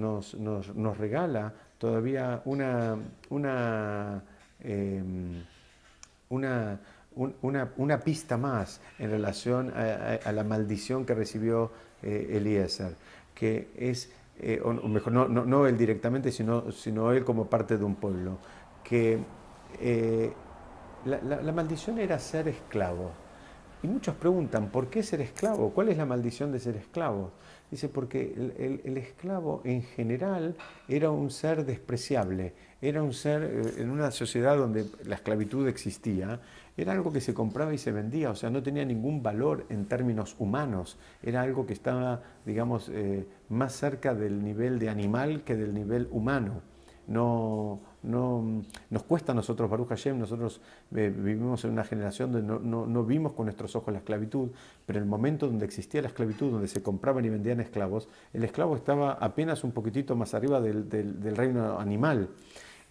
regala 0.98 1.54
todavía 1.78 2.42
una, 2.46 2.98
una, 3.30 4.24
em, 4.60 5.44
una, 6.30 6.80
una, 7.16 8.00
pista 8.00 8.38
más 8.38 8.82
en 9.00 9.12
relación 9.12 9.72
a, 9.76 10.32
la 10.32 10.44
maldición 10.44 11.06
que 11.06 11.14
recibió 11.14 11.72
eh, 12.02 12.38
Eliezer, 12.38 12.96
que 13.34 13.70
es 13.78 14.12
eh, 14.44 14.60
o 14.64 14.74
mejor, 14.74 15.14
no, 15.14 15.68
él 15.68 15.78
directamente, 15.78 16.32
sino, 16.32 16.72
sino 16.72 17.12
él 17.12 17.24
como 17.24 17.46
parte 17.46 17.78
de 17.78 17.84
un 17.84 17.96
pueblo, 17.96 18.40
que 18.84 19.20
eh, 19.80 20.34
la, 21.06 21.52
maldición 21.52 22.00
era 22.00 22.18
ser 22.18 22.48
esclavo. 22.48 23.12
Y 23.84 23.88
muchos 23.88 24.16
preguntan, 24.16 24.70
¿por 24.70 24.90
qué 24.90 25.04
ser 25.04 25.22
esclavo? 25.22 25.72
¿Cuál 25.72 25.90
es 25.90 25.98
la 25.98 26.06
maldición 26.06 26.52
de 26.52 26.60
ser 26.60 26.76
esclavo? 26.76 27.32
Dice, 27.70 27.88
porque 27.88 28.34
el, 28.84 28.98
esclavo 28.98 29.62
en 29.64 29.84
general 29.84 30.56
era 30.88 31.12
un 31.12 31.30
ser 31.30 31.64
despreciable, 31.64 32.54
era 32.82 33.04
un 33.04 33.14
ser 33.14 33.44
eh, 33.44 33.82
en 33.82 33.90
una 33.90 34.12
sociedad 34.12 34.58
donde 34.58 34.86
la 35.06 35.16
esclavitud 35.16 35.68
existía, 35.68 36.40
era 36.78 36.94
algo 36.94 37.12
que 37.12 37.22
se 37.22 37.34
compraba 37.34 37.74
y 37.74 37.78
se 37.78 37.92
vendía, 37.92 38.32
o 38.32 38.36
sea, 38.36 38.50
no 38.50 38.64
tenía 38.64 38.86
ningún 38.86 39.22
valor 39.22 39.66
en 39.70 39.86
términos 39.86 40.36
humanos, 40.40 40.98
era 41.22 41.42
algo 41.42 41.66
que 41.66 41.74
estaba, 41.74 42.22
digamos, 42.46 42.90
eh, 42.90 43.28
más 43.50 43.74
cerca 43.74 44.16
del 44.16 44.44
nivel 44.44 44.80
de 44.80 44.90
animal 44.90 45.44
que 45.44 45.56
del 45.56 45.74
nivel 45.74 46.08
humano. 46.12 46.62
no, 47.08 47.82
no, 48.04 48.64
nos 48.90 49.04
cuesta 49.04 49.32
a 49.32 49.36
nosotros, 49.36 49.70
Baruch 49.70 49.90
Hashem, 49.90 50.18
nosotros 50.18 50.60
eh, 50.96 51.14
vivimos 51.16 51.64
en 51.66 51.72
una 51.72 51.84
generación 51.84 52.32
donde 52.32 52.68
no, 52.68 53.06
vimos 53.06 53.34
con 53.34 53.46
nuestros 53.46 53.76
ojos 53.76 53.94
la 53.94 54.00
esclavitud, 54.00 54.50
pero 54.86 54.98
en 54.98 55.04
el 55.04 55.10
momento 55.10 55.46
donde 55.46 55.66
existía 55.66 56.02
la 56.02 56.08
esclavitud, 56.08 56.52
donde 56.52 56.68
se 56.68 56.82
compraban 56.82 57.24
y 57.26 57.30
vendían 57.30 57.60
esclavos, 57.60 58.08
el 58.34 58.44
esclavo 58.44 58.76
estaba 58.76 59.14
apenas 59.14 59.64
un 59.64 59.72
poquitito 59.72 60.16
más 60.16 60.34
arriba 60.34 60.60
del, 60.60 61.36
reino 61.36 61.80
animal. 61.80 62.30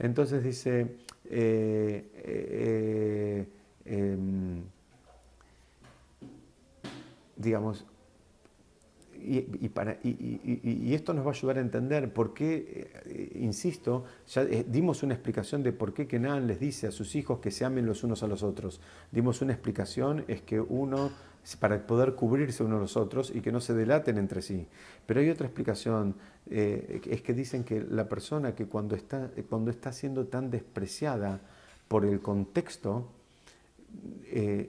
Entonces 0.00 0.42
dice, 0.42 0.86
eh, 1.26 2.04
eh, 2.24 3.46
em, 3.84 4.62
digamos, 7.36 7.84
y, 9.32 10.94
esto 10.94 11.14
nos 11.14 11.24
va 11.24 11.30
a 11.30 11.34
ayudar 11.34 11.58
a 11.58 11.60
entender 11.60 12.12
por 12.12 12.34
qué, 12.34 12.90
eh, 13.04 13.38
insisto, 13.40 14.04
ya 14.26 14.42
eh, 14.42 14.64
dimos 14.68 15.02
una 15.02 15.14
explicación 15.14 15.62
de 15.62 15.72
por 15.72 15.94
qué 15.94 16.06
Kenan 16.06 16.46
les 16.46 16.58
dice 16.58 16.88
a 16.88 16.90
sus 16.90 17.14
hijos 17.14 17.38
que 17.38 17.50
se 17.50 17.64
amen 17.64 17.86
los 17.86 18.02
unos 18.02 18.22
a 18.22 18.26
los 18.26 18.42
otros. 18.42 18.80
Dimos 19.12 19.40
una 19.40 19.52
explicación, 19.52 20.24
es 20.26 20.42
que 20.42 20.60
uno, 20.60 21.10
para 21.60 21.86
poder 21.86 22.14
cubrirse 22.14 22.64
unos 22.64 22.78
a 22.78 22.80
los 22.80 22.96
otros 22.96 23.32
y 23.34 23.40
que 23.40 23.52
no 23.52 23.60
se 23.60 23.72
delaten 23.74 24.18
entre 24.18 24.42
sí. 24.42 24.66
Pero 25.06 25.20
hay 25.20 25.30
otra 25.30 25.46
explicación, 25.46 26.16
eh, 26.50 27.00
es 27.08 27.22
que 27.22 27.32
dicen 27.32 27.62
que 27.62 27.80
la 27.88 28.08
persona 28.08 28.54
que 28.54 28.66
cuando 28.66 28.96
está, 28.96 29.30
cuando 29.48 29.70
está 29.70 29.92
siendo 29.92 30.26
tan 30.26 30.50
despreciada 30.50 31.40
por 31.86 32.04
el 32.04 32.20
contexto, 32.20 33.08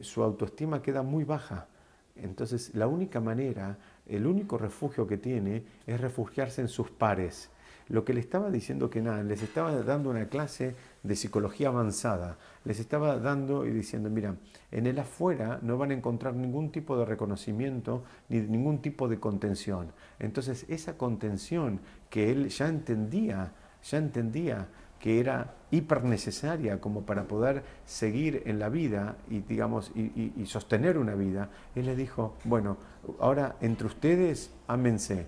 su 0.01 0.23
autoestima 0.23 0.81
queda 0.81 1.03
muy 1.03 1.23
baja. 1.23 1.67
Entonces, 2.15 2.73
la 2.73 2.87
única 2.87 3.19
manera 3.19 3.77
el 4.11 4.27
único 4.27 4.57
refugio 4.57 5.07
que 5.07 5.17
tiene 5.17 5.63
es 5.87 5.99
refugiarse 5.99 6.61
en 6.61 6.67
sus 6.67 6.91
pares. 6.91 7.49
Lo 7.87 8.05
que 8.05 8.13
le 8.13 8.19
estaba 8.19 8.49
diciendo 8.49 8.89
que 8.89 9.01
nada, 9.01 9.23
les 9.23 9.41
estaba 9.41 9.73
dando 9.83 10.11
una 10.11 10.27
clase 10.27 10.75
de 11.03 11.15
psicología 11.15 11.69
avanzada, 11.69 12.37
les 12.63 12.79
estaba 12.79 13.17
dando 13.17 13.65
y 13.65 13.71
diciendo, 13.71 14.09
mira, 14.09 14.35
en 14.71 14.87
el 14.87 14.99
afuera 14.99 15.59
no 15.61 15.77
van 15.77 15.91
a 15.91 15.95
encontrar 15.95 16.33
ningún 16.35 16.71
tipo 16.71 16.97
de 16.97 17.05
reconocimiento 17.05 18.03
ni 18.29 18.39
ningún 18.41 18.81
tipo 18.81 19.09
de 19.09 19.19
contención. 19.19 19.91
Entonces 20.19 20.65
esa 20.69 20.97
contención 20.97 21.81
que 22.09 22.31
él 22.31 22.49
ya 22.49 22.69
entendía, 22.69 23.51
ya 23.83 23.97
entendía 23.97 24.67
que 25.01 25.19
era 25.19 25.55
hiper 25.71 26.03
necesaria 26.03 26.79
como 26.79 27.05
para 27.05 27.23
poder 27.23 27.63
seguir 27.85 28.43
en 28.45 28.59
la 28.59 28.69
vida 28.69 29.17
y, 29.29 29.39
digamos, 29.39 29.91
y, 29.95 30.45
sostener 30.45 30.97
una 30.97 31.15
vida, 31.15 31.49
él 31.75 31.87
le 31.87 31.95
dijo, 31.95 32.37
bueno, 32.43 32.77
ahora 33.19 33.55
entre 33.61 33.87
ustedes 33.87 34.51
ámense. 34.67 35.25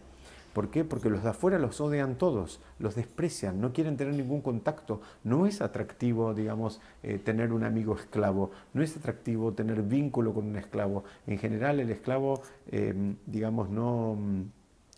¿Por 0.54 0.70
qué? 0.70 0.84
Porque 0.84 1.10
los 1.10 1.24
de 1.24 1.30
afuera 1.30 1.58
los 1.58 1.82
odian 1.82 2.16
todos, 2.20 2.62
los 2.78 2.94
desprecian, 2.94 3.60
no 3.60 3.74
quieren 3.74 3.98
tener 3.98 4.14
ningún 4.14 4.42
contacto. 4.42 5.02
No 5.24 5.48
es 5.48 5.62
atractivo, 5.62 6.36
digamos, 6.36 6.80
eh, 7.02 7.18
tener 7.18 7.52
un 7.52 7.64
amigo 7.64 7.96
esclavo, 7.96 8.52
no 8.74 8.84
es 8.84 8.96
atractivo 8.96 9.54
tener 9.54 9.82
vínculo 9.82 10.32
con 10.32 10.46
un 10.46 10.56
esclavo. 10.56 11.06
En 11.26 11.40
general 11.40 11.80
el 11.80 11.90
esclavo, 11.90 12.44
eh, 12.68 12.94
digamos, 13.26 13.70
no, 13.72 14.16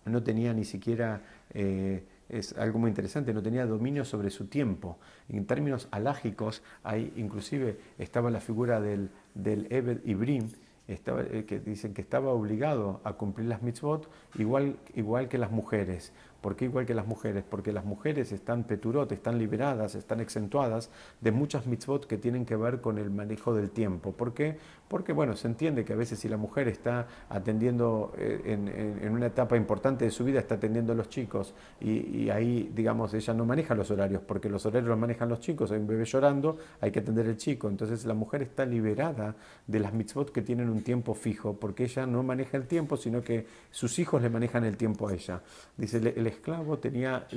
no 0.03 0.23
tenía 0.23 0.53
ni 0.53 0.65
siquiera... 0.65 1.21
Eh, 1.53 2.03
es 2.30 2.57
algo 2.57 2.80
muy 2.80 2.89
interesante, 2.89 3.34
no 3.34 3.43
tenía 3.43 3.65
dominio 3.65 4.05
sobre 4.05 4.30
su 4.30 4.47
tiempo. 4.47 4.97
En 5.30 5.45
términos 5.45 5.88
alágicos, 5.91 6.63
ahí 6.84 7.13
inclusive 7.15 7.80
estaba 7.97 8.32
la 8.32 8.39
figura 8.39 8.82
del, 8.82 9.09
del 9.34 9.67
Ebed 9.69 10.05
Ibrim, 10.05 10.49
estaba, 10.88 11.21
eh, 11.21 11.45
que 11.45 11.59
dicen 11.59 11.93
que 11.93 12.01
estaba 12.01 12.31
obligado 12.31 13.01
a 13.03 13.13
cumplir 13.13 13.47
las 13.47 13.61
mitzvot 13.61 14.09
igual, 14.38 14.77
igual 14.95 15.27
que 15.27 15.38
las 15.38 15.51
mujeres. 15.51 16.13
¿Por 16.45 16.55
qué 16.55 16.65
igual 16.65 16.86
que 16.86 16.93
las 16.93 17.07
mujeres? 17.07 17.43
Porque 17.49 17.73
las 17.73 17.86
mujeres 17.86 18.31
están 18.31 18.65
peturot, 18.65 19.11
están 19.11 19.39
liberadas, 19.39 19.95
están 19.95 20.19
exentuadas 20.19 20.91
de 21.19 21.31
muchas 21.31 21.65
mitzvot 21.65 22.05
que 22.05 22.19
tienen 22.19 22.45
que 22.45 22.55
ver 22.55 22.81
con 22.81 22.99
el 22.99 23.09
manejo 23.09 23.55
del 23.55 23.71
tiempo. 23.71 24.11
¿Por 24.11 24.36
qué? 24.36 24.59
Porque, 24.88 25.11
bueno, 25.11 25.36
se 25.36 25.47
entiende 25.47 25.83
que 25.83 25.93
a 25.93 25.95
veces 25.95 26.19
si 26.19 26.29
la 26.29 26.38
mujer 26.38 26.67
está 26.67 27.07
atendiendo 27.29 28.13
eh, 28.19 28.99
en, 29.01 29.11
una 29.11 29.25
etapa 29.25 29.57
importante 29.57 30.05
de 30.05 30.11
su 30.11 30.23
vida, 30.23 30.39
está 30.39 30.55
atendiendo 30.55 30.93
a 30.93 30.95
los 30.95 31.09
chicos 31.09 31.55
y, 31.81 32.29
ahí, 32.29 32.71
digamos, 32.75 33.15
ella 33.15 33.33
no 33.33 33.45
maneja 33.45 33.73
los 33.73 33.89
horarios, 33.89 34.21
porque 34.21 34.47
los 34.47 34.63
horarios 34.67 34.89
los 34.89 34.99
manejan 34.99 35.29
los 35.29 35.39
chicos, 35.39 35.71
hay 35.71 35.79
un 35.79 35.88
bebé 35.88 36.05
llorando, 36.05 36.57
hay 36.79 36.91
que 36.91 36.99
atender 36.99 37.25
al 37.25 37.38
chico. 37.38 37.67
Entonces 37.69 38.05
la 38.05 38.13
mujer 38.13 38.43
está 38.43 38.67
liberada 38.67 39.36
de 39.65 39.79
las 39.79 39.93
mitzvot 39.93 40.31
que 40.31 40.43
tienen 40.43 40.69
un 40.76 40.84
tiempo 40.84 41.13
fijo, 41.13 41.57
porque 41.59 41.86
ella 41.86 42.05
no 42.05 42.23
maneja 42.23 42.57
el 42.57 42.67
tiempo, 42.67 42.97
sino 42.97 43.21
que 43.21 43.45
sus 43.71 43.97
hijos 43.99 44.21
le 44.21 44.30
manejan 44.30 44.63
el 44.65 44.78
tiempo 44.78 45.07
a 45.07 45.13
ella. 45.13 45.41
Dice, 45.78 45.97
el 45.97 46.28
esclavo 46.28 46.78
tenía 46.80 47.28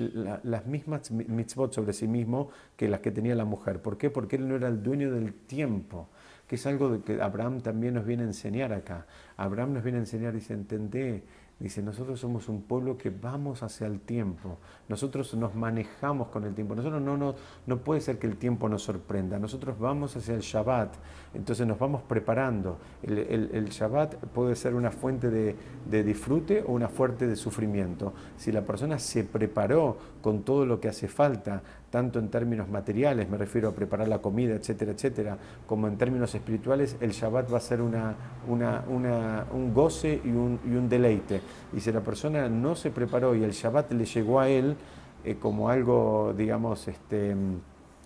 las 0.42 0.66
mismas 0.66 1.10
mitzvot 1.10 1.72
sobre 1.72 1.92
sí 1.92 2.08
mismo 2.08 2.50
que 2.76 2.88
las 2.88 3.00
que 3.00 3.10
tenía 3.10 3.34
la 3.34 3.44
mujer. 3.44 3.80
¿Por 3.80 3.96
qué? 3.96 4.10
Porque 4.10 4.36
él 4.36 4.48
no 4.48 4.56
era 4.56 4.68
el 4.68 4.82
dueño 4.82 5.12
del 5.12 5.32
tiempo, 5.32 6.08
que 6.46 6.56
es 6.56 6.66
algo 6.66 7.02
que 7.02 7.20
Abraham 7.20 7.60
también 7.60 7.94
nos 7.94 8.04
viene 8.04 8.24
a 8.24 8.26
enseñar 8.26 8.72
acá. 8.72 9.06
Abraham 9.36 9.74
nos 9.74 9.82
viene 9.82 9.98
a 9.98 10.02
enseñar, 10.02 10.34
dice, 10.34 10.54
entendé 10.54 11.22
Dice, 11.60 11.82
nosotros 11.82 12.20
somos 12.20 12.48
un 12.48 12.62
pueblo 12.62 12.96
que 12.96 13.10
vamos 13.10 13.64
hacia 13.64 13.88
el 13.88 13.98
tiempo, 13.98 14.58
nosotros 14.88 15.34
nos 15.34 15.56
manejamos 15.56 16.28
con 16.28 16.44
el 16.44 16.54
tiempo, 16.54 16.76
nosotros 16.76 17.02
no, 17.02 17.16
no, 17.16 17.34
no 17.66 17.78
puede 17.78 18.00
ser 18.00 18.20
que 18.20 18.28
el 18.28 18.36
tiempo 18.36 18.68
nos 18.68 18.84
sorprenda, 18.84 19.40
nosotros 19.40 19.76
vamos 19.76 20.14
hacia 20.16 20.34
el 20.34 20.40
Shabbat, 20.42 20.94
entonces 21.34 21.66
nos 21.66 21.76
vamos 21.76 22.02
preparando. 22.02 22.78
El, 23.02 23.50
el, 23.52 23.68
Shabbat 23.70 24.14
puede 24.26 24.54
ser 24.54 24.74
una 24.74 24.92
fuente 24.92 25.30
de, 25.30 25.56
de, 25.90 26.04
disfrute 26.04 26.62
o 26.62 26.72
una 26.72 26.88
fuente 26.88 27.26
de 27.26 27.34
sufrimiento. 27.34 28.12
Si 28.36 28.52
la 28.52 28.62
persona 28.62 29.00
se 29.00 29.24
preparó 29.24 29.98
con 30.22 30.44
todo 30.44 30.64
lo 30.64 30.78
que 30.78 30.86
hace 30.86 31.08
falta, 31.08 31.62
tanto 31.90 32.18
en 32.18 32.28
términos 32.28 32.68
materiales, 32.68 33.28
me 33.28 33.38
refiero 33.38 33.68
a 33.68 33.74
preparar 33.74 34.08
la 34.08 34.18
comida, 34.18 34.54
etcétera, 34.54 34.92
etcétera, 34.92 35.38
como 35.66 35.88
en 35.88 35.96
términos 35.96 36.34
espirituales, 36.34 36.96
el 37.00 37.12
Shabbat 37.12 37.52
va 37.52 37.58
a 37.58 37.60
ser 37.60 37.80
una, 37.80 38.14
una, 38.46 38.84
una, 38.88 39.46
un 39.52 39.72
goce 39.72 40.20
y 40.24 40.28
un, 40.28 40.60
y 40.66 40.74
un, 40.74 40.88
deleite. 40.88 41.40
Y 41.74 41.80
si 41.80 41.90
la 41.90 42.00
persona 42.00 42.48
no 42.48 42.74
se 42.74 42.90
preparó 42.90 43.34
y 43.34 43.42
el 43.42 43.52
Shabbat 43.52 43.92
le 43.92 44.04
llegó 44.04 44.40
a 44.40 44.48
él 44.48 44.76
eh, 45.24 45.36
como 45.36 45.70
algo, 45.70 46.34
digamos, 46.36 46.88
este, 46.88 47.34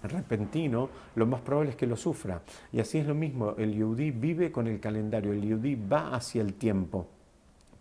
repentino, 0.04 0.88
lo 1.14 1.26
más 1.26 1.40
probable 1.40 1.70
es 1.70 1.76
que 1.76 1.86
lo 1.86 1.96
sufra. 1.96 2.42
Y 2.72 2.80
así 2.80 2.98
es 2.98 3.06
lo 3.06 3.14
mismo, 3.14 3.54
el 3.58 3.74
Yehudi 3.74 4.10
vive 4.10 4.52
con 4.52 4.66
el 4.66 4.80
calendario, 4.80 5.32
el 5.32 5.42
Yehudi 5.42 5.74
va 5.74 6.14
hacia 6.14 6.42
el 6.42 6.54
tiempo. 6.54 7.06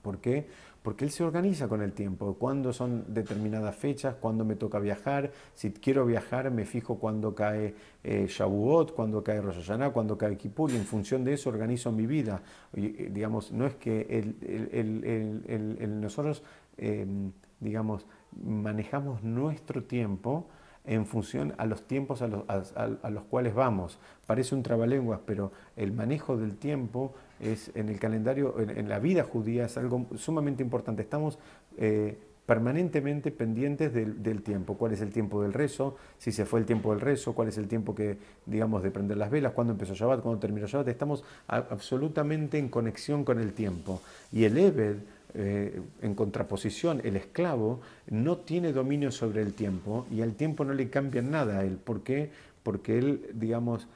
¿Por 0.02 0.18
qué? 0.18 0.47
Porque 0.84 1.05
él 1.05 1.11
se 1.11 1.23
organiza 1.23 1.67
con 1.67 1.82
el 1.82 1.93
tiempo, 1.93 2.36
cuándo 2.36 2.73
son 2.73 3.05
determinadas 3.07 3.75
fechas, 3.75 4.15
cuándo 4.15 4.43
me 4.43 4.55
toca 4.55 4.79
viajar, 4.79 5.32
si 5.53 5.71
quiero 5.71 6.05
viajar 6.05 6.49
me 6.49 6.65
fijo 6.65 6.97
cuándo 6.97 7.36
cae 7.36 7.75
eh, 8.03 8.25
Shavuot, 8.27 8.93
cuándo 8.93 9.23
cae 9.23 9.41
Rosh 9.41 9.57
Hashanah, 9.57 9.91
cuándo 9.91 10.17
cae 10.17 10.38
Kippur, 10.38 10.71
y 10.71 10.77
en 10.77 10.86
función 10.86 11.23
de 11.23 11.34
eso 11.34 11.49
organizo 11.49 11.91
mi 11.91 12.07
vida. 12.07 12.41
Eh, 12.73 13.09
digamos, 13.11 13.51
no 13.51 13.67
es 13.67 13.75
que 13.75 14.01
el, 14.09 16.01
nosotros, 16.01 16.41
em, 16.77 17.32
digamos, 17.59 18.07
manejamos 18.43 19.23
nuestro 19.23 19.84
tiempo, 19.84 20.47
en 20.86 21.05
función 21.05 21.53
a 21.57 21.65
los 21.65 21.84
tiempos 21.84 22.21
a 22.21 22.27
los, 22.27 22.43
a 22.49 23.09
los, 23.09 23.23
cuales 23.25 23.53
vamos. 23.53 23.99
Parece 24.25 24.55
un 24.55 24.63
trabalenguas, 24.63 25.19
pero 25.25 25.51
el 25.75 25.91
manejo 25.91 26.38
del 26.38 26.57
tiempo 26.57 27.13
es 27.39 27.71
en 27.75 27.89
el 27.89 27.99
calendario, 27.99 28.55
en, 28.59 28.89
la 28.89 28.99
vida 28.99 29.23
judía 29.23 29.65
es 29.65 29.77
algo 29.77 30.07
sumamente 30.15 30.63
importante. 30.63 31.01
Estamos 31.01 31.38
eh, 31.77 32.17
permanentemente 32.45 33.32
pendientes 33.32 33.93
del, 33.93 34.41
tiempo. 34.41 34.75
¿Cuál 34.77 34.93
es 34.93 35.01
el 35.01 35.11
tiempo 35.11 35.41
del 35.41 35.53
rezo? 35.53 35.95
Si 36.17 36.32
se 36.32 36.45
fue 36.45 36.59
el 36.59 36.65
tiempo 36.65 36.91
del 36.91 36.99
rezo, 36.99 37.34
cuál 37.34 37.47
es 37.47 37.57
el 37.57 37.67
tiempo 37.67 37.95
que, 37.95 38.17
digamos, 38.45 38.84
de 38.84 38.91
prender 38.91 39.17
las 39.17 39.29
velas, 39.29 39.53
cuándo 39.53 39.71
empezó 39.71 39.93
Shabbat, 39.93 40.21
cuándo 40.21 40.39
terminó 40.39 40.67
Shabbat. 40.67 40.88
Estamos 40.89 41.23
absolutamente 41.47 42.57
en 42.57 42.69
conexión 42.69 43.23
con 43.23 43.39
el 43.39 43.53
tiempo. 43.53 44.01
Y 44.32 44.43
el 44.43 44.57
Ebed, 44.57 44.97
eh, 45.34 45.82
en 46.01 46.15
contraposición, 46.15 47.01
el 47.03 47.15
esclavo 47.15 47.82
no 48.09 48.38
tiene 48.38 48.73
dominio 48.73 49.11
sobre 49.11 49.41
el 49.41 49.53
tiempo 49.53 50.05
y 50.11 50.21
al 50.21 50.36
tiempo 50.36 50.65
no 50.65 50.73
le 50.73 50.89
cambia 50.89 51.21
nada 51.21 51.59
a 51.59 51.63
él. 51.63 51.77
¿Por 51.77 52.01
qué? 52.01 52.32
Porque 52.63 52.97
él, 52.97 53.29
digamos, 53.34 53.88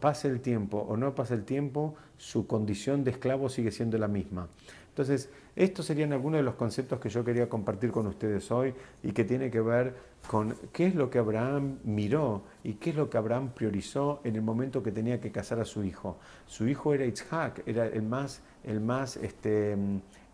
pase 0.00 0.28
el 0.28 0.40
tiempo 0.40 0.78
o 0.78 0.96
no 0.96 1.14
pase 1.14 1.34
el 1.34 1.44
tiempo, 1.44 1.94
su 2.16 2.46
condición 2.46 3.04
de 3.04 3.10
esclavo 3.10 3.48
sigue 3.48 3.70
siendo 3.70 3.98
la 3.98 4.08
misma. 4.08 4.48
Entonces, 4.88 5.28
estos 5.56 5.86
serían 5.86 6.12
algunos 6.12 6.38
de 6.38 6.42
los 6.42 6.54
conceptos 6.54 7.00
que 7.00 7.08
yo 7.08 7.24
quería 7.24 7.48
compartir 7.48 7.90
con 7.90 8.06
ustedes 8.06 8.50
hoy 8.50 8.74
y 9.02 9.12
que 9.12 9.24
tiene 9.24 9.50
que 9.50 9.60
ver 9.60 9.94
con 10.26 10.54
qué 10.72 10.86
es 10.86 10.94
lo 10.94 11.10
que 11.10 11.18
Abraham 11.18 11.78
miró 11.84 12.42
y 12.64 12.74
qué 12.74 12.90
es 12.90 12.96
lo 12.96 13.08
que 13.08 13.18
Abraham 13.18 13.50
priorizó 13.54 14.20
en 14.24 14.36
el 14.36 14.42
momento 14.42 14.82
que 14.82 14.92
tenía 14.92 15.20
que 15.20 15.30
casar 15.30 15.60
a 15.60 15.64
su 15.64 15.84
hijo. 15.84 16.18
Su 16.46 16.66
hijo 16.68 16.94
era 16.94 17.04
Isaac, 17.04 17.62
era 17.66 17.86
el 17.86 18.02
más, 18.02 18.40
el 18.64 18.80
más 18.80 19.16
este, 19.16 19.76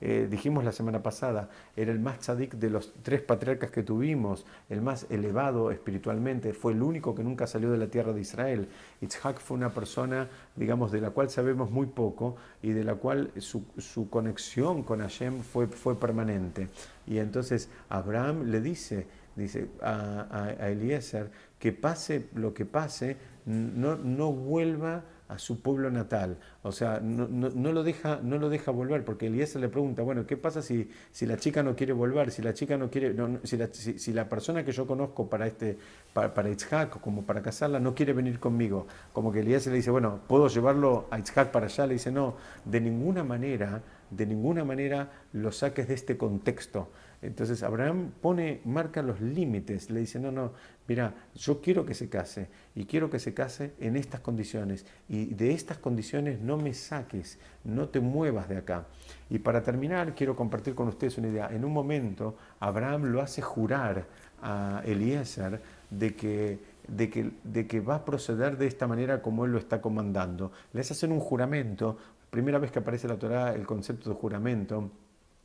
eh, 0.04 0.26
dijimos 0.28 0.64
la 0.64 0.72
semana 0.72 1.00
pasada, 1.00 1.48
era 1.76 1.92
el 1.92 2.00
más 2.00 2.18
tzadik 2.18 2.54
de 2.56 2.70
los 2.70 2.92
tres 3.04 3.20
patriarcas 3.20 3.70
que 3.70 3.84
tuvimos, 3.84 4.44
el 4.68 4.82
más 4.82 5.06
elevado 5.10 5.70
espiritualmente, 5.70 6.52
fue 6.54 6.72
el 6.72 6.82
único 6.82 7.14
que 7.14 7.22
nunca 7.22 7.46
salió 7.46 7.70
de 7.70 7.78
la 7.78 7.86
tierra 7.86 8.12
de 8.12 8.20
Israel. 8.20 8.68
Itzhak 9.00 9.38
fue 9.38 9.56
una 9.56 9.70
persona, 9.70 10.28
digamos, 10.56 10.90
de 10.90 11.00
la 11.00 11.10
cual 11.10 11.30
sabemos 11.30 11.70
muy 11.70 11.86
poco 11.86 12.34
y 12.62 12.70
de 12.70 12.82
la 12.82 12.96
cual 12.96 13.30
su, 13.36 13.64
conexión 14.10 14.82
con 14.82 14.98
Hashem 14.98 15.38
fue, 15.38 15.68
fue 15.68 15.94
permanente. 15.94 16.68
Y 17.06 17.18
entonces 17.18 17.68
Abraham 17.88 18.50
le 18.50 18.60
dice, 18.60 19.06
dice 19.36 19.68
a, 19.80 20.56
a, 20.58 20.68
Eliezer, 20.68 21.30
que 21.60 21.70
pase 21.70 22.26
lo 22.34 22.52
que 22.52 22.64
pase, 22.64 23.18
no, 23.46 23.94
no 23.94 24.32
vuelva 24.32 25.04
a 25.28 25.38
su 25.38 25.60
pueblo 25.60 25.90
natal. 25.90 26.38
O 26.62 26.72
sea, 26.72 27.00
no, 27.00 27.26
no, 27.28 27.72
lo, 27.72 27.82
deja, 27.82 28.20
no 28.22 28.38
lo 28.38 28.48
deja 28.48 28.70
volver, 28.70 29.04
porque 29.04 29.26
Eliezer 29.26 29.60
le 29.60 29.68
pregunta, 29.68 30.02
bueno, 30.02 30.26
¿qué 30.26 30.36
pasa 30.36 30.62
si, 30.62 30.90
si 31.10 31.26
la 31.26 31.36
chica 31.36 31.62
no 31.62 31.74
quiere 31.74 31.92
volver? 31.92 32.30
Si 32.30 32.42
la 32.42 32.54
chica 32.54 32.76
no 32.76 32.90
quiere, 32.90 33.14
si, 33.44 33.56
la, 33.56 33.68
si, 33.72 34.12
la 34.12 34.28
persona 34.28 34.64
que 34.64 34.72
yo 34.72 34.86
conozco 34.86 35.28
para, 35.28 35.46
este, 35.46 35.78
para, 36.12 36.34
para 36.34 36.50
Itzhak, 36.50 37.00
como 37.00 37.22
para 37.22 37.42
casarla, 37.42 37.80
no 37.80 37.94
quiere 37.94 38.12
venir 38.12 38.38
conmigo. 38.38 38.86
Como 39.12 39.32
que 39.32 39.40
Eliezer 39.40 39.72
le 39.72 39.78
dice, 39.78 39.90
bueno, 39.90 40.20
¿puedo 40.28 40.48
llevarlo 40.48 41.06
a 41.10 41.18
Itzhak 41.18 41.50
para 41.50 41.66
allá? 41.66 41.86
Le 41.86 41.94
dice, 41.94 42.12
no, 42.12 42.36
de 42.64 42.80
ninguna 42.80 43.24
manera, 43.24 43.82
de 44.10 44.26
ninguna 44.26 44.64
manera 44.64 45.10
lo 45.32 45.50
saques 45.50 45.88
de 45.88 45.94
este 45.94 46.16
contexto. 46.16 46.88
Entonces 47.22 47.62
Abraham 47.62 48.10
pone, 48.20 48.60
marca 48.64 49.00
los 49.00 49.20
límites, 49.20 49.90
le 49.90 50.00
dice, 50.00 50.18
no, 50.18 50.32
no, 50.32 50.52
mira, 50.88 51.14
yo 51.36 51.60
quiero 51.60 51.86
que 51.86 51.94
se 51.94 52.08
case 52.08 52.48
y 52.74 52.84
quiero 52.84 53.08
que 53.10 53.20
se 53.20 53.32
case 53.32 53.74
en 53.78 53.96
estas 53.96 54.20
condiciones 54.20 54.84
y 55.08 55.26
de 55.26 55.52
estas 55.52 55.78
condiciones 55.78 56.40
no 56.40 56.56
me 56.56 56.74
saques, 56.74 57.38
no 57.62 57.88
te 57.88 58.00
muevas 58.00 58.48
de 58.48 58.56
acá. 58.56 58.86
Y 59.30 59.38
para 59.38 59.62
terminar, 59.62 60.16
quiero 60.16 60.34
compartir 60.34 60.74
con 60.74 60.88
ustedes 60.88 61.16
una 61.16 61.28
idea. 61.28 61.48
En 61.52 61.64
un 61.64 61.72
momento, 61.72 62.36
Abraham 62.58 63.04
lo 63.04 63.22
hace 63.22 63.40
jurar 63.40 64.04
a 64.42 64.82
Eliezer 64.84 65.60
de 65.90 66.16
que, 66.16 66.58
de 66.88 67.66
que, 67.68 67.80
va 67.80 67.96
a 67.96 68.04
proceder 68.04 68.58
de 68.58 68.66
esta 68.66 68.88
manera 68.88 69.22
como 69.22 69.44
él 69.44 69.52
lo 69.52 69.58
está 69.58 69.80
comandando. 69.80 70.50
Les 70.72 70.90
hacen 70.90 71.12
un 71.12 71.20
juramento, 71.20 71.96
primera 72.30 72.58
vez 72.58 72.72
que 72.72 72.80
aparece 72.80 73.06
en 73.06 73.12
la 73.12 73.18
Torah 73.18 73.54
el 73.54 73.64
concepto 73.64 74.10
de 74.10 74.16
juramento, 74.16 74.90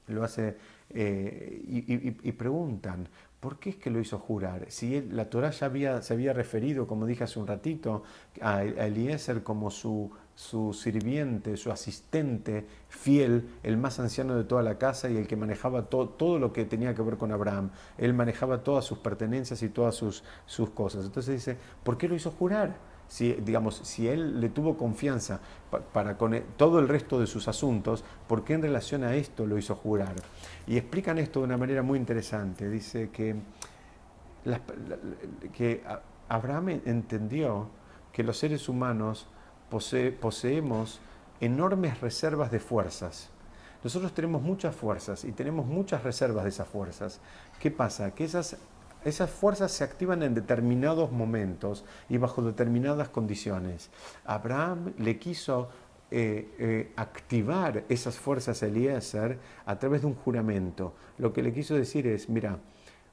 lo 0.07 0.23
hace 0.23 0.55
eh, 0.89 1.61
y, 1.67 2.31
preguntan, 2.31 3.09
¿por 3.39 3.59
qué 3.59 3.71
es 3.71 3.75
que 3.75 3.89
lo 3.89 3.99
hizo 3.99 4.17
jurar? 4.19 4.65
Si 4.69 5.01
la 5.01 5.29
Torah 5.29 5.51
ya 5.51 5.65
había, 5.65 6.01
se 6.01 6.13
había 6.13 6.33
referido, 6.33 6.87
como 6.87 7.05
dije 7.05 7.23
hace 7.23 7.39
un 7.39 7.47
ratito, 7.47 8.03
a, 8.41 8.63
Eliezer 8.63 9.43
como 9.43 9.69
su, 9.69 10.11
su 10.33 10.73
sirviente, 10.73 11.57
su 11.57 11.71
asistente 11.71 12.65
fiel, 12.87 13.49
el 13.63 13.77
más 13.77 13.99
anciano 13.99 14.35
de 14.35 14.45
toda 14.45 14.63
la 14.63 14.77
casa 14.77 15.09
y 15.09 15.17
el 15.17 15.27
que 15.27 15.35
manejaba 15.35 15.83
todo 15.83 16.39
lo 16.39 16.53
que 16.53 16.65
tenía 16.65 16.95
que 16.95 17.01
ver 17.01 17.17
con 17.17 17.31
Abraham. 17.31 17.71
Él 17.97 18.13
manejaba 18.13 18.63
todas 18.63 18.85
sus 18.85 18.99
pertenencias 18.99 19.61
y 19.63 19.69
todas 19.69 19.95
sus, 19.95 20.23
sus 20.45 20.69
cosas. 20.69 21.05
Entonces 21.05 21.35
dice, 21.35 21.57
¿por 21.83 21.97
qué 21.97 22.07
lo 22.07 22.15
hizo 22.15 22.31
jurar? 22.31 22.86
Si, 23.07 23.33
digamos, 23.33 23.75
si 23.83 24.07
él 24.07 24.39
le 24.41 24.49
tuvo 24.49 24.77
confianza 24.77 25.39
para, 25.93 26.17
con 26.17 26.39
todo 26.57 26.79
el 26.79 26.87
resto 26.87 27.19
de 27.19 27.27
sus 27.27 27.47
asuntos, 27.47 28.03
¿por 28.27 28.43
qué 28.43 28.53
en 28.53 28.61
relación 28.61 29.03
a 29.03 29.15
esto 29.15 29.45
lo 29.45 29.57
hizo 29.57 29.75
jurar? 29.75 30.15
Y 30.65 30.77
explican 30.77 31.17
esto 31.17 31.39
de 31.39 31.45
una 31.45 31.57
manera 31.57 31.81
muy 31.81 31.97
interesante. 31.97 32.69
Dice 32.69 33.09
que, 33.09 33.35
que 35.53 35.83
Abraham 36.27 36.81
entendió 36.85 37.69
que 38.11 38.23
los 38.23 38.37
seres 38.37 38.67
humanos 38.67 39.27
poseemos 39.69 40.99
enormes 41.39 42.01
reservas 42.01 42.51
de 42.51 42.59
fuerzas. 42.59 43.29
Nosotros 43.83 44.13
tenemos 44.13 44.41
muchas 44.41 44.75
fuerzas 44.75 45.23
y 45.23 45.31
tenemos 45.31 45.65
muchas 45.65 46.03
reservas 46.03 46.43
de 46.43 46.49
esas 46.49 46.67
fuerzas. 46.67 47.21
¿Qué 47.59 47.71
pasa? 47.71 48.11
Que 48.11 48.23
esas 48.25 48.57
esas 49.07 49.29
fuerzas 49.29 49.71
se 49.71 49.85
activan 49.85 50.21
en 50.21 50.35
determinados 50.35 51.11
momentos 51.11 51.85
y 52.09 52.17
bajo 52.17 52.41
determinadas 52.41 53.07
condiciones. 53.07 53.89
Abraham 54.25 54.93
le 54.97 55.17
quiso 55.17 55.69
eh, 56.11 56.53
eh, 56.59 56.91
activar 56.97 57.85
esas 57.87 58.17
fuerzas 58.17 58.61
a 58.63 58.67
Eliezer 58.67 59.39
a 59.65 59.79
través 59.79 60.01
de 60.01 60.07
un 60.07 60.15
juramento. 60.15 60.93
Lo 61.19 61.31
que 61.31 61.41
le 61.41 61.53
quiso 61.53 61.75
decir 61.75 62.05
es, 62.05 62.27
mira, 62.27 62.59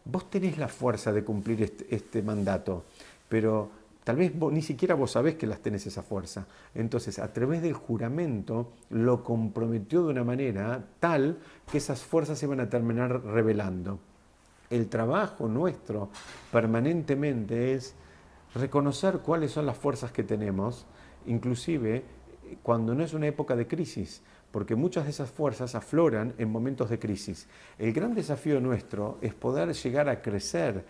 vos 0.04 0.28
tenés 0.28 0.58
la 0.58 0.68
fuerza 0.68 1.12
de 1.12 1.22
cumplir 1.22 1.72
este, 1.88 2.22
mandato, 2.22 2.84
pero 3.28 3.70
tal 4.02 4.16
vez 4.16 4.34
ni 4.34 4.62
siquiera 4.62 4.96
vos 4.96 5.12
sabés 5.12 5.36
que 5.36 5.46
las 5.46 5.60
tenés 5.60 5.86
esa 5.86 6.02
fuerza. 6.02 6.46
Entonces, 6.74 7.20
a 7.20 7.32
través 7.32 7.62
del 7.62 7.74
juramento, 7.74 8.72
lo 8.90 9.22
comprometió 9.22 10.04
de 10.04 10.10
una 10.10 10.24
manera 10.24 10.84
tal 10.98 11.38
que 11.70 11.78
esas 11.78 12.02
fuerzas 12.02 12.38
se 12.38 12.46
iban 12.46 12.58
a 12.58 12.68
terminar 12.68 13.24
revelando 13.24 14.00
el 14.70 14.88
trabajo 14.88 15.48
nuestro 15.48 16.08
permanentemente 16.52 17.74
es 17.74 17.94
reconocer 18.54 19.18
cuáles 19.18 19.52
son 19.52 19.66
las 19.66 19.76
fuerzas 19.76 20.12
que 20.12 20.22
tenemos, 20.22 20.86
inclusive 21.26 22.04
cuando 22.62 22.94
no 22.94 23.02
es 23.02 23.14
una 23.14 23.26
época 23.26 23.56
de 23.56 23.66
crisis, 23.66 24.22
porque 24.50 24.76
muchas 24.76 25.04
de 25.04 25.10
esas 25.10 25.30
fuerzas 25.30 25.74
afloran 25.74 26.34
en 26.38 26.50
momentos 26.50 26.90
de 26.90 26.98
crisis. 26.98 27.48
El 27.78 27.92
gran 27.92 28.14
desafío 28.14 28.60
nuestro 28.60 29.18
es 29.20 29.34
poder 29.34 29.72
llegar 29.72 30.08
a 30.08 30.22
crecer 30.22 30.84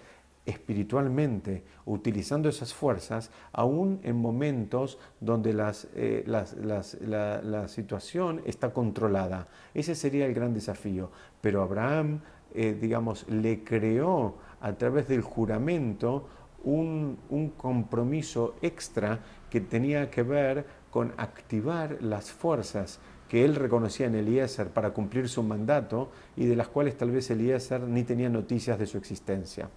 espiritualmente 0.47 1.65
utilizando 1.87 2.51
esas 2.51 2.75
fuerzas, 2.75 3.31
aún 3.53 4.01
en 4.03 4.17
momentos 4.17 4.99
donde 5.21 5.57
eh, 5.95 6.25
la 6.27 7.69
situación 7.69 8.43
está 8.45 8.73
controlada. 8.73 9.49
Ese 9.73 9.95
sería 9.95 10.27
el 10.27 10.35
gran 10.35 10.53
desafío. 10.53 11.11
Pero 11.41 11.63
Abraham 11.63 12.21
eh, 12.55 12.77
digamos, 12.81 13.29
le 13.29 13.65
creó 13.65 14.37
a 14.61 14.73
través 14.75 15.09
del 15.09 15.23
juramento 15.23 16.27
un, 16.63 17.19
un, 17.29 17.51
compromiso 17.51 18.55
extra 18.63 19.21
que 19.51 19.61
tenía 19.61 20.11
que 20.11 20.23
ver 20.23 20.65
con 20.91 21.13
activar 21.19 21.99
las 22.01 22.31
fuerzas 22.31 23.01
que 23.29 23.45
él 23.45 23.57
reconocía 23.57 24.07
en 24.07 24.15
Eliezer 24.15 24.69
para 24.69 24.91
cumplir 24.91 25.29
su 25.29 25.43
mandato 25.43 26.11
y 26.37 26.47
de 26.47 26.57
las 26.57 26.69
cuales 26.69 26.97
tal 26.97 27.11
vez 27.11 27.31
Eliezer 27.31 27.81
ni 27.81 28.05
tenía 28.05 28.29
noticias 28.29 28.79
de 28.79 28.87
su 28.87 28.97
existencia. 28.97 29.69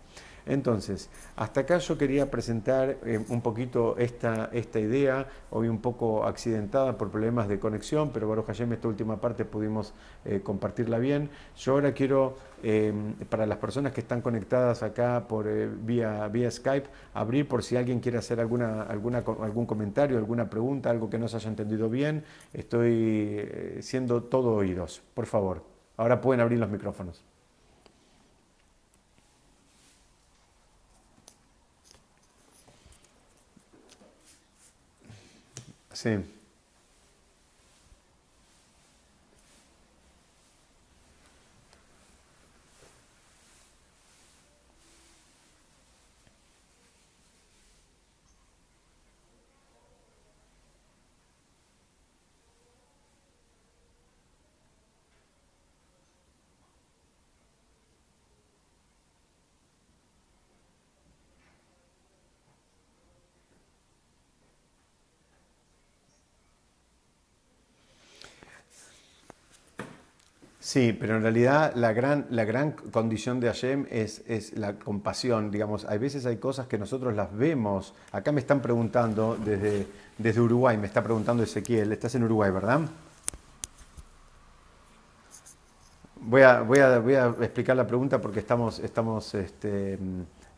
Entonces, 0.47 1.09
hasta 1.36 1.61
acá 1.61 1.78
yo 1.78 1.97
quería 1.97 2.32
presentar 2.32 2.97
eh, 3.03 3.23
un 3.28 3.41
poquito 3.41 3.97
esta, 3.97 4.49
esta 4.53 4.80
idea, 4.80 5.28
hoy 5.49 5.67
un 5.67 5.80
poco 5.80 6.25
accidentada 6.25 6.97
por 6.97 7.09
problemas 7.09 7.49
de 7.49 7.59
conexión, 7.59 8.11
pero 8.13 8.30
Baruch 8.30 8.45
Hashem, 8.45 8.71
esta 8.71 8.88
última 8.88 9.19
parte 9.19 9.43
pudimos 9.43 9.93
eh, 10.23 10.39
compartirla 10.41 10.99
bien. 10.99 11.30
Yo 11.57 11.73
ahora 11.73 11.91
quiero, 11.93 12.38
eh, 12.64 12.93
para 13.30 13.45
las 13.45 13.58
personas 13.58 13.93
que 13.93 14.01
están 14.01 14.22
conectadas 14.22 14.84
acá 14.84 15.28
por, 15.28 15.47
vía, 15.86 16.28
vía 16.28 16.49
Skype, 16.51 16.88
abrir 17.14 17.47
por 17.47 17.64
si 17.64 17.76
alguien 17.78 17.99
quiere 17.99 18.18
hacer 18.18 18.39
alguna, 18.39 18.84
alguna, 18.84 19.20
algún 19.20 19.66
comentario, 19.66 20.18
alguna 20.18 20.49
pregunta, 20.49 20.89
algo 20.89 21.10
que 21.10 21.18
no 21.18 21.28
se 21.28 21.38
haya 21.38 21.49
entendido 21.49 21.89
bien. 21.89 22.24
Estoy 22.53 23.78
siendo 23.82 24.24
todo 24.24 24.55
oídos, 24.55 25.01
por 25.14 25.26
favor. 25.26 25.64
Ahora 25.97 26.22
pueden 26.22 26.41
abrir 26.41 26.60
los 26.60 26.70
micrófonos. 26.70 27.24
Sí. 35.93 36.36
Sí, 70.78 70.93
pero 70.93 71.15
en 71.15 71.23
realidad 71.23 71.73
la 71.73 71.91
gran, 71.91 72.28
la 72.30 72.45
gran 72.45 72.73
condición 72.73 73.39
de 73.39 73.47
Hashem 73.47 73.88
es, 73.89 74.21
es, 74.28 74.55
la 74.55 74.78
compasión. 74.78 75.49
Digamos, 75.49 75.86
hay 75.86 75.97
veces 75.97 76.28
hay 76.28 76.38
cosas 76.38 76.67
que 76.67 76.78
nosotros 76.78 77.15
las 77.15 77.36
vemos. 77.36 77.95
Acá 78.11 78.32
me 78.32 78.41
están 78.41 78.61
preguntando 78.61 79.36
desde, 79.43 79.88
desde 80.19 80.39
Uruguay, 80.39 80.78
me 80.78 80.86
está 80.86 81.03
preguntando 81.03 81.41
Ezequiel. 81.41 81.91
Estás 81.93 82.13
en 82.13 82.25
Uruguay, 82.25 82.51
¿verdad? 82.51 82.82
Voy 86.21 86.43
a, 86.43 86.61
voy 86.61 86.78
a, 86.78 86.99
voy 86.99 87.15
a 87.15 87.30
explicar 87.30 87.75
la 87.75 87.88
pregunta 87.88 88.21
porque 88.21 88.41
estamos, 88.41 88.78
estamos 88.78 89.34
este, 89.34 89.97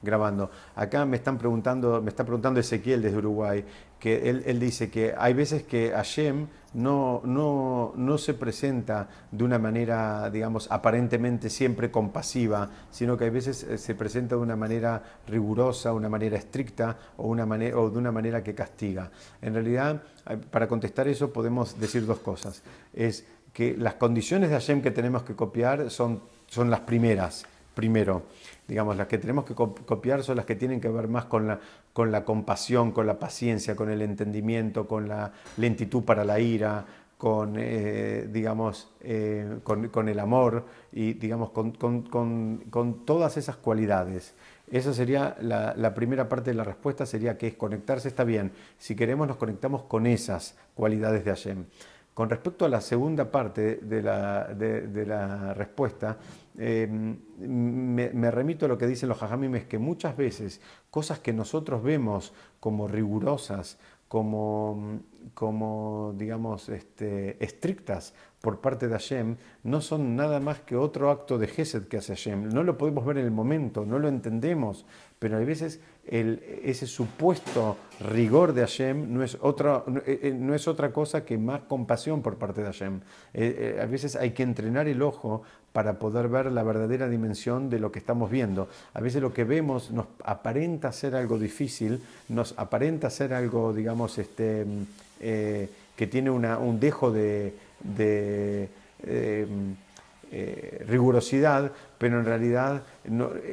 grabando. 0.01 0.49
Acá 0.75 1.05
me 1.05 1.17
están 1.17 1.37
preguntando, 1.37 2.01
me 2.01 2.09
está 2.09 2.23
preguntando 2.23 2.59
Ezequiel 2.59 3.01
desde 3.01 3.17
Uruguay, 3.17 3.65
que 3.99 4.29
él, 4.29 4.59
dice 4.59 4.89
que 4.89 5.13
hay 5.17 5.33
veces 5.33 5.63
que 5.63 5.91
Hashem 5.91 6.47
no, 6.73 7.21
no, 7.25 7.91
no, 7.97 8.17
se 8.17 8.33
presenta 8.33 9.09
de 9.29 9.43
una 9.43 9.59
manera, 9.59 10.29
digamos, 10.29 10.71
aparentemente 10.71 11.49
siempre 11.49 11.91
compasiva, 11.91 12.69
sino 12.91 13.17
que 13.17 13.25
hay 13.25 13.29
veces 13.29 13.63
eh, 13.63 13.77
se 13.77 13.95
presenta 13.95 14.35
de 14.35 14.41
una 14.41 14.55
manera 14.55 15.03
rigurosa, 15.27 15.91
una 15.91 16.07
manera 16.07 16.37
estricta 16.37 16.97
o, 17.17 17.27
una 17.27 17.45
manera, 17.45 17.77
o 17.77 17.89
de 17.89 17.97
una 17.97 18.11
manera 18.11 18.41
que 18.41 18.55
castiga. 18.55 19.11
En 19.41 19.53
realidad, 19.53 20.01
eh, 20.29 20.37
para 20.37 20.67
contestar 20.67 21.09
eso 21.09 21.33
podemos 21.33 21.77
decir 21.77 22.05
dos 22.05 22.19
cosas. 22.19 22.63
Es 22.93 23.25
que 23.51 23.75
las 23.75 23.95
condiciones 23.95 24.49
de 24.49 24.55
Hashem 24.55 24.81
que 24.81 24.91
tenemos 24.91 25.23
que 25.23 25.35
copiar 25.35 25.89
son, 25.89 26.21
son 26.47 26.69
las 26.69 26.81
primeras 26.81 27.45
primero. 27.79 28.23
Digamos, 28.67 28.97
las 28.97 29.07
que 29.07 29.17
tenemos 29.17 29.45
que 29.45 29.55
copiar 29.55 30.21
son 30.21 30.35
las 30.35 30.45
que 30.45 30.55
tienen 30.55 30.81
que 30.81 30.89
ver 30.89 31.07
más 31.07 31.25
con 31.25 31.47
la, 31.47 31.61
con 31.93 32.11
la 32.11 32.25
compasión, 32.25 32.91
con 32.91 33.07
la 33.07 33.17
paciencia, 33.17 33.73
con 33.73 33.89
el 33.89 34.01
entendimiento, 34.01 34.85
con 34.85 35.07
la 35.07 35.31
lentitud 35.55 36.03
para 36.03 36.25
la 36.25 36.41
ira, 36.41 36.85
con, 37.17 37.55
eh, 37.57 38.27
digamos, 38.29 38.91
eh, 38.99 39.59
con, 39.63 40.09
el 40.09 40.19
amor 40.19 40.65
y, 40.91 41.13
digamos, 41.13 41.51
con, 41.51 41.71
con, 41.71 43.05
todas 43.05 43.37
esas 43.37 43.55
cualidades. 43.55 44.35
Esa 44.69 44.93
sería 44.93 45.37
la, 45.39 45.93
primera 45.93 46.27
parte 46.27 46.51
de 46.51 46.57
la 46.57 46.65
respuesta, 46.65 47.05
sería 47.05 47.37
que 47.37 47.47
es 47.47 47.53
conectarse 47.55 48.09
está 48.09 48.25
bien. 48.25 48.51
Si 48.77 48.93
queremos 48.93 49.25
nos 49.25 49.37
conectamos 49.37 49.83
con 49.83 50.05
esas 50.05 50.57
cualidades 50.75 51.23
de 51.23 51.31
Hashem. 51.31 51.65
Con 52.13 52.29
respecto 52.29 52.65
a 52.65 52.69
la 52.69 52.81
segunda 52.81 53.31
parte 53.31 53.77
de 53.77 54.01
la, 54.01 54.43
de, 54.53 55.05
la 55.05 55.53
respuesta, 55.53 56.17
em, 56.59 57.17
me, 57.39 58.31
remito 58.31 58.65
a 58.65 58.69
lo 58.69 58.77
que 58.77 58.85
dicen 58.85 59.09
los 59.09 59.17
jajamim, 59.17 59.55
es 59.55 59.65
que 59.65 59.79
muchas 59.79 60.17
veces 60.17 60.61
cosas 60.91 61.19
que 61.19 61.31
nosotros 61.31 61.81
vemos 61.81 62.33
como 62.59 62.87
rigurosas, 62.87 63.79
como, 64.09 64.99
como 65.33 66.13
digamos, 66.17 66.67
este, 66.67 67.41
estrictas 67.43 68.13
por 68.41 68.59
parte 68.59 68.87
de 68.87 68.93
Hashem, 68.93 69.37
no 69.63 69.81
son 69.81 70.15
nada 70.15 70.39
más 70.39 70.59
que 70.61 70.75
otro 70.75 71.11
acto 71.11 71.37
de 71.37 71.47
Gesed 71.47 71.87
que 71.87 71.97
hace 71.97 72.15
Hashem. 72.15 72.49
No 72.49 72.63
lo 72.63 72.77
podemos 72.77 73.05
ver 73.05 73.19
en 73.19 73.25
el 73.25 73.31
momento, 73.31 73.85
no 73.85 73.99
lo 73.99 74.07
entendemos, 74.07 74.85
pero 75.19 75.37
a 75.37 75.39
veces 75.39 75.79
el, 76.09 76.41
ese 76.63 76.87
supuesto 76.87 77.77
rigor 77.99 78.53
de 78.53 78.61
Hashem 78.61 79.13
no 79.13 79.23
es, 79.23 79.37
otra, 79.41 79.83
eh, 80.05 80.19
eh, 80.23 80.35
no 80.37 80.55
es 80.55 80.67
otra 80.67 80.91
cosa 80.91 81.23
que 81.23 81.37
más 81.37 81.61
compasión 81.61 82.21
por 82.21 82.37
parte 82.37 82.61
de 82.61 82.67
Hashem. 82.67 83.01
Eh, 83.33 83.79
a 83.81 83.85
veces 83.85 84.15
hay 84.15 84.31
que 84.31 84.43
entrenar 84.43 84.87
el 84.87 85.01
ojo 85.03 85.43
para 85.71 85.99
poder 85.99 86.27
ver 86.27 86.51
la 86.51 86.63
verdadera 86.63 87.07
dimensión 87.07 87.69
de 87.69 87.79
lo 87.79 87.91
que 87.91 87.99
estamos 87.99 88.31
viendo. 88.31 88.69
A 88.95 89.01
veces 89.01 89.21
lo 89.21 89.33
que 89.33 89.43
vemos 89.43 89.91
nos 89.91 90.07
aparenta 90.23 90.91
ser 90.91 91.15
algo 91.15 91.37
difícil, 91.37 92.01
nos 92.27 92.57
aparenta 92.57 93.11
ser 93.11 93.33
algo, 93.33 93.71
digamos, 93.71 94.17
este, 94.17 94.65
que 95.19 96.07
tiene 96.07 96.31
un 96.31 96.79
dejo 96.79 97.11
de, 97.11 97.53
rigurosidad, 100.87 101.71
pero 101.99 102.17
en 102.17 102.25
realidad 102.25 102.81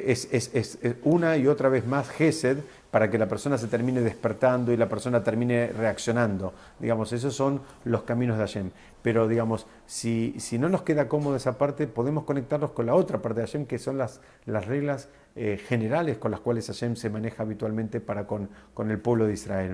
es, 0.05 0.79
una 1.03 1.37
y 1.37 1.45
otra 1.47 1.69
vez 1.69 1.85
más 1.85 2.09
Gesed 2.09 2.57
para 2.89 3.11
que 3.11 3.17
la 3.17 3.27
persona 3.27 3.57
se 3.57 3.67
termine 3.67 4.01
despertando 4.01 4.71
y 4.71 4.77
la 4.77 4.89
persona 4.89 5.21
termine 5.21 5.67
reaccionando. 5.67 6.53
Digamos, 6.79 7.11
esos 7.11 7.35
son 7.35 7.61
los 7.83 8.03
caminos 8.03 8.37
de 8.37 8.43
Hashem. 8.45 8.71
Pero 9.03 9.27
digamos, 9.27 9.67
si, 9.85 10.33
si 10.39 10.57
no 10.57 10.69
nos 10.69 10.81
queda 10.81 11.07
cómodo 11.07 11.35
esa 11.35 11.57
parte, 11.57 11.87
podemos 11.87 12.23
conectarnos 12.23 12.71
con 12.71 12.85
la 12.85 12.95
otra 12.95 13.21
parte 13.21 13.41
de 13.41 13.47
Hashem, 13.47 13.65
que 13.65 13.77
son 13.77 13.97
las, 13.97 14.21
las 14.45 14.65
reglas 14.65 15.09
eh, 15.35 15.61
generales 15.67 16.17
con 16.17 16.31
las 16.31 16.39
cuales 16.39 16.65
Hashem 16.67 16.95
se 16.95 17.09
maneja 17.09 17.43
habitualmente 17.43 17.99
para 17.99 18.25
con, 18.25 18.49
con 18.73 18.89
el 18.89 18.97
pueblo 18.97 19.27
de 19.27 19.33
Israel. 19.33 19.65